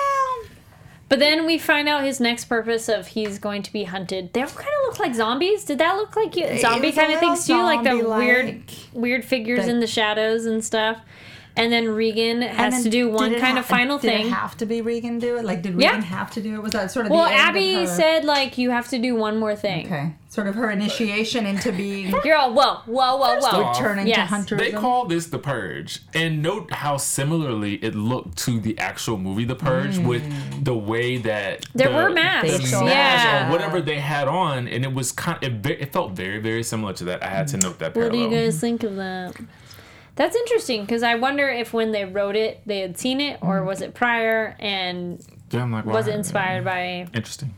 But 1.12 1.20
then 1.20 1.46
we 1.46 1.58
find 1.58 1.90
out 1.90 2.06
his 2.06 2.22
next 2.22 2.46
purpose 2.46 2.88
of 2.88 3.08
he's 3.08 3.38
going 3.38 3.64
to 3.64 3.74
be 3.74 3.84
hunted. 3.84 4.32
They 4.32 4.44
all 4.44 4.48
kind 4.48 4.60
of 4.62 4.88
look 4.88 4.98
like 4.98 5.14
zombies. 5.14 5.66
Did 5.66 5.80
that 5.80 5.98
look 5.98 6.16
like 6.16 6.38
you, 6.38 6.58
zombie 6.58 6.94
kind 6.94 7.12
of 7.12 7.20
things 7.20 7.46
to 7.48 7.54
you? 7.54 7.62
Like 7.64 7.84
the 7.84 7.98
weird, 7.98 8.64
weird 8.94 9.26
figures 9.26 9.66
The- 9.66 9.72
in 9.72 9.80
the 9.82 9.88
shadows 9.88 10.46
and 10.46 10.64
stuff. 10.64 11.00
And 11.56 11.72
then 11.72 11.90
Regan 11.90 12.42
has 12.42 12.76
then 12.76 12.84
to 12.84 12.90
do 12.90 13.10
one 13.10 13.32
kind 13.32 13.54
ha- 13.56 13.60
of 13.60 13.66
final 13.66 13.98
did 13.98 14.10
thing. 14.12 14.28
it 14.28 14.30
have 14.30 14.56
to 14.58 14.66
be 14.66 14.82
Regan 14.82 15.20
do 15.20 15.36
it? 15.38 15.44
Like, 15.44 15.62
did 15.62 15.80
Yeah. 15.80 15.90
Regan 15.90 16.04
have 16.04 16.32
to 16.32 16.42
do 16.42 16.56
it? 16.56 16.64
Was 16.64 16.72
that 16.72 16.92
sort 16.92 17.06
of 17.08 17.12
well, 17.12 17.26
the 17.26 17.32
end 17.32 17.42
Abby 17.42 17.76
of 17.76 17.90
her, 17.90 17.96
said 17.96 18.24
like 18.26 18.58
you 18.58 18.72
have 18.72 18.88
to 18.90 18.98
do 18.98 19.16
one 19.16 19.38
more 19.38 19.56
thing. 19.56 19.86
okay, 19.88 20.14
sort 20.30 20.48
of 20.48 20.56
her 20.56 20.72
initiation 20.72 21.46
into 21.46 21.72
being 21.74 22.14
You're 22.24 22.38
all 22.38 22.54
whoa, 22.54 22.76
whoa, 22.86 23.18
whoa, 23.18 23.40
whoa. 23.40 23.64
off, 23.64 23.78
returning 23.78 24.08
Yes. 24.08 24.30
to 24.30 24.36
hunterism. 24.36 24.58
They 24.58 24.72
call 24.72 25.06
this 25.06 25.28
the 25.28 25.40
Purge, 25.40 26.00
and 26.14 26.42
note 26.42 26.72
how 26.72 26.96
similarly 26.98 27.76
it 27.76 27.96
looked 27.96 28.38
to 28.40 28.60
the 28.60 28.78
actual 28.80 29.18
movie 29.18 29.44
The 29.46 29.56
Purge, 29.56 29.98
hmm. 29.98 30.08
with 30.08 30.64
the 30.64 30.74
way 30.76 31.18
that 31.18 31.66
There 31.76 31.90
the, 31.90 31.96
were 31.96 32.10
masks, 32.10 32.72
the 32.72 32.86
mask 32.86 33.26
yeah. 33.26 33.48
or 33.48 33.52
whatever 33.52 33.82
they 33.82 34.00
had 34.00 34.28
on, 34.30 34.68
and 34.70 34.86
it 34.86 34.94
was 34.94 35.12
kind. 35.12 35.38
It, 35.44 35.66
it 35.66 35.92
felt 35.92 36.14
very, 36.14 36.40
very 36.40 36.64
similar 36.64 36.94
to 36.94 37.04
that. 37.06 37.22
I 37.24 37.28
had 37.28 37.48
to 37.50 37.58
note 37.58 37.80
that 37.80 37.96
What 37.96 38.12
do 38.14 38.18
you 38.18 38.30
guys 38.30 38.60
think 38.60 38.84
of 38.84 38.96
that? 38.96 39.36
That's 40.16 40.36
interesting 40.36 40.82
because 40.82 41.04
I 41.04 41.16
wonder 41.16 41.50
if 41.50 41.74
when 41.74 41.92
they 41.92 42.06
wrote 42.06 42.36
it, 42.36 42.62
they 42.66 42.80
had 42.80 42.98
seen 42.98 43.22
it 43.22 43.40
or 43.42 43.62
mm. 43.62 43.66
was 43.66 43.82
it 43.82 43.94
prior 43.94 44.56
and 44.60 45.26
Yeah, 45.52 45.64
I'm 45.64 45.72
like, 45.72 45.86
was 45.86 46.08
it 46.08 46.12
wow. 46.12 46.18
inspired 46.18 46.66
by. 46.66 47.08
Interesting. 47.14 47.56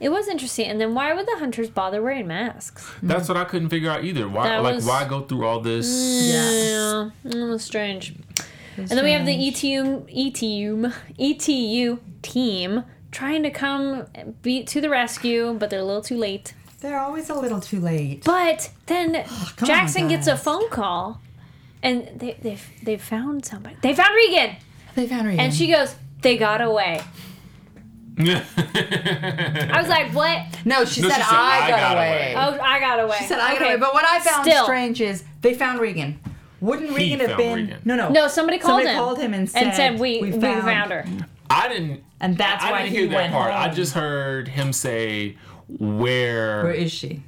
It 0.00 0.10
was 0.10 0.26
interesting. 0.26 0.66
And 0.68 0.80
then 0.80 0.94
why 0.94 1.14
would 1.14 1.26
the 1.26 1.36
hunters 1.38 1.70
bother 1.70 2.02
wearing 2.02 2.26
masks? 2.26 2.90
That's 3.02 3.28
what 3.28 3.36
I 3.36 3.44
couldn't 3.44 3.68
figure 3.68 3.88
out 3.90 4.04
either. 4.04 4.28
Why, 4.28 4.48
That 4.48 4.62
like, 4.62 4.74
was- 4.76 4.86
why 4.86 5.04
go 5.06 5.20
through 5.22 5.46
all 5.46 5.60
this? 5.60 5.86
Yeah, 5.86 7.10
mm, 7.24 7.34
it 7.34 7.48
was 7.48 7.62
strange. 7.62 8.14
And 8.76 8.88
then 8.88 9.04
we 9.04 9.12
have 9.12 9.26
the 9.26 9.48
ETU, 9.48 10.06
ETU, 10.08 10.90
ETU 11.18 11.98
team 12.22 12.84
trying 13.10 13.42
to 13.42 13.50
come 13.50 14.06
be 14.40 14.64
to 14.64 14.80
the 14.80 14.88
rescue, 14.88 15.54
but 15.58 15.70
they're 15.70 15.80
a 15.80 15.84
little 15.84 16.02
too 16.02 16.16
late. 16.16 16.54
They're 16.80 16.98
always 16.98 17.28
a 17.30 17.34
little 17.34 17.60
too 17.60 17.78
late. 17.78 18.24
But 18.24 18.70
then 18.86 19.24
ah, 19.28 19.52
come 19.56 19.66
Jackson 19.66 20.04
on, 20.04 20.08
gets 20.08 20.26
a 20.26 20.36
phone 20.36 20.68
call, 20.70 21.20
and 21.82 22.08
they 22.18 22.36
they 22.42 22.58
they 22.82 22.96
found 22.96 23.44
somebody. 23.44 23.76
They 23.82 23.94
found 23.94 24.14
Regan, 24.14 24.56
They 24.94 25.06
found 25.06 25.26
Regan. 25.26 25.40
and 25.40 25.54
she 25.54 25.70
goes, 25.70 25.94
"They 26.20 26.36
got 26.36 26.60
away." 26.60 27.00
I 28.18 29.78
was 29.78 29.88
like, 29.88 30.12
"What?" 30.12 30.42
no, 30.64 30.84
she 30.84 31.00
No, 31.02 31.08
said, 31.08 31.16
she 31.16 31.22
said, 31.22 31.24
I, 31.30 31.60
"I 31.64 31.70
got, 31.70 31.80
got 31.80 31.96
away. 31.96 32.34
away." 32.34 32.34
Oh, 32.36 32.62
I 32.62 32.80
got 32.80 33.00
away. 33.00 33.16
She 33.18 33.24
said 33.24 33.38
I 33.38 33.52
got 33.54 33.62
Okay. 33.62 33.70
away. 33.72 33.76
But 33.80 33.94
what 33.94 34.04
I 34.04 34.20
found 34.20 34.46
Still. 34.46 34.64
strange 34.64 35.00
is 35.00 35.24
they 35.40 35.54
found 35.54 35.80
Regan. 35.80 36.20
Wouldn't 36.60 36.90
He 36.90 37.12
Regan 37.14 37.28
have 37.28 37.36
been? 37.38 37.54
Regan. 37.56 37.80
No, 37.84 37.96
no. 37.96 38.08
No, 38.10 38.28
somebody 38.28 38.58
called 38.58 38.82
Somebody 38.82 38.88
him 38.90 38.96
called 39.02 39.18
him 39.18 39.34
and 39.34 39.50
said, 39.50 39.62
and 39.64 39.74
said 39.74 39.98
we 40.00 40.20
we 40.22 40.30
found, 40.32 40.62
found, 40.62 40.92
her. 40.92 41.04
I 41.50 41.68
didn't. 41.68 42.04
And 42.20 42.38
that's 42.38 42.62
I 42.64 42.70
why 42.70 42.78
I 42.78 42.82
didn't 42.82 42.92
he 42.94 42.98
hear 43.00 43.08
that 43.08 43.14
went 43.16 43.32
part. 43.32 43.52
I 43.52 43.68
just 43.72 43.94
heard 43.94 44.46
him 44.48 44.72
say 44.72 45.36
where, 45.66 46.62
Where 46.64 46.72
is 46.72 46.92
she? 46.92 47.22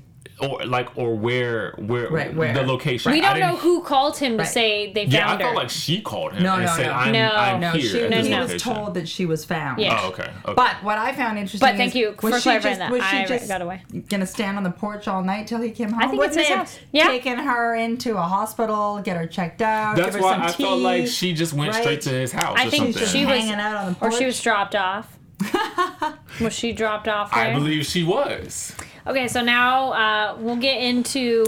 Or 0.51 0.65
like, 0.67 0.89
or 0.97 1.17
where, 1.17 1.75
where, 1.79 2.09
Right, 2.11 2.35
where. 2.35 2.53
the 2.55 2.63
location. 2.63 3.13
We 3.13 3.21
don't 3.21 3.41
know 3.41 3.57
who 3.57 3.83
called 3.83 4.17
him 4.19 4.39
to 4.39 4.47
say 4.47 4.93
they 4.93 5.05
found 5.05 5.13
her. 5.13 5.19
Yeah, 5.19 5.29
I 5.29 5.33
her. 5.33 5.39
felt 5.39 5.55
like 5.57 5.71
she 5.71 6.01
called 6.03 6.33
him 6.35 6.43
No, 6.43 6.55
and 6.55 6.67
no, 6.67 6.73
said, 6.77 6.87
no. 6.87 6.93
"I'm, 6.93 7.13
No. 7.13 7.31
I'm 7.31 7.61
No, 7.61 7.71
here 7.73 7.81
she, 7.83 8.03
at 8.05 8.11
no, 8.11 8.17
this 8.19 8.27
he 8.27 8.53
was 8.55 8.63
told 8.63 8.95
that 8.95 9.09
she 9.09 9.27
was 9.27 9.45
found. 9.45 9.81
Yeah. 9.81 9.99
Oh, 10.03 10.09
okay. 10.09 10.23
okay. 10.45 10.55
But 10.55 10.83
what 10.83 10.99
I 10.99 11.13
found 11.15 11.39
interesting 11.39 11.61
But 11.69 11.77
thank 11.77 11.95
you 11.95 12.15
for 12.21 12.31
was 12.31 12.43
she 12.43 12.51
clarifying 12.51 12.75
just, 12.77 12.79
that. 12.81 12.91
Was 12.91 13.03
she 13.05 13.17
I 13.17 13.25
just 13.27 13.49
got 13.49 13.63
away. 13.63 13.83
gonna 14.09 14.27
stand 14.27 14.57
on 14.57 14.63
the 14.65 14.71
porch 14.71 15.09
all 15.09 15.23
night 15.23 15.47
till 15.47 15.61
he 15.61 15.71
came 15.71 15.91
home? 15.91 16.01
I 16.03 16.07
think 16.09 16.15
it's 16.23 16.37
Wouldn't 16.37 16.39
his 16.39 16.49
they 16.49 16.55
house. 16.55 16.79
Yeah. 16.93 17.09
taken 17.09 17.39
her 17.39 17.75
into 17.75 18.17
a 18.17 18.23
hospital, 18.23 19.01
get 19.03 19.17
her 19.17 19.27
checked 19.27 19.63
out, 19.63 19.97
That's 19.97 20.07
give 20.09 20.15
her 20.17 20.21
why 20.23 20.33
some 20.35 20.43
I 20.43 20.49
tea. 20.51 20.63
felt 20.65 20.81
like 20.81 21.07
she 21.07 21.33
just 21.33 21.53
went 21.53 21.73
right? 21.73 21.83
straight 21.83 22.01
to 22.03 22.11
his 22.11 22.33
house 22.33 22.57
I 22.59 22.69
think 22.69 22.95
something. 22.95 23.09
She 23.09 23.25
was- 23.27 23.39
hanging 23.39 23.55
out 23.55 23.77
on 23.77 23.89
the 23.93 23.99
porch, 23.99 24.15
or 24.15 24.19
she 24.19 24.25
was 24.27 24.41
dropped 24.41 24.75
off. 24.75 25.19
was 26.41 26.53
she 26.53 26.73
dropped 26.73 27.09
off 27.09 27.33
there? 27.35 27.45
I 27.45 27.55
believe 27.55 27.85
she 27.87 28.03
was. 28.05 28.75
Okay, 29.07 29.29
so 29.29 29.43
now 29.43 29.93
uh, 29.93 30.37
we'll 30.39 30.57
get 30.57 30.83
into 30.83 31.45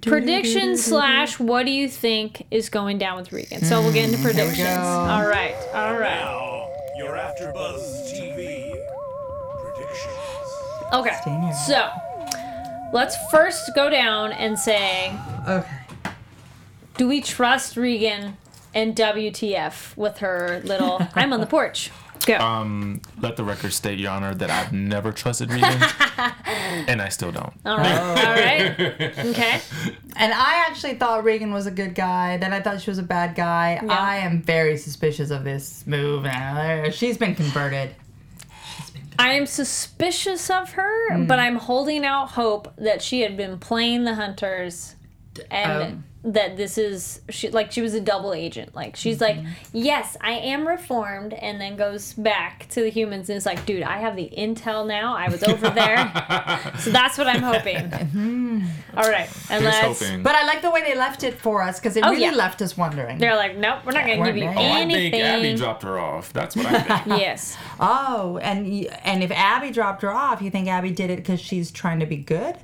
predictions 0.00 0.82
slash 0.84 1.38
what 1.38 1.66
do 1.66 1.72
you 1.72 1.88
think 1.88 2.46
is 2.50 2.68
going 2.68 2.98
down 2.98 3.16
with 3.18 3.32
Regan. 3.32 3.62
So 3.64 3.80
we'll 3.80 3.92
get 3.92 4.06
into 4.10 4.22
predictions. 4.22 4.68
All 4.68 5.26
right, 5.26 5.54
all 5.74 5.98
right. 5.98 6.20
Now, 6.20 6.68
your 6.96 7.12
AfterBuzz 7.16 8.10
TV 8.12 8.72
predictions. 9.62 10.92
Okay, 10.92 11.16
here. 11.24 11.54
so 11.66 11.90
let's 12.92 13.16
first 13.30 13.70
go 13.74 13.90
down 13.90 14.32
and 14.32 14.58
say, 14.58 15.14
Okay. 15.46 15.68
do 16.96 17.06
we 17.06 17.20
trust 17.20 17.76
Regan 17.76 18.36
and 18.74 18.96
WTF 18.96 19.96
with 19.96 20.18
her 20.18 20.60
little 20.64 21.06
"I'm 21.14 21.32
on 21.32 21.40
the 21.40 21.46
porch"? 21.46 21.90
Go. 22.26 22.36
Um, 22.36 23.00
let 23.20 23.36
the 23.36 23.44
record 23.44 23.72
state, 23.72 23.98
Your 23.98 24.10
Honor, 24.10 24.34
that 24.34 24.50
I've 24.50 24.72
never 24.72 25.10
trusted 25.12 25.50
Regan, 25.50 25.70
and 26.86 27.00
I 27.00 27.08
still 27.08 27.32
don't. 27.32 27.52
all 27.64 27.78
right, 27.78 27.98
all 27.98 28.34
right, 28.34 29.18
okay. 29.26 29.60
And 30.16 30.34
I 30.34 30.66
actually 30.68 30.96
thought 30.96 31.24
Regan 31.24 31.50
was 31.52 31.66
a 31.66 31.70
good 31.70 31.94
guy. 31.94 32.36
Then 32.36 32.52
I 32.52 32.60
thought 32.60 32.82
she 32.82 32.90
was 32.90 32.98
a 32.98 33.02
bad 33.02 33.34
guy. 33.34 33.80
Yeah. 33.82 33.90
I 33.90 34.16
am 34.18 34.42
very 34.42 34.76
suspicious 34.76 35.30
of 35.30 35.44
this 35.44 35.86
move. 35.86 36.26
Uh, 36.26 36.90
She's 36.90 37.16
been 37.16 37.34
converted. 37.34 37.94
I 39.18 39.32
am 39.34 39.46
suspicious 39.46 40.50
of 40.50 40.72
her, 40.72 41.24
but 41.26 41.38
I'm 41.38 41.56
holding 41.56 42.04
out 42.04 42.30
hope 42.32 42.74
that 42.76 43.00
she 43.02 43.20
had 43.20 43.36
been 43.36 43.58
playing 43.58 44.04
the 44.04 44.14
hunters 44.14 44.94
and 45.50 46.02
that 46.22 46.58
this 46.58 46.76
is 46.76 47.22
she 47.30 47.48
like 47.48 47.72
she 47.72 47.80
was 47.80 47.94
a 47.94 48.00
double 48.00 48.34
agent. 48.34 48.74
Like 48.74 48.94
she's 48.94 49.20
like, 49.20 49.36
mm-hmm. 49.36 49.48
yes, 49.72 50.16
I 50.20 50.32
am 50.32 50.68
reformed, 50.68 51.32
and 51.32 51.58
then 51.60 51.76
goes 51.76 52.12
back 52.12 52.68
to 52.70 52.82
the 52.82 52.90
humans 52.90 53.30
and 53.30 53.36
is 53.38 53.46
like, 53.46 53.64
dude, 53.64 53.82
I 53.84 53.98
have 54.00 54.16
the 54.16 54.30
intel 54.36 54.86
now. 54.86 55.16
I 55.16 55.28
was 55.30 55.42
over 55.42 55.70
there, 55.70 55.96
so 56.78 56.90
that's 56.90 57.16
what 57.16 57.26
I'm 57.26 57.42
hoping. 57.42 57.76
Mm-hmm. 57.90 58.66
All 58.96 59.08
right, 59.08 59.30
and 59.48 59.64
let's. 59.64 60.00
But 60.18 60.34
I 60.34 60.44
like 60.44 60.60
the 60.62 60.70
way 60.70 60.82
they 60.82 60.94
left 60.94 61.24
it 61.24 61.38
for 61.38 61.62
us 61.62 61.78
because 61.80 61.96
it 61.96 62.04
Oh, 62.04 62.10
really 62.10 62.22
yeah. 62.22 62.32
left 62.32 62.60
us 62.60 62.76
wondering. 62.76 63.18
They're 63.18 63.36
like, 63.36 63.56
nope, 63.56 63.80
we're 63.86 63.92
not 63.92 64.06
gonna 64.06 64.18
we're 64.18 64.26
give 64.26 64.36
you 64.36 64.44
not. 64.44 64.56
oh, 64.56 64.60
I 64.60 64.80
anything. 64.80 65.12
think 65.12 65.24
Abby 65.24 65.54
dropped 65.56 65.82
her 65.84 65.98
off. 65.98 66.32
That's 66.32 66.54
what 66.54 66.66
I 66.66 66.80
think. 66.82 67.06
yes. 67.20 67.56
Oh, 67.78 68.38
and 68.42 68.66
and 69.04 69.22
if 69.22 69.30
Abby 69.30 69.70
dropped 69.70 70.02
her 70.02 70.12
off, 70.12 70.42
you 70.42 70.50
think 70.50 70.68
Abby 70.68 70.90
did 70.90 71.10
it 71.10 71.16
because 71.16 71.40
she's 71.40 71.70
trying 71.70 72.00
to 72.00 72.06
be 72.06 72.16
good? 72.18 72.56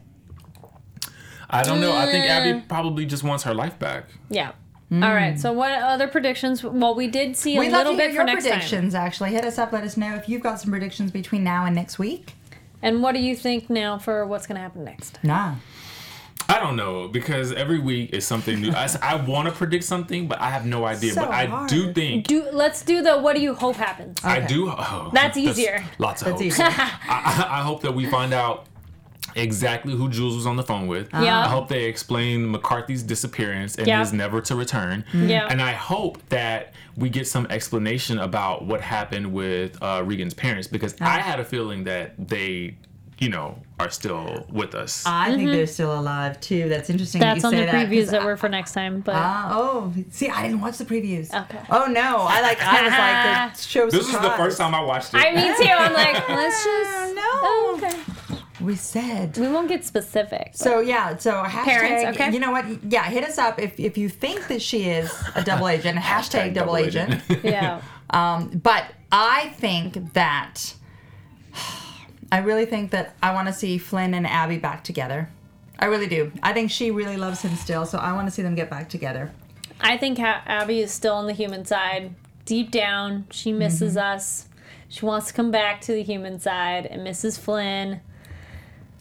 I 1.48 1.62
don't 1.62 1.80
know. 1.80 1.94
I 1.94 2.06
think 2.06 2.26
Abby 2.26 2.60
mm. 2.60 2.68
probably 2.68 3.06
just 3.06 3.22
wants 3.22 3.44
her 3.44 3.54
life 3.54 3.78
back. 3.78 4.06
Yeah. 4.28 4.52
Mm. 4.90 5.04
All 5.04 5.14
right. 5.14 5.38
So 5.38 5.52
what 5.52 5.72
other 5.72 6.08
predictions? 6.08 6.62
Well, 6.62 6.94
we 6.94 7.08
did 7.08 7.36
see 7.36 7.56
a 7.56 7.60
We'd 7.60 7.72
love 7.72 7.86
little 7.86 7.96
to 7.96 7.98
hear 7.98 8.08
bit 8.08 8.14
your 8.14 8.22
for 8.22 8.26
next 8.26 8.44
time. 8.44 8.52
predictions. 8.54 8.94
Actually, 8.94 9.30
hit 9.30 9.44
us 9.44 9.58
up. 9.58 9.72
Let 9.72 9.84
us 9.84 9.96
know 9.96 10.14
if 10.14 10.28
you've 10.28 10.42
got 10.42 10.60
some 10.60 10.70
predictions 10.70 11.10
between 11.10 11.44
now 11.44 11.64
and 11.64 11.74
next 11.74 11.98
week. 11.98 12.34
And 12.82 13.02
what 13.02 13.12
do 13.12 13.20
you 13.20 13.34
think 13.34 13.68
now 13.68 13.98
for 13.98 14.26
what's 14.26 14.46
going 14.46 14.56
to 14.56 14.62
happen 14.62 14.84
next? 14.84 15.18
Nah. 15.22 15.56
I 16.48 16.60
don't 16.60 16.76
know 16.76 17.08
because 17.08 17.52
every 17.52 17.80
week 17.80 18.12
is 18.12 18.24
something 18.24 18.60
new. 18.60 18.70
I, 18.70 19.16
want 19.16 19.48
to 19.48 19.54
predict 19.54 19.82
something, 19.82 20.28
but 20.28 20.40
I 20.40 20.50
have 20.50 20.64
no 20.64 20.84
idea. 20.84 21.12
So 21.12 21.22
but 21.22 21.30
I 21.32 21.46
hard. 21.46 21.68
do 21.68 21.92
think 21.92 22.28
Do 22.28 22.48
let's 22.52 22.84
do 22.84 23.02
the 23.02 23.18
what 23.18 23.34
do 23.34 23.42
you 23.42 23.54
hope 23.54 23.76
happens? 23.76 24.18
I 24.22 24.40
do. 24.40 24.68
Oh, 24.70 25.10
That's 25.12 25.36
there's 25.36 25.58
easier. 25.58 25.84
Lots 25.98 26.22
of 26.22 26.28
That's 26.28 26.42
hopes. 26.42 26.54
easier. 26.54 26.66
I, 26.70 27.46
I, 27.48 27.58
I 27.58 27.62
hope 27.62 27.82
that 27.82 27.94
we 27.94 28.06
find 28.06 28.32
out 28.32 28.66
exactly 29.36 29.94
who 29.94 30.08
Jules 30.08 30.34
was 30.36 30.46
on 30.46 30.56
the 30.56 30.62
phone 30.62 30.86
with. 30.86 31.08
Yeah. 31.12 31.40
I 31.40 31.48
hope 31.48 31.68
they 31.68 31.84
explain 31.84 32.50
McCarthy's 32.50 33.02
disappearance 33.02 33.76
and 33.76 33.86
Yeah. 33.86 34.00
his 34.00 34.12
never 34.12 34.40
to 34.42 34.54
return. 34.56 35.04
Yeah. 35.14 35.46
And 35.48 35.60
I 35.62 35.72
hope 35.72 36.26
that 36.30 36.72
we 36.96 37.08
get 37.10 37.26
some 37.28 37.46
explanation 37.50 38.18
about 38.18 38.64
what 38.64 38.80
happened 38.80 39.32
with 39.32 39.80
uh, 39.82 40.02
Regan's 40.04 40.34
parents 40.34 40.66
because 40.68 40.94
I 41.00 41.18
had 41.20 41.38
a 41.40 41.44
feeling 41.44 41.84
that 41.84 42.14
they, 42.28 42.76
you 43.18 43.28
know, 43.28 43.58
are 43.78 43.90
still 43.90 44.46
with 44.50 44.74
us. 44.74 45.04
I 45.06 45.34
think 45.34 45.50
they're 45.50 45.66
still 45.66 45.98
alive 45.98 46.40
too. 46.40 46.68
That's 46.70 46.88
interesting. 46.88 47.20
Mm-hmm. 47.20 47.40
That's 47.40 47.42
that 47.42 47.48
on 47.48 47.54
you 47.58 47.66
the 47.66 47.72
previews 47.72 48.04
that, 48.06 48.12
that 48.12 48.22
I- 48.22 48.24
were 48.24 48.36
for 48.38 48.48
next 48.48 48.72
time. 48.72 49.00
But 49.00 49.16
Ah, 49.16 49.50
oh, 49.52 49.92
see, 50.10 50.30
I 50.30 50.44
didn't 50.46 50.62
watch 50.62 50.78
the 50.78 50.86
previews. 50.86 51.34
Okay. 51.44 51.60
Oh 51.70 51.84
no, 51.86 52.24
I 52.26 52.40
like. 52.40 52.58
I 52.62 52.82
was 52.82 52.92
like, 52.92 53.54
the 53.56 53.62
show's 53.68 53.92
this 53.92 54.06
is 54.06 54.12
the 54.18 54.30
first 54.30 54.56
time 54.56 54.74
I 54.74 54.80
watched 54.80 55.12
it. 55.12 55.18
I 55.18 55.32
me 55.34 55.42
too. 55.62 55.70
I'm 55.70 55.92
like, 55.92 56.26
let's 56.30 56.64
just. 56.64 57.14
No. 57.14 57.22
Oh, 57.22 57.80
okay. 57.82 58.00
We 58.60 58.74
said. 58.76 59.36
We 59.38 59.48
won't 59.48 59.68
get 59.68 59.84
specific. 59.84 60.50
So 60.54 60.80
yeah, 60.80 61.16
so 61.16 61.32
hashtag. 61.42 61.64
Parents, 61.64 62.18
okay. 62.20 62.32
You 62.32 62.40
know 62.40 62.50
what? 62.50 62.64
Yeah, 62.84 63.04
hit 63.04 63.24
us 63.24 63.38
up 63.38 63.58
if, 63.60 63.78
if 63.78 63.96
you 63.98 64.08
think 64.08 64.48
that 64.48 64.62
she 64.62 64.84
is 64.84 65.12
a 65.34 65.42
double 65.44 65.68
agent. 65.68 65.98
hashtag 66.12 66.54
double 66.54 66.76
agent. 66.76 67.22
yeah. 67.42 67.80
Um, 68.08 68.50
but 68.62 68.84
I 69.10 69.48
think 69.56 70.12
that 70.12 70.74
I 72.30 72.38
really 72.38 72.64
think 72.66 72.92
that 72.92 73.16
I 73.20 73.34
want 73.34 73.48
to 73.48 73.52
see 73.52 73.78
Flynn 73.78 74.14
and 74.14 74.26
Abby 74.26 74.58
back 74.58 74.84
together. 74.84 75.28
I 75.78 75.86
really 75.86 76.06
do. 76.06 76.30
I 76.42 76.52
think 76.52 76.70
she 76.70 76.92
really 76.92 77.16
loves 77.16 77.42
him 77.42 77.56
still, 77.56 77.84
so 77.84 77.98
I 77.98 78.12
want 78.12 78.28
to 78.28 78.30
see 78.30 78.42
them 78.42 78.54
get 78.54 78.70
back 78.70 78.88
together. 78.88 79.32
I 79.80 79.96
think 79.96 80.18
ha- 80.18 80.42
Abby 80.46 80.80
is 80.80 80.92
still 80.92 81.14
on 81.14 81.26
the 81.26 81.32
human 81.32 81.64
side. 81.64 82.14
Deep 82.44 82.70
down, 82.70 83.26
she 83.30 83.52
misses 83.52 83.96
Mm-hmm. 83.96 84.14
us. 84.16 84.46
She 84.88 85.04
wants 85.04 85.26
to 85.26 85.32
come 85.34 85.50
back 85.50 85.80
to 85.82 85.92
the 85.92 86.02
human 86.04 86.38
side 86.38 86.86
and 86.86 87.04
Mrs. 87.04 87.38
Flynn. 87.40 88.00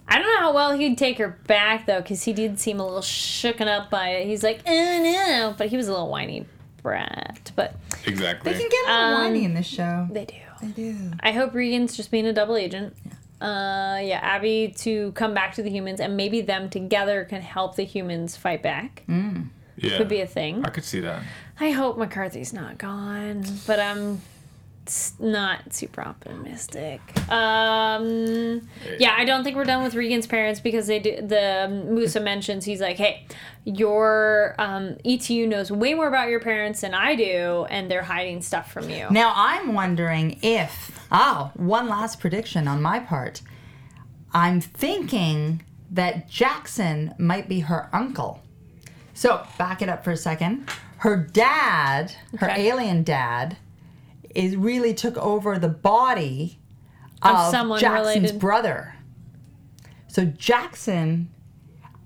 I 0.08 0.20
don't 0.20 0.28
know 0.28 0.40
how 0.40 0.54
well 0.54 0.78
he'd 0.78 0.98
take 0.98 1.18
her 1.18 1.40
back 1.48 1.86
though, 1.88 2.02
because 2.02 2.24
he 2.24 2.34
did 2.34 2.60
seem 2.60 2.80
a 2.80 2.84
little 2.86 3.02
shooken 3.02 3.68
up 3.68 3.90
by 3.90 4.10
it. 4.10 4.28
He's 4.28 4.44
like, 4.44 4.62
oh 4.68 4.72
no, 5.04 5.56
but 5.58 5.68
he 5.68 5.78
was 5.78 5.88
a 5.88 5.92
little 5.92 6.10
whiny 6.10 6.46
brat. 6.84 7.52
But 7.56 7.76
exactly. 8.06 8.54
They 8.54 8.60
can 8.60 8.70
get 8.70 8.86
a 8.90 8.92
little 8.94 9.06
Um, 9.18 9.24
whiny 9.24 9.46
in 9.46 9.54
this 9.56 9.66
show. 9.68 10.08
they 10.12 10.26
do. 10.26 10.36
They 10.62 10.68
do. 10.70 11.12
I 11.22 11.32
hope 11.32 11.54
Regan's 11.54 11.98
just 11.98 12.12
being 12.12 12.26
a 12.28 12.34
double 12.34 12.56
agent. 12.56 12.96
Yeah. 13.06 13.12
Uh, 13.42 14.00
yeah, 14.00 14.20
Abby 14.22 14.74
to 14.78 15.12
come 15.12 15.34
back 15.34 15.54
to 15.56 15.64
the 15.64 15.70
humans, 15.70 16.00
and 16.00 16.16
maybe 16.16 16.42
them 16.42 16.70
together 16.70 17.26
can 17.26 17.42
help 17.42 17.76
the 17.76 17.84
humans 17.84 18.38
fight 18.38 18.64
back. 18.64 19.04
Mm. 19.10 19.48
Yeah. 19.78 19.98
Could 19.98 20.08
be 20.08 20.22
a 20.22 20.28
thing. 20.28 20.64
I 20.64 20.70
could 20.70 20.86
see 20.86 21.02
that. 21.02 21.22
I 21.60 21.72
hope 21.72 21.98
McCarthy's 21.98 22.54
not 22.54 22.78
gone, 22.78 23.44
but 23.68 23.80
I'm 23.80 24.14
s- 24.16 24.22
not 25.20 25.74
super 25.74 26.02
optimistic. 26.02 27.02
Um, 27.32 28.68
yeah, 29.00 29.16
I 29.18 29.26
don't 29.26 29.44
think 29.44 29.56
we're 29.56 29.64
done 29.66 29.84
with 29.84 29.96
Regan's 29.96 30.28
parents 30.28 30.60
because 30.60 30.88
they 30.88 31.00
do. 31.00 31.16
The 31.22 31.68
Musa 31.90 32.20
mentions 32.20 32.66
he's 32.66 32.82
like, 32.82 32.98
"Hey, 32.98 33.26
your 33.64 34.56
um, 34.60 34.98
ETU 35.06 35.48
knows 35.48 35.72
way 35.72 35.94
more 35.94 36.08
about 36.08 36.30
your 36.30 36.40
parents 36.40 36.82
than 36.82 36.94
I 36.94 37.16
do, 37.16 37.66
and 37.70 37.90
they're 37.90 38.04
hiding 38.04 38.42
stuff 38.42 38.72
from 38.72 38.90
you." 38.90 39.08
Now 39.12 39.34
I'm 39.36 39.74
wondering 39.74 40.40
if 40.42 41.00
oh, 41.12 41.52
one 41.56 41.88
last 41.90 42.20
prediction 42.20 42.68
on 42.68 42.82
my 42.82 43.00
part. 43.00 43.42
I'm 44.34 44.60
thinking 44.62 45.64
that 45.92 46.28
Jackson 46.30 47.14
might 47.18 47.48
be 47.48 47.62
her 47.62 47.90
uncle. 47.94 48.42
So 49.14 49.46
back 49.58 49.82
it 49.82 49.88
up 49.88 50.04
for 50.04 50.12
a 50.12 50.18
second. 50.18 50.70
Her 50.98 51.16
dad, 51.16 52.12
her 52.40 52.50
Okay. 52.52 52.68
alien 52.68 53.04
dad, 53.04 53.56
is 54.36 54.56
really 54.56 54.94
took 54.94 55.18
over 55.18 55.58
the 55.58 55.70
body 55.70 56.60
Of 57.22 57.36
of, 57.36 57.52
someone 57.52 57.80
Jackson's 57.80 58.16
related. 58.18 58.40
brother. 58.40 58.96
So 60.08 60.26
Jackson 60.26 61.30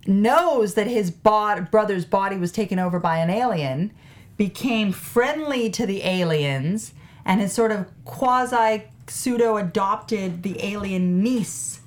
knows 0.08 0.74
that 0.76 0.88
his 0.88 1.12
bod- 1.12 1.70
brother's 1.72 2.06
body 2.06 2.38
was 2.38 2.52
taken 2.52 2.80
over 2.80 3.00
by 3.00 3.18
an 3.18 3.30
alien, 3.30 3.92
became 4.38 4.92
friendly 4.92 5.70
to 5.72 5.86
the 5.86 6.04
aliens, 6.04 6.94
and 7.26 7.42
has 7.42 7.54
sort 7.54 7.72
of 7.72 7.86
quasi 8.06 8.84
pseudo 9.08 9.58
adopted 9.58 10.44
the 10.44 10.64
alien 10.66 11.22
niece. 11.22 11.82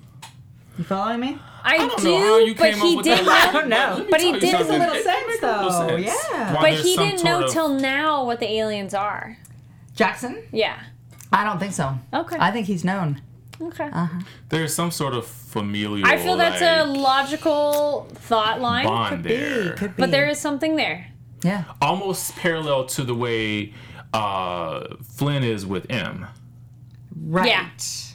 You 0.78 0.84
following 0.84 1.20
me? 1.20 1.38
I, 1.64 1.76
don't 1.78 1.97
do, 1.99 2.05
know 2.11 2.18
how 2.18 2.38
you 2.38 2.55
but 2.55 2.72
came 2.72 2.80
he 2.80 2.90
up 2.90 2.97
with 2.97 3.05
didn't. 3.05 3.26
that. 3.26 3.51
know- 3.55 3.61
don't 3.61 3.68
know. 3.68 4.07
But 4.11 4.20
he 4.20 4.32
did- 4.38 4.51
something. 4.51 4.78
Makes 4.78 4.84
a 4.84 4.95
little 4.95 5.03
sense, 5.03 5.22
it 5.22 5.26
makes 5.28 5.43
a 5.43 5.47
little 5.47 5.70
though. 5.70 5.88
sense. 6.03 6.07
Yeah. 6.32 6.55
Why 6.55 6.61
But 6.61 6.72
he 6.80 6.97
didn't 6.97 7.24
know 7.24 7.49
till 7.49 7.68
now 7.68 8.24
what 8.24 8.40
the 8.40 8.51
aliens 8.51 8.95
are. 8.95 9.38
Jackson? 9.95 10.43
Yeah. 10.53 10.80
I 11.32 11.45
don't 11.45 11.59
think 11.59 11.72
so. 11.72 11.99
Okay. 12.12 12.36
I 12.38 12.51
think 12.51 12.66
he's 12.66 12.84
known. 12.84 13.22
Okay. 13.61 13.90
There's 14.49 14.74
some 14.74 14.90
sort 14.90 15.14
of 15.14 15.26
familial. 15.26 16.07
I 16.07 16.16
feel 16.18 16.36
that's 16.36 16.62
a 16.62 16.84
logical 16.84 18.09
thought 18.12 18.61
line, 18.61 18.86
bond 18.86 19.24
there. 19.24 19.72
Be, 19.72 19.76
could 19.76 19.97
be. 19.97 20.03
but 20.03 20.11
there 20.11 20.28
is 20.28 20.38
something 20.38 20.76
there. 20.76 21.09
Yeah. 21.45 21.64
almost 21.80 22.36
parallel 22.36 22.86
to 22.86 23.03
the 23.03 23.14
way 23.14 23.74
uh, 24.12 24.97
Flynn 25.03 25.43
is 25.43 25.66
with 25.66 25.86
M. 25.90 26.26
Right. 27.16 27.49
Yeah. 27.49 27.68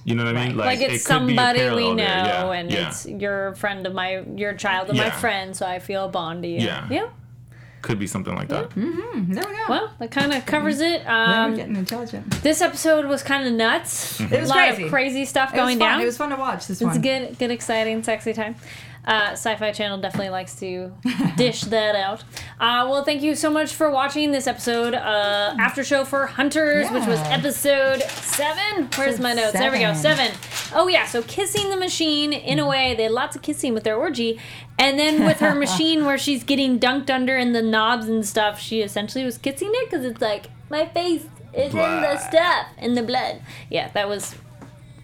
You 0.05 0.15
know 0.15 0.25
what 0.25 0.37
I 0.37 0.47
mean? 0.47 0.57
Like, 0.57 0.79
it 0.79 0.91
it's 0.91 1.05
could 1.05 1.27
be 1.27 1.33
a 1.33 1.37
somebody 1.37 1.69
we 1.69 1.93
know. 1.93 2.03
Yeah, 2.03 2.51
and 2.51 2.71
yeah. 2.71 2.87
it's 2.87 3.05
your 3.05 3.55
friend 3.55 3.85
of 3.85 3.93
my, 3.93 4.23
your 4.35 4.53
child 4.53 4.89
of 4.89 4.95
my 4.95 5.09
friend, 5.09 5.55
so 5.55 5.65
I 5.65 5.79
feel 5.79 6.05
a 6.05 6.09
bond 6.09 6.43
to 6.43 6.49
you. 6.49 6.59
Yeah. 6.59 6.87
Yeah. 6.89 7.09
Could 7.87 7.97
be 7.99 8.05
something 8.05 8.35
like 8.35 8.49
that. 8.49 8.69
Mm-hmm. 8.71 8.99
Mm-hmm. 8.99 9.33
There 9.33 9.43
we 9.47 9.53
go. 9.55 9.63
Well, 9.69 9.91
that 9.99 10.11
kind 10.11 10.33
of 10.33 10.45
covers 10.45 10.81
it. 10.81 11.03
Now 11.05 11.45
we're 11.45 11.45
Um, 11.51 11.55
getting 11.55 11.75
intelligent. 11.77 12.29
this 12.43 12.61
episode 12.61 13.05
was 13.05 13.23
kind 13.23 13.47
of 13.47 13.53
nuts. 13.53 14.19
Mm-hmm. 14.19 14.33
It 14.33 14.41
was 14.41 14.49
a 14.49 14.53
lot 14.53 14.67
crazy. 14.67 14.83
of 14.83 14.89
crazy 14.89 15.25
stuff 15.25 15.53
It 15.53 15.55
going 15.55 15.79
fun. 15.79 15.87
down. 15.89 16.01
It 16.01 16.05
was 16.05 16.17
fun 16.17 16.29
to 16.31 16.35
watch 16.35 16.67
this 16.67 16.81
one. 16.81 16.89
It's 16.91 16.97
one. 17.03 17.05
a 17.05 17.27
good, 17.27 17.39
good, 17.39 17.51
exciting, 17.51 18.03
sexy 18.03 18.33
time. 18.33 18.55
Uh, 19.07 19.31
Sci-Fi 19.31 19.71
Channel 19.71 19.99
definitely 19.99 20.29
likes 20.29 20.59
to 20.59 20.91
dish 21.37 21.61
that 21.61 21.95
out. 21.95 22.23
Uh, 22.59 22.85
well, 22.89 23.03
thank 23.05 23.21
you 23.23 23.35
so 23.35 23.49
much 23.49 23.73
for 23.73 23.89
watching 23.89 24.31
this 24.33 24.47
episode, 24.47 24.93
uh, 24.93 25.55
after 25.57 25.81
show 25.83 26.03
for 26.03 26.27
Hunters, 26.27 26.91
which 26.91 27.05
was 27.07 27.17
episode 27.21 28.01
seven. 28.01 28.89
Where's 28.97 29.19
my 29.19 29.33
notes? 29.33 29.53
There 29.53 29.71
we 29.71 29.79
go, 29.79 29.93
Seven. 29.93 30.33
seven. 30.33 30.71
Oh 30.75 30.87
yeah, 30.89 31.05
so 31.05 31.23
kissing 31.23 31.69
the 31.69 31.77
machine 31.77 32.33
in 32.33 32.59
a 32.59 32.67
way. 32.67 32.95
They 32.95 33.03
had 33.03 33.13
lots 33.13 33.35
of 33.37 33.41
kissing 33.41 33.73
with 33.73 33.85
their 33.85 33.95
orgy, 33.95 34.39
and 34.77 34.99
then 34.99 35.23
with 35.25 35.39
her 35.39 35.55
machine 35.65 36.03
where 36.05 36.17
she's 36.17 36.43
getting 36.43 36.77
dunked 36.77 37.09
under 37.09 37.37
in 37.37 37.53
the 37.53 37.61
knobs 37.61 38.09
and 38.09 38.25
stuff, 38.25 38.59
she 38.59 38.81
essentially 38.81 39.23
was 39.23 39.37
kissing 39.37 39.69
it 39.71 39.89
because 39.89 40.05
it's 40.05 40.21
like 40.21 40.47
my 40.69 40.85
face 40.85 41.23
is 41.53 41.73
in 41.73 41.79
the 41.79 42.17
stuff 42.17 42.67
in 42.77 42.93
the 42.95 43.03
blood. 43.03 43.41
Yeah, 43.69 43.89
that 43.93 44.09
was 44.09 44.35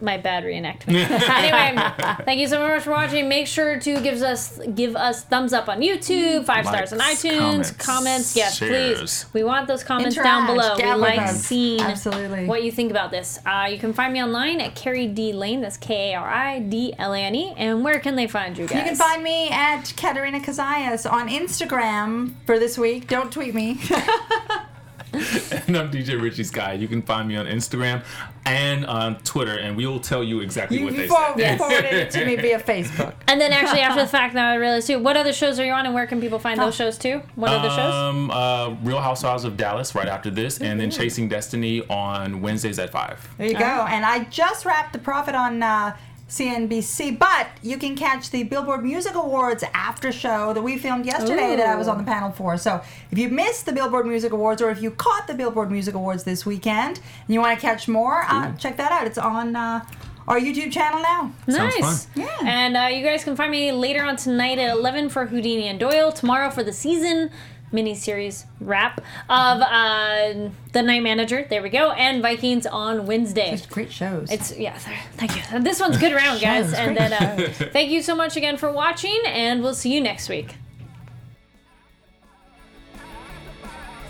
my 0.04 0.18
bad 0.18 0.44
reenactment. 0.44 1.10
anyway, 1.30 1.92
thank 2.26 2.40
you 2.40 2.48
so 2.48 2.60
much 2.60 2.84
for 2.84 2.92
watching. 2.92 3.28
Make 3.30 3.48
sure 3.48 3.80
to 3.80 4.02
give 4.02 4.22
us 4.22 4.60
give 4.76 4.96
us 4.96 5.24
thumbs 5.24 5.54
up 5.54 5.70
on 5.70 5.80
YouTube, 5.82 6.46
five 6.46 6.66
stars 6.66 6.94
on 6.94 7.00
iTunes, 7.00 7.40
comments. 7.40 7.72
comments, 7.72 8.36
yes, 8.36 8.58
shares. 8.58 9.00
please. 9.00 9.26
We 9.34 9.44
want 9.44 9.68
those 9.68 9.84
comments 9.84 10.16
down 10.16 10.46
below. 10.46 10.76
we 10.78 10.94
like 10.94 11.20
us. 11.20 11.44
seeing 11.44 11.82
Absolutely. 11.82 12.46
what 12.46 12.64
you 12.64 12.72
think 12.72 12.92
about 12.92 13.12
this. 13.12 13.40
Uh, 13.46 13.68
you 13.72 13.80
can 13.80 13.94
find 13.94 14.14
me 14.14 14.22
online 14.22 14.60
at 14.60 14.76
Kari 14.76 15.08
D 15.08 15.34
Lane. 15.34 15.62
That's 15.62 15.78
K 15.78 16.12
A 16.12 16.20
R 16.20 16.28
I 16.28 16.60
D 16.60 16.94
L 16.98 17.14
A 17.14 17.20
N 17.20 17.36
E. 17.36 17.54
And 17.58 17.84
where 17.84 18.00
can 18.00 18.16
they 18.16 18.28
find 18.28 18.58
you 18.58 18.68
guys? 18.68 18.78
You 18.80 18.84
can 18.84 18.96
find 18.96 19.24
me 19.24 19.50
at 19.50 19.94
Katerina 19.96 20.40
Kazayas 20.40 21.10
on 21.10 21.30
Instagram 21.30 22.34
for 22.46 22.60
this 22.60 22.78
week. 22.78 23.08
Don't 23.08 23.32
tweet 23.32 23.56
me. 23.56 23.80
and 25.68 25.78
I'm 25.78 25.92
DJ 25.92 26.20
Richie 26.20 26.44
Sky. 26.44 26.74
You 26.74 26.88
can 26.88 27.02
find 27.02 27.28
me 27.28 27.36
on 27.36 27.46
Instagram 27.46 28.04
and 28.46 28.86
on 28.86 29.18
Twitter, 29.18 29.58
and 29.58 29.78
we 29.78 29.86
will 29.86 30.00
tell 30.00 30.24
you 30.24 30.40
exactly 30.40 30.80
You 30.80 30.86
what 30.86 30.96
they 30.96 31.08
forward, 31.08 31.38
said. 31.38 31.58
forwarded 31.60 31.94
it 31.94 32.12
to 32.12 32.26
me 32.26 32.36
via 32.36 32.60
Facebook. 32.64 33.14
And 33.28 33.40
then 33.40 33.54
actually 33.54 33.82
after 33.82 34.02
the 34.02 34.08
fact, 34.18 34.34
now 34.34 34.50
I 34.50 34.56
realized 34.56 34.88
too. 34.88 35.00
What 35.00 35.16
other 35.16 35.32
shows 35.32 35.60
are 35.60 35.66
you 35.66 35.72
on, 35.72 35.86
and 35.86 35.94
where 35.94 36.08
can 36.08 36.20
people 36.20 36.40
find 36.40 36.60
those 36.60 36.76
shows 36.76 36.98
too? 36.98 37.22
What 37.36 37.52
other 37.52 37.70
shows? 37.70 37.94
Um, 37.94 38.32
uh, 38.32 38.72
Real 38.82 39.00
Housewives 39.02 39.44
of 39.44 39.56
Dallas 39.56 39.94
right 39.94 40.08
after 40.08 40.32
this, 40.32 40.60
and 40.60 40.80
then 40.80 40.90
Chasing 40.90 41.28
Destiny 41.28 41.86
on 41.90 42.42
Wednesdays 42.42 42.80
at 42.80 42.90
five. 42.92 43.28
There 43.38 43.48
you 43.48 43.54
go. 43.54 43.86
And 43.88 44.04
I 44.04 44.24
just 44.26 44.66
wrapped 44.66 44.94
the 44.94 45.00
profit 45.00 45.36
on 45.36 45.62
uh, 45.62 45.96
CNBC, 46.30 47.20
but 47.20 47.48
you 47.62 47.78
can 47.78 47.96
catch 47.96 48.32
the 48.32 48.44
Billboard 48.44 48.84
Music 48.84 49.14
Awards 49.14 49.64
after 49.74 50.12
show 50.12 50.54
that 50.54 50.62
we 50.62 50.78
filmed 50.78 51.06
yesterday 51.06 51.56
that 51.56 51.68
I 51.68 51.76
was 51.76 51.88
on 51.88 51.98
the 51.98 52.04
panel 52.04 52.32
for. 52.32 52.58
So 52.58 52.82
if 53.12 53.18
you 53.18 53.30
missed 53.30 53.66
the 53.66 53.72
Billboard 53.74 54.08
Music 54.08 54.32
Awards 54.32 54.62
or 54.62 54.70
if 54.70 54.82
you 54.82 54.92
caught 54.92 55.28
the 55.28 55.34
Billboard 55.34 55.70
Music 55.70 55.94
Awards 55.94 56.24
this 56.24 56.46
weekend 56.46 57.00
and 57.28 57.34
you 57.34 57.40
want 57.40 57.60
to 57.60 57.62
catch 57.62 57.88
more, 57.88 58.24
uh, 58.28 58.56
check 58.56 58.78
that 58.78 58.92
out. 58.92 59.06
It's 59.06 59.18
on 59.18 59.56
uh, 59.56 59.86
our 60.28 60.40
YouTube 60.40 60.72
channel 60.72 61.02
now. 61.02 61.32
Nice. 61.46 62.08
Yeah. 62.16 62.28
And 62.44 62.78
uh, 62.78 62.88
you 62.92 63.04
guys 63.04 63.24
can 63.24 63.36
find 63.36 63.52
me 63.52 63.72
later 63.72 64.04
on 64.04 64.16
tonight 64.16 64.58
at 64.58 64.72
11 64.72 65.10
for 65.10 65.26
Houdini 65.26 65.68
and 65.68 65.80
Doyle. 65.80 66.12
Tomorrow 66.12 66.50
for 66.50 66.64
the 66.64 66.74
season 66.74 67.30
miniseries 67.74 68.46
wrap 68.62 69.02
of 69.30 69.62
uh, 69.62 70.50
The 70.72 70.82
Night 70.82 71.04
Manager. 71.04 71.46
There 71.50 71.62
we 71.62 71.70
go. 71.70 71.92
And 71.92 72.22
Vikings 72.22 72.66
on 72.66 73.06
Wednesday. 73.06 73.52
Just 73.52 73.70
great 73.70 73.92
shows. 73.92 74.32
It's 74.32 74.56
yeah. 74.58 74.78
Thank 75.18 75.36
you. 75.36 75.60
This 75.60 75.80
one's 75.80 75.98
good 75.98 76.14
round, 76.14 76.40
guys. 76.40 76.68
Shows, 76.68 76.74
and 76.76 76.96
then 76.96 77.14
uh, 77.14 77.52
thank 77.72 77.92
you 77.92 78.02
so 78.02 78.16
much 78.16 78.38
again 78.38 78.58
for 78.58 78.72
watching, 78.72 79.22
and 79.26 79.62
we'll 79.62 79.76
see 79.76 79.94
you 79.94 80.00
next 80.02 80.30
week. 80.30 80.56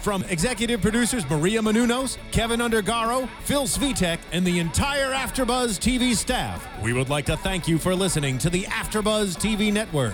From 0.03 0.23
executive 0.23 0.81
producers 0.81 1.27
Maria 1.29 1.61
Menounos, 1.61 2.17
Kevin 2.33 2.59
Undergaro, 2.59 3.29
Phil 3.45 3.63
Svitek, 3.63 4.19
and 4.33 4.45
the 4.45 4.59
entire 4.59 5.13
AfterBuzz 5.13 5.79
TV 5.79 6.13
staff, 6.13 6.67
we 6.83 6.91
would 6.91 7.07
like 7.09 7.25
to 7.27 7.37
thank 7.37 7.69
you 7.69 7.77
for 7.77 7.95
listening 7.95 8.37
to 8.39 8.49
the 8.49 8.63
AfterBuzz 8.63 9.37
TV 9.37 9.71
network. 9.71 10.13